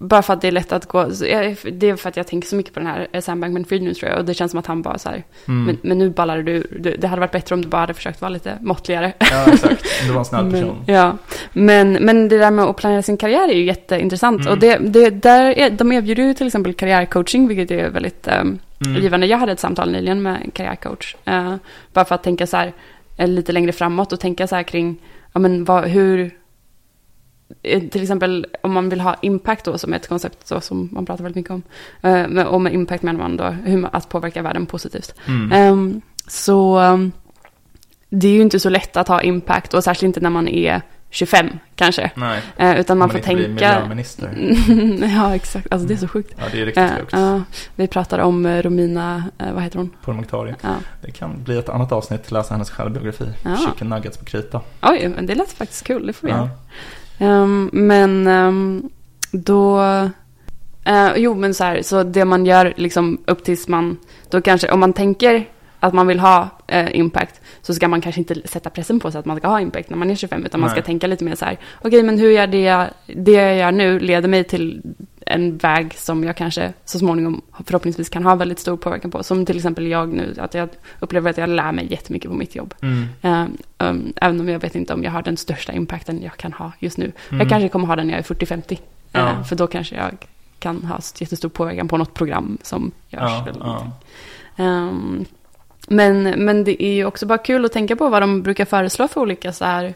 Bara 0.00 0.22
för 0.22 0.32
att 0.32 0.40
det 0.40 0.48
är 0.48 0.52
lätt 0.52 0.72
att 0.72 0.86
gå... 0.86 1.04
Det 1.04 1.88
är 1.88 1.96
för 1.96 2.08
att 2.08 2.16
jag 2.16 2.26
tänker 2.26 2.48
så 2.48 2.56
mycket 2.56 2.74
på 2.74 2.80
den 2.80 2.86
här 2.86 3.08
eh, 3.12 3.20
Sam 3.20 3.44
Bankman-Fried 3.44 3.82
nu 3.82 3.94
tror 3.94 4.10
jag. 4.10 4.18
Och 4.18 4.24
det 4.24 4.34
känns 4.34 4.50
som 4.50 4.60
att 4.60 4.66
han 4.66 4.82
bara 4.82 4.98
så 4.98 5.08
här... 5.08 5.24
Mm. 5.48 5.64
Men, 5.64 5.78
men 5.82 5.98
nu 5.98 6.10
ballar 6.10 6.42
du 6.42 6.52
ur. 6.52 6.96
Det- 6.98 7.06
hade 7.08 7.20
varit 7.20 7.32
bättre 7.32 7.54
om 7.54 7.62
du 7.62 7.68
bara 7.68 7.80
hade 7.80 7.94
försökt 7.94 8.20
vara 8.20 8.28
lite 8.28 8.58
måttligare. 8.60 9.12
Ja 9.18 9.52
exakt, 9.52 9.84
du 10.06 10.12
var 10.12 10.18
en 10.18 10.24
snäll 10.24 10.50
person. 10.52 10.76
Men, 10.86 10.94
ja, 10.94 11.16
men, 11.52 11.92
men 11.92 12.28
det 12.28 12.38
där 12.38 12.50
med 12.50 12.64
att 12.64 12.76
planera 12.76 13.02
sin 13.02 13.16
karriär 13.16 13.48
är 13.48 13.54
ju 13.54 13.64
jätteintressant. 13.64 14.40
Mm. 14.40 14.52
Och 14.52 14.58
det, 14.58 14.76
det, 14.78 15.10
där 15.10 15.58
är, 15.58 15.70
de 15.70 15.92
erbjuder 15.92 16.22
ju 16.22 16.34
till 16.34 16.46
exempel 16.46 16.74
karriärcoaching, 16.74 17.48
vilket 17.48 17.70
är 17.70 17.90
väldigt 17.90 18.28
um, 18.40 18.58
Mm. 18.86 19.02
givande. 19.02 19.26
Jag 19.26 19.38
hade 19.38 19.52
ett 19.52 19.60
samtal 19.60 19.92
nyligen 19.92 20.22
med 20.22 20.40
en 20.44 20.50
karriärcoach. 20.50 21.16
eh, 21.24 21.54
bara 21.92 22.04
för 22.04 22.14
att 22.14 22.22
tänka 22.22 22.46
så 22.46 22.56
här, 22.56 22.72
eh, 23.16 23.28
lite 23.28 23.52
längre 23.52 23.72
framåt 23.72 24.12
och 24.12 24.20
tänka 24.20 24.46
så 24.46 24.56
här 24.56 24.62
kring, 24.62 24.96
ja 25.32 25.40
men 25.40 25.64
vad, 25.64 25.84
hur, 25.84 26.30
till 27.90 28.02
exempel 28.02 28.46
om 28.62 28.72
man 28.72 28.88
vill 28.88 29.00
ha 29.00 29.16
impact 29.22 29.64
då 29.64 29.78
som 29.78 29.92
är 29.92 29.96
ett 29.96 30.08
koncept 30.08 30.46
så, 30.46 30.60
som 30.60 30.88
man 30.92 31.06
pratar 31.06 31.24
väldigt 31.24 31.36
mycket 31.36 31.50
om. 31.50 31.62
Eh, 32.02 32.42
och 32.46 32.60
med 32.60 32.74
impact 32.74 33.02
menar 33.02 33.18
man 33.20 33.36
då 33.36 33.44
hur, 33.44 33.76
man- 33.78 33.90
att 33.94 34.08
påverka 34.08 34.42
världen 34.42 34.66
positivt. 34.66 35.14
Mm. 35.26 35.52
Ehm, 35.52 36.00
så, 36.26 36.80
det 38.08 38.28
är 38.28 38.32
ju 38.32 38.42
inte 38.42 38.60
så 38.60 38.68
lätt 38.68 38.96
att 38.96 39.08
ha 39.08 39.22
impact 39.22 39.74
och 39.74 39.84
särskilt 39.84 40.02
inte 40.08 40.20
när 40.20 40.30
man 40.30 40.48
är 40.48 40.82
25 41.10 41.46
kanske. 41.74 42.10
Nej, 42.14 42.42
Eh, 42.56 42.80
utan 42.80 42.98
man 42.98 43.04
om 43.06 43.10
får 43.10 43.18
inte 43.18 43.34
blir 43.34 43.44
tänka... 43.46 43.74
miljöminister. 43.80 44.30
ja, 45.16 45.34
exakt. 45.34 45.66
Alltså 45.70 45.88
det 45.88 45.94
är 45.94 45.98
så 45.98 46.08
sjukt. 46.08 46.34
Ja, 46.38 46.44
det 46.52 46.60
är 46.60 46.66
riktigt 46.66 46.82
Eh, 46.84 46.96
sjukt. 46.98 47.12
ja, 47.12 47.42
vi 47.76 47.86
pratar 47.86 48.18
om 48.18 48.46
eh, 48.46 48.62
Romina, 48.62 49.24
eh, 49.38 49.52
vad 49.52 49.62
heter 49.62 49.78
hon? 49.78 49.90
På 50.04 50.12
Moktari. 50.12 50.54
Ja. 50.62 50.68
Det 51.02 51.10
kan 51.10 51.42
bli 51.44 51.58
ett 51.58 51.68
annat 51.68 51.92
avsnitt, 51.92 52.30
läsa 52.30 52.54
hennes 52.54 52.70
självbiografi. 52.70 53.24
Ja. 53.44 53.56
Chicken 53.56 53.88
nuggets 53.88 54.18
på 54.18 54.24
krita. 54.24 54.60
Oj, 54.82 55.12
men 55.16 55.26
det 55.26 55.34
lät 55.34 55.52
faktiskt 55.52 55.86
kul, 55.86 56.06
det 56.06 56.12
får 56.12 56.26
vi 56.26 56.32
Ja. 56.32 56.48
Ehm, 57.18 57.70
men 57.72 58.26
ehm, 58.26 58.90
då... 59.32 59.80
eh, 60.84 61.12
jo, 61.16 61.34
men 61.34 61.54
så 61.54 61.64
här, 61.64 61.82
så 61.82 62.02
det 62.02 62.24
man 62.24 62.46
gör 62.46 62.74
liksom 62.76 63.18
upp 63.26 63.44
tills 63.44 63.68
man... 63.68 63.96
Då 64.30 64.40
kanske, 64.40 64.72
om 64.72 64.80
man 64.80 64.92
tänker 64.92 65.48
att 65.80 65.94
man 65.94 66.06
vill 66.06 66.20
ha 66.20 66.48
eh, 66.66 66.96
impact 66.98 67.40
så 67.62 67.74
ska 67.74 67.88
man 67.88 68.00
kanske 68.00 68.20
inte 68.20 68.48
sätta 68.48 68.70
pressen 68.70 69.00
på 69.00 69.10
sig 69.10 69.18
att 69.18 69.26
man 69.26 69.36
ska 69.36 69.48
ha 69.48 69.60
impact 69.60 69.90
när 69.90 69.96
man 69.96 70.10
är 70.10 70.14
25 70.14 70.46
utan 70.46 70.60
man 70.60 70.70
ska 70.70 70.80
Nej. 70.80 70.86
tänka 70.86 71.06
lite 71.06 71.24
mer 71.24 71.34
så 71.34 71.44
här, 71.44 71.58
okej 71.82 72.02
men 72.02 72.18
hur 72.18 72.30
gör 72.30 72.46
det 72.46 72.62
jag, 72.62 72.86
det 73.06 73.32
jag 73.32 73.56
gör 73.56 73.72
nu 73.72 73.98
leder 73.98 74.28
mig 74.28 74.44
till 74.44 74.82
en 75.28 75.56
väg 75.56 75.94
som 75.94 76.24
jag 76.24 76.36
kanske 76.36 76.72
så 76.84 76.98
småningom 76.98 77.42
förhoppningsvis 77.64 78.08
kan 78.08 78.24
ha 78.24 78.34
väldigt 78.34 78.58
stor 78.58 78.76
påverkan 78.76 79.10
på. 79.10 79.22
Som 79.22 79.46
till 79.46 79.56
exempel 79.56 79.86
jag 79.86 80.08
nu, 80.08 80.34
att 80.38 80.54
jag 80.54 80.68
upplever 81.00 81.30
att 81.30 81.38
jag 81.38 81.48
lär 81.48 81.72
mig 81.72 81.92
jättemycket 81.92 82.30
på 82.30 82.36
mitt 82.36 82.54
jobb. 82.54 82.74
Mm. 82.82 83.06
Um, 83.78 84.12
även 84.16 84.40
om 84.40 84.48
jag 84.48 84.60
vet 84.60 84.74
inte 84.74 84.94
om 84.94 85.04
jag 85.04 85.10
har 85.10 85.22
den 85.22 85.36
största 85.36 85.72
impacten 85.72 86.22
jag 86.22 86.36
kan 86.36 86.52
ha 86.52 86.72
just 86.78 86.98
nu. 86.98 87.12
Mm. 87.28 87.40
Jag 87.40 87.48
kanske 87.48 87.68
kommer 87.68 87.86
ha 87.86 87.96
den 87.96 88.06
när 88.06 88.14
jag 88.14 88.30
är 88.30 88.34
40-50. 88.34 88.72
Eh, 88.72 88.78
Ja. 89.12 89.44
för 89.44 89.56
då 89.56 89.66
kanske 89.66 89.96
jag 89.96 90.26
kan 90.58 90.84
ha 90.84 91.00
jättestor 91.18 91.48
påverkan 91.48 91.88
på 91.88 91.96
något 91.96 92.14
program 92.14 92.58
som 92.62 92.90
görs. 93.08 93.22
Ja, 93.22 93.46
eller 93.48 93.92
ja. 94.56 94.92
men, 95.88 96.22
men 96.22 96.64
det 96.64 96.82
är 96.84 96.92
ju 96.92 97.04
också 97.04 97.26
bara 97.26 97.38
kul 97.38 97.64
att 97.64 97.72
tänka 97.72 97.96
på 97.96 98.08
vad 98.08 98.22
de 98.22 98.42
brukar 98.42 98.64
föreslå 98.64 99.08
för 99.08 99.20
olika 99.20 99.52
så 99.52 99.64
här 99.64 99.94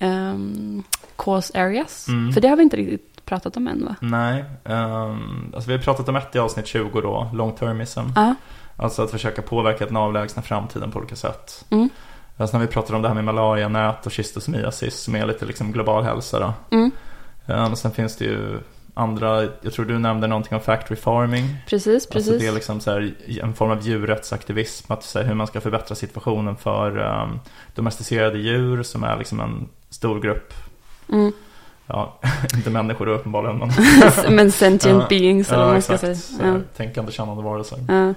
um, 0.00 0.82
cause 1.16 1.60
areas. 1.60 2.08
Mm. 2.08 2.32
För 2.32 2.40
det 2.40 2.48
har 2.48 2.56
vi 2.56 2.62
inte 2.62 2.76
riktigt 2.76 3.15
pratat 3.26 3.56
om 3.56 3.68
än 3.68 3.84
va? 3.84 3.96
Nej, 4.00 4.44
ehm, 4.64 5.52
alltså 5.54 5.70
vi 5.70 5.76
har 5.76 5.82
pratat 5.82 6.08
om 6.08 6.16
ett 6.16 6.34
i 6.34 6.38
avsnitt 6.38 6.66
20 6.66 7.00
då, 7.00 7.30
long 7.34 7.52
termism. 7.54 8.00
Ja. 8.16 8.34
Alltså 8.76 9.02
att 9.02 9.10
försöka 9.10 9.42
påverka 9.42 9.86
den 9.86 9.96
avlägsna 9.96 10.42
framtiden 10.42 10.90
på 10.90 10.98
olika 10.98 11.16
sätt. 11.16 11.64
Mm. 11.70 11.88
Alltså 12.36 12.58
när 12.58 12.66
vi 12.66 12.72
pratar 12.72 12.94
om 12.94 13.02
det 13.02 13.08
här 13.08 13.14
med 13.14 13.24
malaria, 13.24 13.68
nät 13.68 14.06
och 14.06 14.12
schistosomiasis 14.12 15.00
som 15.00 15.14
är 15.14 15.26
lite 15.26 15.46
liksom 15.46 15.72
global 15.72 16.04
hälsa 16.04 16.38
då. 16.38 16.76
Mm. 16.76 16.90
Och 17.72 17.78
sen 17.78 17.90
finns 17.90 18.16
det 18.16 18.24
ju 18.24 18.60
andra, 18.98 19.48
jag 19.60 19.72
tror 19.72 19.84
du 19.84 19.98
nämnde 19.98 20.26
någonting 20.26 20.54
om 20.54 20.60
factory 20.60 20.96
farming. 20.96 21.56
Precis, 21.66 22.06
precis. 22.06 22.28
Alltså 22.28 22.44
det 22.44 22.46
är 22.46 22.52
liksom 22.52 22.80
så 22.80 22.90
här, 22.90 23.14
en 23.42 23.54
form 23.54 23.70
av 23.70 23.82
djurrättsaktivism, 23.82 24.92
att 24.92 25.02
säga 25.02 25.26
hur 25.26 25.34
man 25.34 25.46
ska 25.46 25.60
förbättra 25.60 25.94
situationen 25.94 26.56
för 26.56 26.98
um, 26.98 27.40
domesticerade 27.74 28.38
djur 28.38 28.82
som 28.82 29.04
är 29.04 29.16
liksom 29.16 29.40
en 29.40 29.68
stor 29.90 30.20
grupp, 30.20 30.52
mm. 31.12 31.32
Ja, 31.86 32.18
inte 32.56 32.70
människor 32.70 33.08
uppenbarligen, 33.08 33.58
men 33.58 33.70
men 34.36 34.52
sentient 34.52 35.08
beings 35.08 35.52
eller 35.52 35.64
vad 35.64 35.72
man 35.72 35.82
ska 35.82 35.98
säga. 35.98 36.16
Ja. 36.42 36.60
Tänkande, 36.76 37.12
kännande 37.12 37.42
varelser. 37.42 37.78
Ja. 37.88 38.14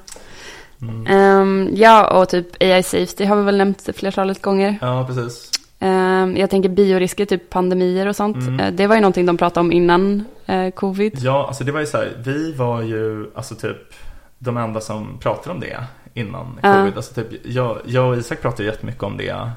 Mm. 0.81 1.07
Ehm, 1.07 1.69
ja, 1.73 2.19
och 2.19 2.29
typ 2.29 2.47
AI 2.63 2.83
safety 2.83 3.25
har 3.25 3.35
vi 3.35 3.43
väl 3.43 3.57
nämnt 3.57 3.89
flertalet 3.95 4.41
gånger. 4.41 4.77
Ja, 4.81 5.05
precis. 5.07 5.51
Ehm, 5.79 6.37
jag 6.37 6.49
tänker 6.49 6.69
biorisker, 6.69 7.25
typ 7.25 7.49
pandemier 7.49 8.07
och 8.07 8.15
sånt. 8.15 8.37
Mm. 8.37 8.59
Eh, 8.59 8.71
det 8.71 8.87
var 8.87 8.95
ju 8.95 9.01
någonting 9.01 9.25
de 9.25 9.37
pratade 9.37 9.59
om 9.59 9.71
innan 9.71 10.25
eh, 10.45 10.69
covid. 10.69 11.13
Ja, 11.19 11.47
alltså 11.47 11.63
det 11.63 11.71
var 11.71 11.79
ju 11.79 11.85
så 11.85 11.97
här, 11.97 12.17
vi 12.25 12.51
var 12.53 12.81
ju 12.81 13.31
alltså 13.35 13.55
typ 13.55 13.77
de 14.39 14.57
enda 14.57 14.81
som 14.81 15.17
pratade 15.19 15.53
om 15.55 15.59
det 15.59 15.83
innan 16.13 16.59
Ja. 16.63 16.73
covid. 16.73 16.93
Alltså 16.95 17.13
typ, 17.13 17.27
jag, 17.45 17.77
jag 17.85 18.09
och 18.09 18.17
Isak 18.17 18.41
pratade 18.41 18.63
jättemycket 18.63 19.03
om 19.03 19.17
det 19.17 19.49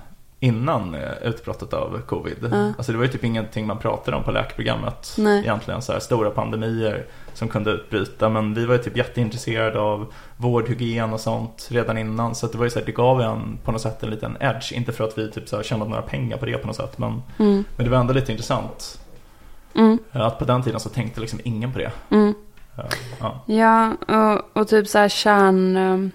innan 0.43 0.95
eh, 0.95 1.01
utbrottet 1.23 1.73
av 1.73 2.01
covid. 2.07 2.37
Ja. 2.53 2.73
Alltså 2.77 2.93
det 2.93 2.99
var 2.99 3.05
ju 3.05 3.11
typ 3.11 3.25
ingenting 3.25 3.67
man 3.67 3.79
pratade 3.79 4.17
om 4.17 4.25
på 4.25 4.31
läkarprogrammet 4.31 5.15
Nej. 5.19 5.41
egentligen. 5.43 5.83
Så 5.83 5.93
här, 5.93 6.01
stora 6.01 6.31
pandemier 6.31 7.07
som 7.35 7.49
kunde 7.49 7.71
utbryta. 7.71 8.29
Men 8.29 8.55
vi 8.55 8.67
var 8.67 8.75
ju 8.75 8.83
typ 8.83 8.97
jätteintresserade 8.97 9.81
av 9.81 10.13
vård, 10.37 10.69
hygien 10.69 11.13
och 11.13 11.21
sånt 11.21 11.69
redan 11.71 11.99
innan. 11.99 12.35
Så 12.35 12.47
det 12.47 12.59
var 12.59 12.65
ju 12.65 12.71
så 12.71 12.79
här, 12.79 12.87
det 12.87 12.93
gav 12.93 13.21
en 13.21 13.59
på 13.65 13.73
något 13.73 13.81
sätt 13.81 14.03
en 14.03 14.11
liten 14.11 14.37
edge. 14.41 14.73
Inte 14.73 14.93
för 14.93 15.05
att 15.05 15.19
vi 15.19 15.31
typ 15.31 15.49
så 15.49 15.57
här, 15.57 15.63
tjänade 15.63 15.91
några 15.91 16.03
pengar 16.03 16.37
på 16.37 16.47
det 16.47 16.59
på 16.59 16.67
något 16.67 16.77
sätt. 16.77 16.99
Men, 16.99 17.23
Mm. 17.39 17.65
men 17.77 17.85
det 17.85 17.91
var 17.91 17.99
ändå 17.99 18.13
lite 18.15 18.33
intressant. 18.33 19.01
Mm. 19.75 19.99
Att 20.13 20.39
på 20.39 20.45
den 20.45 20.63
tiden 20.63 20.81
så 20.81 20.89
tänkte 20.89 21.21
liksom 21.21 21.41
ingen 21.45 21.73
på 21.73 21.79
det. 21.79 21.93
Mm. 22.11 22.35
Ja, 22.77 22.85
Ja. 23.21 23.41
Ja, 23.47 23.93
och, 24.19 24.61
och 24.61 24.69
typ 24.69 24.89
så 24.89 24.99
här 24.99 25.09
kärn, 25.09 25.77
eh, 25.77 26.11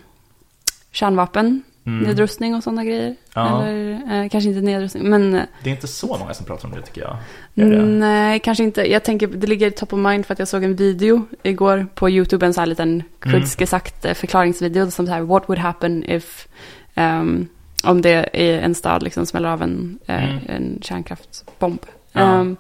kärnvapen, 0.92 1.64
Mm. 1.88 2.04
nedrustning 2.04 2.56
och 2.56 2.64
sådana 2.64 2.84
grejer. 2.86 3.16
Ja. 3.34 3.64
Eller 3.64 4.24
eh, 4.24 4.30
kanske 4.30 4.50
inte 4.50 4.62
nedrustning, 4.62 5.10
men 5.10 5.36
eh, 5.36 5.42
Det 5.64 5.70
är 5.70 5.74
inte 5.74 5.88
så 5.88 6.08
många 6.18 6.34
som 6.34 6.46
pratar 6.46 6.68
om 6.68 6.76
det 6.76 6.82
tycker 6.82 7.02
jag. 7.02 7.18
Det? 7.54 7.86
nej, 7.86 8.40
kanske 8.40 8.64
inte. 8.64 8.92
Jag 8.92 9.04
tänker, 9.04 9.28
det 9.28 9.48
ligger 9.48 9.70
top 9.72 9.94
of 9.94 10.00
mind 10.00 10.26
för 10.26 10.34
att 10.34 10.40
jag 10.40 10.48
såg 10.48 10.64
en 10.64 10.76
video 10.76 11.26
igår 11.44 11.88
på 11.96 12.10
YouTube, 12.10 12.46
en 12.46 12.54
så 12.54 12.62
här 12.62 12.66
liten 12.68 13.04
Mm. 13.26 13.40
kudsgesagt 13.42 14.06
eh, 14.06 14.14
förklaringsvideo 14.14 14.92
som 14.92 15.06
så 15.08 15.12
här, 15.14 15.22
what 15.22 15.50
would 15.50 15.60
happen 15.60 16.04
if, 16.04 16.48
ehm, 16.96 17.48
om 17.84 18.02
det 18.02 18.30
är 18.34 18.60
en 18.62 18.76
stad 18.76 19.04
liksom 19.04 19.26
smäller 19.26 19.50
av 19.50 19.62
en, 19.62 20.00
eh, 20.06 20.24
Mm. 20.24 20.40
en 20.48 20.80
kärnkraftsbomb. 20.82 21.80
Ja. 22.12 22.22
Ehm, 22.22 22.58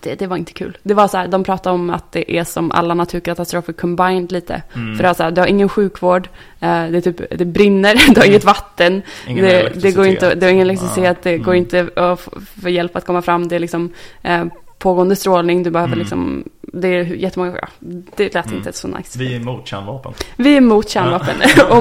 det, 0.00 0.14
det 0.14 0.26
var 0.26 0.36
inte 0.36 0.52
kul. 0.52 0.78
Det 0.82 0.94
var 0.94 1.08
så 1.08 1.16
här, 1.16 1.28
de 1.28 1.44
pratade 1.44 1.74
om 1.74 1.90
att 1.90 2.12
det 2.12 2.36
är 2.38 2.44
som 2.44 2.72
alla 2.72 2.94
naturkatastrofer 2.94 3.72
combined 3.72 4.32
lite. 4.32 4.62
Mm. 4.74 4.96
För 4.96 5.02
det, 5.02 5.08
är 5.08 5.14
så 5.14 5.22
här, 5.22 5.30
du 5.30 5.40
har 5.40 5.48
ingen 5.48 5.68
sjukvård, 5.68 6.28
eh, 6.60 6.86
det, 6.86 7.00
typ, 7.00 7.38
det 7.38 7.44
brinner, 7.44 7.94
du 8.14 8.20
har 8.20 8.26
inget 8.26 8.44
vatten, 8.44 9.02
Ingen 9.28 9.44
det, 9.44 9.72
det 9.82 9.92
går 9.92 10.06
inte, 10.06 10.34
det 10.34 10.46
har 10.46 10.50
ingen 10.52 10.62
elektricitet, 10.66 11.22
det 11.22 11.38
går 11.38 11.52
Mm. 11.52 11.56
inte 11.64 11.88
att 11.96 12.28
få 12.62 12.68
hjälp 12.68 12.96
att 12.96 13.06
komma 13.06 13.22
fram, 13.22 13.48
det 13.48 13.54
är 13.56 13.60
liksom 13.60 13.90
eh, 14.22 14.44
pågående 14.78 15.16
strålning, 15.16 15.62
du 15.62 15.70
behöver 15.70 15.92
Mm. 15.92 15.98
liksom, 15.98 16.44
det 16.60 16.88
är 16.88 17.04
jättemånga, 17.04 17.58
ja, 17.60 17.68
det 18.16 18.34
lät 18.34 18.46
Mm. 18.46 18.58
inte 18.58 18.72
så 18.72 18.88
nice. 18.88 19.18
Vi 19.18 19.32
är 19.32 19.36
emot 19.40 19.68
kärnvapen. 19.68 20.12
Vi 20.36 20.52
är 20.52 20.56
emot 20.56 20.88
kärnvapen 20.88 21.34
och. 21.70 21.76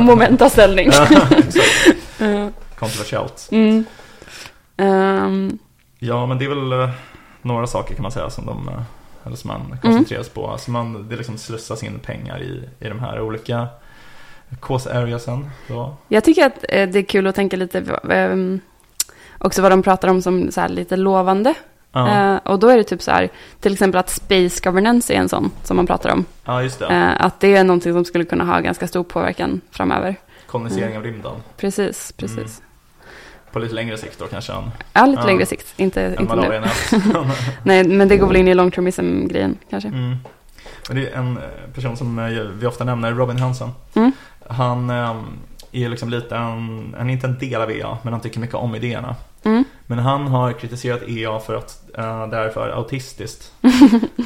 Eh, 2.21 2.47
Kontroversiellt. 2.79 3.47
mm. 3.51 3.85
Ehm, 4.77 5.57
Ja, 6.03 6.25
men 6.25 6.37
det 6.37 6.45
är 6.45 6.49
väl 6.49 6.71
eh, 6.71 6.89
några 7.41 7.67
saker 7.67 7.95
kan 7.95 8.03
man 8.03 8.11
säga 8.11 8.29
som, 8.29 8.45
de, 8.45 8.69
eh, 8.69 8.81
eller 9.25 9.35
som 9.35 9.47
man 9.47 9.77
koncentreras 9.81 10.29
på. 10.29 10.47
Alltså 10.47 10.71
man, 10.71 11.09
det 11.09 11.15
liksom 11.15 11.37
slussas 11.37 11.83
in 11.83 11.99
pengar 11.99 12.41
i, 12.41 12.69
i 12.79 12.89
de 12.89 12.99
här 12.99 13.21
olika 13.21 13.67
cause 14.61 14.93
areasen. 14.93 15.49
Då. 15.67 15.95
jag 16.07 16.23
tycker 16.23 16.45
att 16.45 16.65
eh, 16.69 16.89
det 16.89 16.99
är 16.99 17.03
kul 17.03 17.27
att 17.27 17.35
tänka 17.35 17.57
lite, 17.57 17.99
ehm, 18.09 18.59
också 19.37 19.61
vad 19.61 19.71
de 19.71 19.83
pratar 19.83 20.07
om 20.07 20.21
som 20.21 20.51
så 20.51 20.61
här 20.61 20.69
lite 20.69 20.95
lovande. 20.95 21.53
Eh, 21.95 22.35
och 22.35 22.59
då 22.59 22.67
är 22.67 22.77
det 22.77 22.83
typ 22.83 23.01
så 23.01 23.11
här, 23.11 23.29
till 23.59 23.73
exempel 23.73 23.99
att 23.99 24.09
space 24.09 24.61
governance 24.63 25.13
är 25.13 25.17
en 25.17 25.29
sån 25.29 25.51
som 25.63 25.77
man 25.77 25.87
pratar 25.87 26.09
om. 26.09 26.25
ja, 26.45 26.63
just 26.63 26.79
det. 26.79 27.15
Att 27.19 27.39
det 27.39 27.55
är 27.55 27.63
någonting 27.63 27.93
som 27.93 28.05
skulle 28.05 28.25
kunna 28.25 28.45
ha 28.45 28.59
ganska 28.59 28.87
stor 28.87 29.03
påverkan 29.03 29.61
framöver. 29.71 30.15
Kolonisering 30.47 30.97
av 30.97 31.03
rymden. 31.03 31.35
Precis, 31.57 32.11
precis. 32.17 32.37
Mm. 32.37 32.70
På 33.51 33.59
lite 33.59 33.75
längre 33.75 33.97
sikt 33.97 34.19
då 34.19 34.25
kanske 34.25 34.53
än, 34.53 34.71
Ja, 34.93 35.05
lite 35.05 35.21
Ja. 35.21 35.25
längre 35.27 35.45
sikt, 35.45 35.73
inte, 35.77 36.01
än 36.01 36.21
inte 36.21 36.35
nu. 36.35 36.63
Nej, 37.63 37.83
men 37.83 38.07
det 38.07 38.17
går 38.17 38.27
väl 38.27 38.35
in 38.35 38.47
i 38.47 38.53
long 38.53 38.71
termism-grejen 38.71 39.57
kanske. 39.69 39.89
Mm. 39.89 40.17
Men 40.87 40.97
det 40.97 41.09
är 41.09 41.17
en 41.17 41.37
eh, 41.37 41.43
person 41.73 41.97
som 41.97 42.19
eh, 42.19 42.29
vi 42.59 42.65
ofta 42.65 42.83
nämner, 42.83 43.11
Robin 43.11 43.39
Hansen. 43.39 43.69
Mm. 43.93 44.11
Han 44.49 44.89
eh, 44.89 45.15
är 45.71 45.89
liksom 45.89 46.09
lite 46.09 46.35
en, 46.35 46.95
han 46.97 47.09
är 47.09 47.13
inte 47.13 47.27
en 47.27 47.39
del 47.39 47.61
av 47.61 47.71
EA, 47.71 47.97
men 48.03 48.13
han 48.13 48.21
tycker 48.21 48.39
mycket 48.39 48.55
om 48.55 48.75
idéerna. 48.75 49.15
Mm. 49.43 49.63
Men 49.87 49.99
han 49.99 50.27
har 50.27 50.53
kritiserat 50.53 51.01
EA 51.07 51.39
för 51.39 51.55
att 51.55 51.83
uh, 51.97 52.27
det 52.27 52.37
är 52.37 52.49
för 52.49 52.69
autistiskt. 52.69 53.51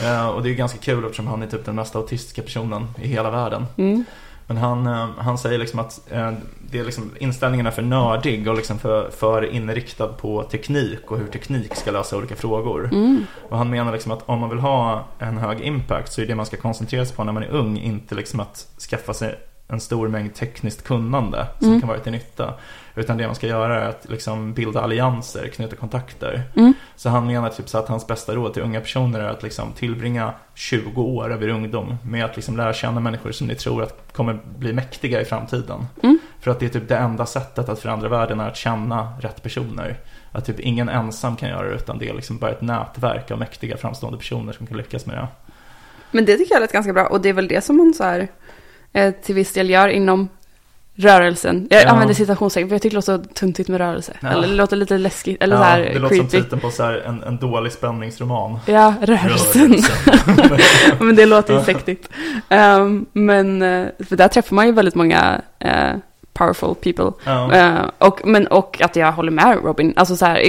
Eh, 0.03 0.27
och 0.27 0.43
det 0.43 0.49
är 0.49 0.53
ganska 0.53 0.77
kul 0.79 1.05
eftersom 1.05 1.27
han 1.27 1.43
är 1.43 1.47
typ 1.47 1.65
den 1.65 1.75
mest 1.75 1.95
autistiska 1.95 2.41
personen 2.41 2.87
i 3.01 3.07
hela 3.07 3.31
världen. 3.31 3.65
Mm. 3.77 4.05
Men 4.47 4.57
han, 4.57 4.87
eh, 4.87 5.07
han 5.17 5.37
säger 5.37 5.57
liksom 5.59 5.79
att 5.79 6.11
eh, 6.11 6.31
det 6.69 6.79
är 6.79 6.83
liksom, 6.85 7.11
inställningen 7.19 7.65
är 7.67 7.71
för 7.71 7.81
nördig 7.81 8.47
och 8.47 8.55
liksom 8.55 8.79
för, 8.79 9.09
för 9.09 9.45
inriktad 9.45 10.07
på 10.07 10.43
teknik 10.43 11.11
och 11.11 11.17
hur 11.17 11.27
teknik 11.27 11.75
ska 11.75 11.91
lösa 11.91 12.17
olika 12.17 12.35
frågor. 12.35 12.89
Mm. 12.93 13.25
Och 13.49 13.57
han 13.57 13.69
menar 13.69 13.91
liksom 13.91 14.11
att 14.11 14.23
om 14.25 14.39
man 14.39 14.49
vill 14.49 14.59
ha 14.59 15.03
en 15.19 15.37
hög 15.37 15.61
impact 15.61 16.13
så 16.13 16.21
är 16.21 16.25
det 16.25 16.35
man 16.35 16.45
ska 16.45 16.57
koncentrera 16.57 17.05
sig 17.05 17.15
på 17.15 17.23
när 17.23 17.31
man 17.33 17.43
är 17.43 17.49
ung 17.49 17.77
inte 17.77 18.15
liksom 18.15 18.39
att 18.39 18.67
skaffa 18.89 19.13
sig 19.13 19.35
en 19.67 19.79
stor 19.79 20.07
mängd 20.07 20.33
tekniskt 20.35 20.83
kunnande 20.83 21.47
som 21.59 21.67
Mm. 21.67 21.79
kan 21.79 21.89
vara 21.89 21.99
till 21.99 22.11
nytta. 22.11 22.53
Utan 22.95 23.17
det 23.17 23.25
man 23.25 23.35
ska 23.35 23.47
göra 23.47 23.81
är 23.81 23.89
att 23.89 24.09
liksom 24.09 24.53
bilda 24.53 24.81
allianser, 24.81 25.47
knyta 25.47 25.75
kontakter. 25.75 26.43
Mm. 26.55 26.73
Så 26.95 27.09
han 27.09 27.27
menar 27.27 27.49
typ 27.49 27.69
så 27.69 27.77
att 27.77 27.87
hans 27.87 28.07
bästa 28.07 28.35
råd 28.35 28.53
till 28.53 28.63
unga 28.63 28.81
personer 28.81 29.19
är 29.19 29.27
att 29.27 29.43
liksom 29.43 29.71
tillbringa 29.71 30.33
20 30.53 31.01
år 31.01 31.33
av 31.33 31.43
er 31.43 31.47
ungdom 31.47 31.97
med 32.03 32.25
att 32.25 32.35
liksom 32.35 32.57
lära 32.57 32.73
känna 32.73 32.99
människor 32.99 33.31
som 33.31 33.47
ni 33.47 33.55
tror 33.55 33.83
att 33.83 34.13
kommer 34.13 34.39
bli 34.57 34.73
mäktiga 34.73 35.21
i 35.21 35.25
framtiden. 35.25 35.85
Mm. 36.03 36.19
För 36.39 36.51
att 36.51 36.59
det 36.59 36.65
är 36.65 36.69
typ 36.69 36.87
det 36.87 36.97
enda 36.97 37.25
sättet 37.25 37.69
att 37.69 37.79
förändra 37.79 38.09
världen 38.09 38.39
är 38.39 38.47
att 38.47 38.57
känna 38.57 39.13
rätt 39.21 39.43
personer. 39.43 39.97
Att 40.31 40.45
typ 40.45 40.59
ingen 40.59 40.89
ensam 40.89 41.35
kan 41.35 41.49
göra 41.49 41.69
det 41.69 41.75
utan 41.75 41.97
det 41.97 42.09
är 42.09 42.13
liksom 42.13 42.37
bara 42.37 42.51
ett 42.51 42.61
nätverk 42.61 43.31
av 43.31 43.39
mäktiga 43.39 43.77
framstående 43.77 44.17
personer 44.17 44.53
som 44.53 44.67
kan 44.67 44.77
lyckas 44.77 45.05
med 45.05 45.17
det. 45.17 45.27
Men 46.11 46.25
det 46.25 46.37
tycker 46.37 46.55
jag 46.55 46.61
lät 46.61 46.71
ganska 46.71 46.93
bra 46.93 47.05
och 47.05 47.21
det 47.21 47.29
är 47.29 47.33
väl 47.33 47.47
det 47.47 47.63
som 47.63 47.77
man 47.77 47.93
så 47.93 48.03
här, 48.03 48.27
eh, 48.93 49.13
till 49.13 49.35
viss 49.35 49.53
del 49.53 49.69
gör 49.69 49.87
inom 49.87 50.29
rörelsen. 50.95 51.67
Jag 51.69 51.83
Ja. 51.83 51.89
använder 51.89 52.13
citationstecken 52.13 52.69
för 52.69 52.75
jag 52.75 52.81
tycker 52.81 52.97
det 53.01 53.07
låter 53.11 53.33
tuntigt 53.33 53.69
med 53.69 53.77
rörelse. 53.77 54.13
Ja. 54.21 54.27
Eller 54.29 54.47
det 54.47 54.53
låter 54.53 54.75
lite 54.77 54.97
läskigt, 54.97 55.43
eller 55.43 55.55
Ja, 55.55 55.61
så 55.61 55.65
här 55.65 55.79
det 55.79 55.99
låter 55.99 56.15
som 56.15 56.27
creepy. 56.27 56.43
titeln 56.43 56.61
på 56.61 56.69
så 56.71 56.83
här 56.83 56.93
en, 57.05 57.23
en 57.23 57.37
dålig 57.37 57.71
spänningsroman. 57.71 58.59
Ja, 58.65 58.93
rörelsen. 59.01 59.75
men 60.99 61.15
det 61.15 61.25
låter 61.25 61.53
ju 61.53 61.63
sektigt. 61.65 62.09
Ehm, 62.49 63.05
men, 63.13 63.61
eh, 63.61 63.87
för 64.09 64.15
där 64.15 64.27
träffar 64.27 64.55
man 64.55 64.65
ju 64.65 64.71
väldigt 64.71 64.95
många 64.95 65.41
eh, 65.59 65.91
powerful 66.33 66.75
people. 66.75 67.11
Eh, 67.59 67.75
och, 67.97 68.21
men, 68.27 68.47
och 68.47 68.81
att 68.81 68.95
jag 68.95 69.11
håller 69.11 69.31
med 69.31 69.57
Robin. 69.63 69.93
Alltså 69.95 70.15
så 70.15 70.25
här, 70.25 70.41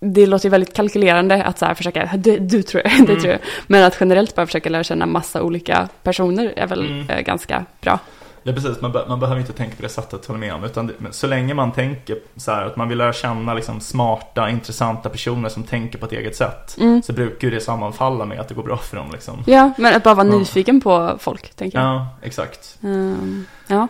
det 0.00 0.26
låter 0.26 0.46
ju 0.46 0.50
väldigt 0.50 0.74
kalkylerande 0.74 1.44
att 1.44 1.58
så 1.58 1.64
här 1.66 1.74
försöka, 1.74 2.10
du, 2.16 2.38
du 2.38 2.62
tror 2.62 2.82
jag, 2.84 2.92
det 3.06 3.12
Mm. 3.12 3.20
tror 3.20 3.32
jag. 3.32 3.40
Men 3.66 3.84
att 3.84 3.96
generellt 4.00 4.34
bara 4.34 4.46
försöka 4.46 4.70
lära 4.70 4.84
känna 4.84 5.06
massa 5.06 5.42
olika 5.42 5.88
personer 6.02 6.52
är 6.56 6.66
väl 6.66 6.86
Mm. 6.86 7.24
ganska 7.24 7.64
bra. 7.80 7.98
Ja 8.46 8.52
precis, 8.52 8.80
man, 8.80 8.92
man 9.08 9.20
behöver 9.20 9.40
inte 9.40 9.52
tänka 9.52 9.76
på 9.76 9.82
det 9.82 9.88
sättet, 9.88 10.26
håller 10.26 10.40
med 10.40 10.54
om. 10.54 10.64
Utan 10.64 10.86
det, 10.86 10.92
så 11.10 11.26
länge 11.26 11.54
man 11.54 11.72
tänker 11.72 12.18
så 12.36 12.50
här 12.52 12.62
att 12.66 12.76
man 12.76 12.88
vill 12.88 12.98
lära 12.98 13.12
känna 13.12 13.54
liksom 13.54 13.80
smarta, 13.80 14.50
intressanta 14.50 15.08
personer 15.08 15.48
som 15.48 15.62
tänker 15.62 15.98
på 15.98 16.06
ett 16.06 16.12
eget 16.12 16.36
sätt. 16.36 16.76
Mm. 16.80 17.02
Så 17.02 17.12
brukar 17.12 17.48
ju 17.48 17.54
det 17.54 17.60
sammanfalla 17.60 18.24
med 18.24 18.40
att 18.40 18.48
det 18.48 18.54
går 18.54 18.62
bra 18.62 18.76
för 18.76 18.96
dem 18.96 19.06
liksom. 19.12 19.42
Ja, 19.46 19.72
men 19.78 19.96
att 19.96 20.02
bara 20.02 20.14
vara 20.14 20.26
Ja. 20.26 20.38
nyfiken 20.38 20.80
på 20.80 21.16
folk, 21.20 21.54
tänker 21.54 21.78
jag. 21.78 21.86
Ja, 21.86 22.06
exakt. 22.22 22.78
Ehm, 22.82 23.46
ja. 23.66 23.88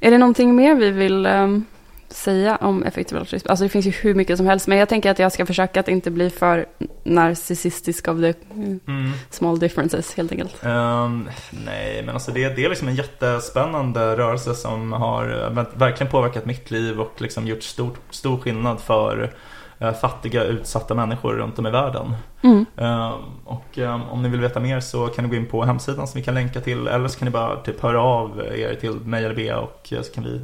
Är 0.00 0.10
det 0.10 0.18
någonting 0.18 0.56
mer 0.56 0.74
vi 0.74 0.90
vill 0.90 1.26
ehm, 1.26 1.64
säga 2.08 2.56
om 2.56 2.82
effektiv 2.82 3.18
altruism? 3.18 3.48
Alltså 3.48 3.64
det 3.64 3.68
finns 3.68 3.86
ju 3.86 3.90
hur 3.90 4.14
mycket 4.14 4.36
som 4.36 4.46
helst, 4.46 4.66
men 4.66 4.78
jag 4.78 4.88
tänker 4.88 5.10
att 5.10 5.18
jag 5.18 5.32
ska 5.32 5.46
försöka 5.46 5.80
att 5.80 5.88
inte 5.88 6.10
bli 6.10 6.30
för 6.30 6.66
narcissistisk 7.04 8.08
of 8.08 8.20
the 8.20 8.34
mm, 8.54 9.12
small 9.30 9.58
differences, 9.58 10.14
helt 10.14 10.32
enkelt. 10.32 10.64
Ehm, 10.64 11.28
nej, 11.66 12.02
men 12.02 12.14
alltså 12.14 12.32
det, 12.32 12.48
det 12.48 12.64
är 12.64 12.68
liksom 12.68 12.88
en 12.88 12.94
jättespännande 12.94 14.16
rörelse 14.16 14.54
som 14.54 14.92
har 14.92 15.42
eh, 15.44 15.64
verkligen 15.74 16.10
påverkat 16.10 16.46
mitt 16.46 16.70
liv 16.70 17.00
och 17.00 17.12
liksom 17.20 17.46
gjort 17.46 17.62
stor, 17.62 17.90
stor 18.10 18.38
skillnad 18.38 18.80
för 18.80 19.32
eh, 19.78 19.92
fattiga, 19.92 20.44
utsatta 20.44 20.94
människor 20.94 21.34
runt 21.34 21.58
om 21.58 21.66
i 21.66 21.70
världen. 21.70 22.14
Mm. 22.42 22.66
Ehm, 22.76 23.12
och 23.44 23.78
ehm, 23.78 24.02
om 24.02 24.22
ni 24.22 24.28
vill 24.28 24.40
veta 24.40 24.60
mer 24.60 24.80
så 24.80 25.06
kan 25.06 25.24
ni 25.24 25.30
gå 25.30 25.36
in 25.36 25.46
på 25.46 25.64
hemsidan 25.64 26.08
som 26.08 26.18
vi 26.18 26.24
kan 26.24 26.34
länka 26.34 26.60
till 26.60 26.88
eller 26.88 27.08
så 27.08 27.18
kan 27.18 27.26
ni 27.26 27.32
bara 27.32 27.56
typ 27.56 27.80
höra 27.80 28.02
av 28.02 28.42
er 28.54 28.74
till 28.74 28.94
mig 28.94 29.24
eller 29.24 29.34
Bea 29.34 29.58
och 29.58 29.92
eh, 29.92 30.02
så 30.02 30.12
kan 30.12 30.24
vi 30.24 30.40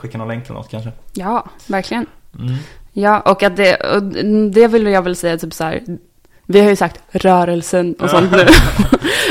skicka 0.00 0.18
någon 0.18 0.28
länk 0.28 0.44
eller 0.44 0.54
något 0.54 0.70
kanske. 0.70 0.92
Ja, 1.12 1.46
verkligen. 1.66 2.06
Mm. 2.38 2.54
Ja, 2.92 3.20
och 3.20 3.42
att 3.42 3.56
det, 3.56 3.76
och 3.76 4.02
det 4.52 4.68
vill 4.68 4.86
jag 4.86 5.02
väl 5.02 5.16
säga 5.16 5.38
typ 5.38 5.54
så 5.54 5.64
här, 5.64 5.82
vi 6.46 6.60
har 6.60 6.68
ju 6.70 6.76
sagt 6.76 7.00
rörelsen 7.10 7.94
och 7.94 8.10
sånt 8.10 8.30
nu, 8.32 8.46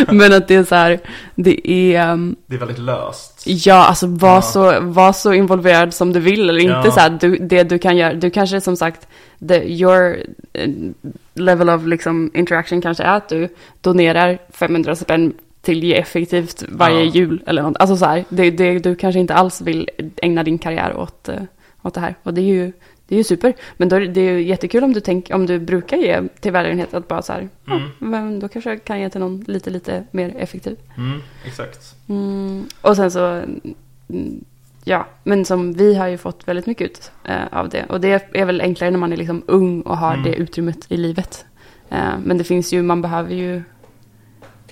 men 0.15 0.33
att 0.33 0.47
det 0.47 0.55
är 0.55 0.63
så 0.63 0.75
här, 0.75 0.99
det 1.35 1.71
är, 1.71 2.11
um, 2.11 2.35
Det 2.47 2.55
är 2.55 2.59
väldigt 2.59 2.79
löst. 2.79 3.43
ja, 3.45 3.85
alltså 3.85 4.07
var, 4.07 4.35
Ja. 4.35 4.41
Så, 4.41 4.79
var 4.81 5.13
så 5.13 5.33
involverad 5.33 5.93
som 5.93 6.13
du 6.13 6.19
vill 6.19 6.49
eller 6.49 6.59
inte 6.59 6.81
Ja. 6.85 6.91
så 6.91 6.99
här, 6.99 7.09
du, 7.09 7.37
det 7.37 7.63
du 7.63 7.77
kan 7.79 7.97
göra, 7.97 8.13
du 8.13 8.29
kanske 8.29 8.61
som 8.61 8.77
sagt, 8.77 9.07
the, 9.47 9.55
your 9.73 10.17
eh, 10.53 10.69
level 11.33 11.69
of 11.69 11.85
liksom 11.85 12.31
interaction 12.33 12.81
kanske 12.81 13.03
är 13.03 13.17
att 13.17 13.29
du 13.29 13.49
donerar 13.81 14.37
500 14.51 14.95
spänn 14.95 15.33
till 15.65 15.83
Ge 15.83 15.95
Effektivt 15.95 16.63
varje 16.69 17.03
Ja. 17.03 17.11
jul 17.11 17.43
eller 17.47 17.61
något, 17.61 17.77
alltså 17.77 17.97
så 17.97 18.05
här, 18.05 18.23
det, 18.29 18.51
det, 18.51 18.79
du 18.79 18.95
kanske 18.95 19.19
inte 19.19 19.33
alls 19.33 19.61
vill 19.61 19.89
ägna 20.21 20.43
din 20.43 20.57
karriär 20.57 20.97
åt, 20.97 21.29
eh, 21.29 21.35
åt 21.81 21.93
det 21.93 21.99
här, 21.99 22.15
och 22.23 22.33
det 22.33 22.41
är 22.41 22.45
ju 22.45 22.71
det 23.07 23.15
är 23.15 23.17
ju 23.17 23.23
super, 23.23 23.53
men 23.77 23.89
då 23.89 23.95
är 23.95 23.99
det, 24.01 24.21
är 24.21 24.31
ju 24.31 24.43
jättekul 24.43 24.83
om 24.83 24.93
du, 24.93 24.99
tänk, 24.99 25.29
om 25.33 25.45
du 25.45 25.59
brukar 25.59 25.97
ge 25.97 26.21
till 26.39 26.51
välgörenhet 26.51 26.93
att 26.93 27.07
bara 27.07 27.21
så 27.21 27.33
här, 27.33 27.39
Mm. 27.39 27.79
ja, 27.99 28.05
men 28.05 28.39
då 28.39 28.47
kanske 28.47 28.69
jag 28.69 28.83
kan 28.83 28.99
ge 29.01 29.09
till 29.09 29.19
någon 29.19 29.39
lite, 29.47 29.69
lite 29.69 30.03
mer 30.11 30.33
effektiv. 30.37 30.77
Mm, 30.97 31.21
exakt. 31.45 31.95
Mm. 32.09 32.65
Och 32.81 32.95
sen 32.95 33.11
så, 33.11 33.25
mm, 34.09 34.43
ja, 34.83 35.05
men 35.23 35.45
som 35.45 35.73
vi 35.73 35.95
har 35.95 36.07
ju 36.07 36.17
fått 36.17 36.47
väldigt 36.47 36.65
mycket 36.65 36.89
ut 36.89 37.11
eh, 37.23 37.35
av 37.59 37.69
det. 37.69 37.85
Och 37.89 38.01
det 38.01 38.29
är 38.33 38.45
väl 38.45 38.61
enklare 38.61 38.91
när 38.91 38.97
man 38.99 39.13
är 39.13 39.17
liksom 39.17 39.43
ung 39.45 39.81
och 39.81 39.97
har 39.97 40.13
Mm. 40.13 40.23
det 40.25 40.35
utrymmet 40.35 40.85
i 40.89 40.97
livet. 40.97 41.45
Eh, 41.89 42.17
men 42.23 42.37
det 42.37 42.43
finns 42.43 42.73
ju, 42.73 42.81
man 42.81 43.01
behöver 43.01 43.33
ju 43.35 43.63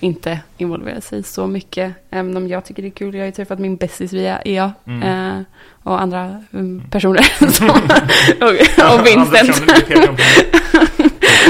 inte 0.04 0.40
involvera 0.58 1.02
sig 1.02 1.24
så 1.24 1.48
mycket. 1.48 1.94
Även 2.10 2.38
om 2.38 2.48
jag 2.48 2.66
tycker 2.66 2.82
det 2.82 2.88
är 2.88 2.92
kul. 2.92 3.14
Jag 3.16 3.22
har 3.22 3.26
ju 3.26 3.32
träffat 3.32 3.60
min 3.60 3.76
bästis 3.76 4.14
via 4.14 4.42
EA. 4.46 4.74
Mm. 4.88 5.04
Eh, 5.04 5.44
och 5.84 6.02
andra 6.02 6.44
mm, 6.54 6.84
personer. 6.92 7.22
som, 7.52 7.70
och, 8.42 9.00
och 9.00 9.06
Vincent. 9.06 9.64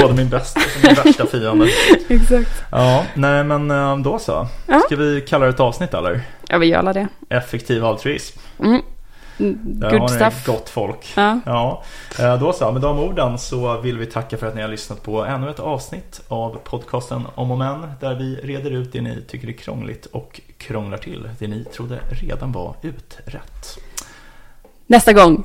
Både 0.00 0.14
min 0.14 0.28
bästa 0.28 0.60
och 0.60 0.84
min 0.84 0.94
värsta 0.94 1.26
fiende. 1.26 1.68
Exakt. 2.08 2.64
Ja, 2.70 3.04
nej 3.14 3.44
men 3.44 3.70
eh, 3.70 3.98
då 3.98 4.18
så. 4.18 4.48
Ska 4.86 4.96
vi 4.96 5.20
kalla 5.20 5.44
det 5.44 5.50
ett 5.50 5.60
avsnitt 5.60 5.94
eller? 5.94 6.20
Ja, 6.48 6.58
vi 6.58 6.66
gör 6.66 6.92
det. 6.92 7.08
Effektiv 7.28 7.84
altruism. 7.84 8.38
Mm. 8.60 8.82
Good 9.38 10.00
har 10.00 10.08
stuff. 10.08 10.46
gott 10.46 10.68
folk. 10.68 11.12
Ja. 11.16 11.40
Ja, 11.46 11.82
eh, 12.18 12.40
då 12.40 12.52
så. 12.52 12.72
Med 12.72 12.82
de 12.82 12.98
orden 12.98 13.38
så 13.38 13.80
vill 13.80 13.98
vi 13.98 14.06
tacka 14.06 14.36
för 14.36 14.46
att 14.46 14.54
ni 14.54 14.62
har 14.62 14.68
lyssnat 14.68 15.02
på 15.02 15.24
ännu 15.24 15.50
ett 15.50 15.60
avsnitt 15.60 16.20
av 16.28 16.58
podcasten 16.64 17.22
Om 17.34 17.50
och 17.50 17.58
Men 17.58 17.92
där 18.00 18.14
vi 18.14 18.36
reder 18.36 18.70
ut 18.70 18.92
det 18.92 19.00
ni 19.00 19.22
tycker 19.28 19.48
är 19.48 19.52
krångligt 19.52 20.06
och 20.06 20.40
krånglar 20.58 20.98
till 20.98 21.28
det 21.38 21.46
ni 21.46 21.64
trodde 21.64 21.98
redan 22.10 22.52
var 22.52 22.74
utrett. 22.82 23.78
Nästa 24.86 25.12
gång 25.12 25.44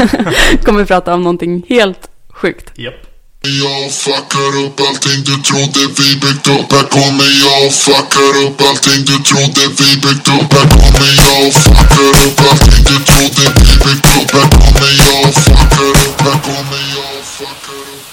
kommer 0.64 0.78
vi 0.78 0.86
prata 0.86 1.14
om 1.14 1.22
någonting 1.22 1.66
helt 1.68 2.10
sjukt. 2.28 2.78
Japp. 2.78 3.07
Jag 3.42 3.92
fuckar 3.92 4.52
upp 4.64 4.80
allting 4.80 5.20
du 5.24 5.36
trodde 5.48 5.80
vi 5.98 6.08
byggt 6.22 6.46
upp. 6.56 6.72
Här 6.72 6.86
kommer 6.96 7.30
jag 7.44 7.66
och 7.66 7.72
fuckar 7.72 8.34
upp 8.44 8.60
allting 8.68 9.00
du 9.10 9.16
trodde 9.28 9.62
vi 9.78 9.90
byggt 10.04 10.28
upp. 10.28 10.52
Här 10.52 10.68
kommer 10.74 11.10
jag 11.24 11.46
och 11.46 11.54
fuckar 11.54 12.10
upp 12.24 12.40
allting 12.50 12.84
du 12.90 12.96
trodde 13.08 13.44
vi 13.60 13.72
byggt 13.84 14.08
upp. 14.18 14.30
Här 14.36 14.48
kommer 14.50 14.90
jag 15.04 15.28
och 15.28 15.34
fuckar 15.34 15.90
upp 16.02 16.20
Här 16.20 16.38
kommer 16.46 16.80
jag 16.96 17.10
och 17.18 17.24
fuckar 17.24 17.80
upp. 17.92 18.06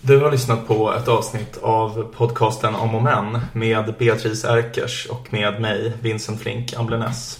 Du 0.00 0.18
har 0.18 0.30
lyssnat 0.30 0.68
på 0.68 0.92
ett 0.94 1.08
avsnitt 1.08 1.58
av 1.62 2.12
podcasten 2.16 2.74
Om 2.74 2.94
och 2.94 3.02
Men 3.02 3.40
med 3.52 3.94
Beatrice 3.98 4.44
Erkers 4.44 5.06
och 5.06 5.32
med 5.32 5.60
mig, 5.60 5.92
Vincent 6.00 6.42
Flink 6.42 6.74
Amblenäs. 6.74 7.38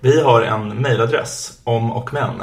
Vi 0.00 0.20
har 0.20 0.42
en 0.42 0.68
mejladress, 0.68 1.52
omochmän 1.64 2.42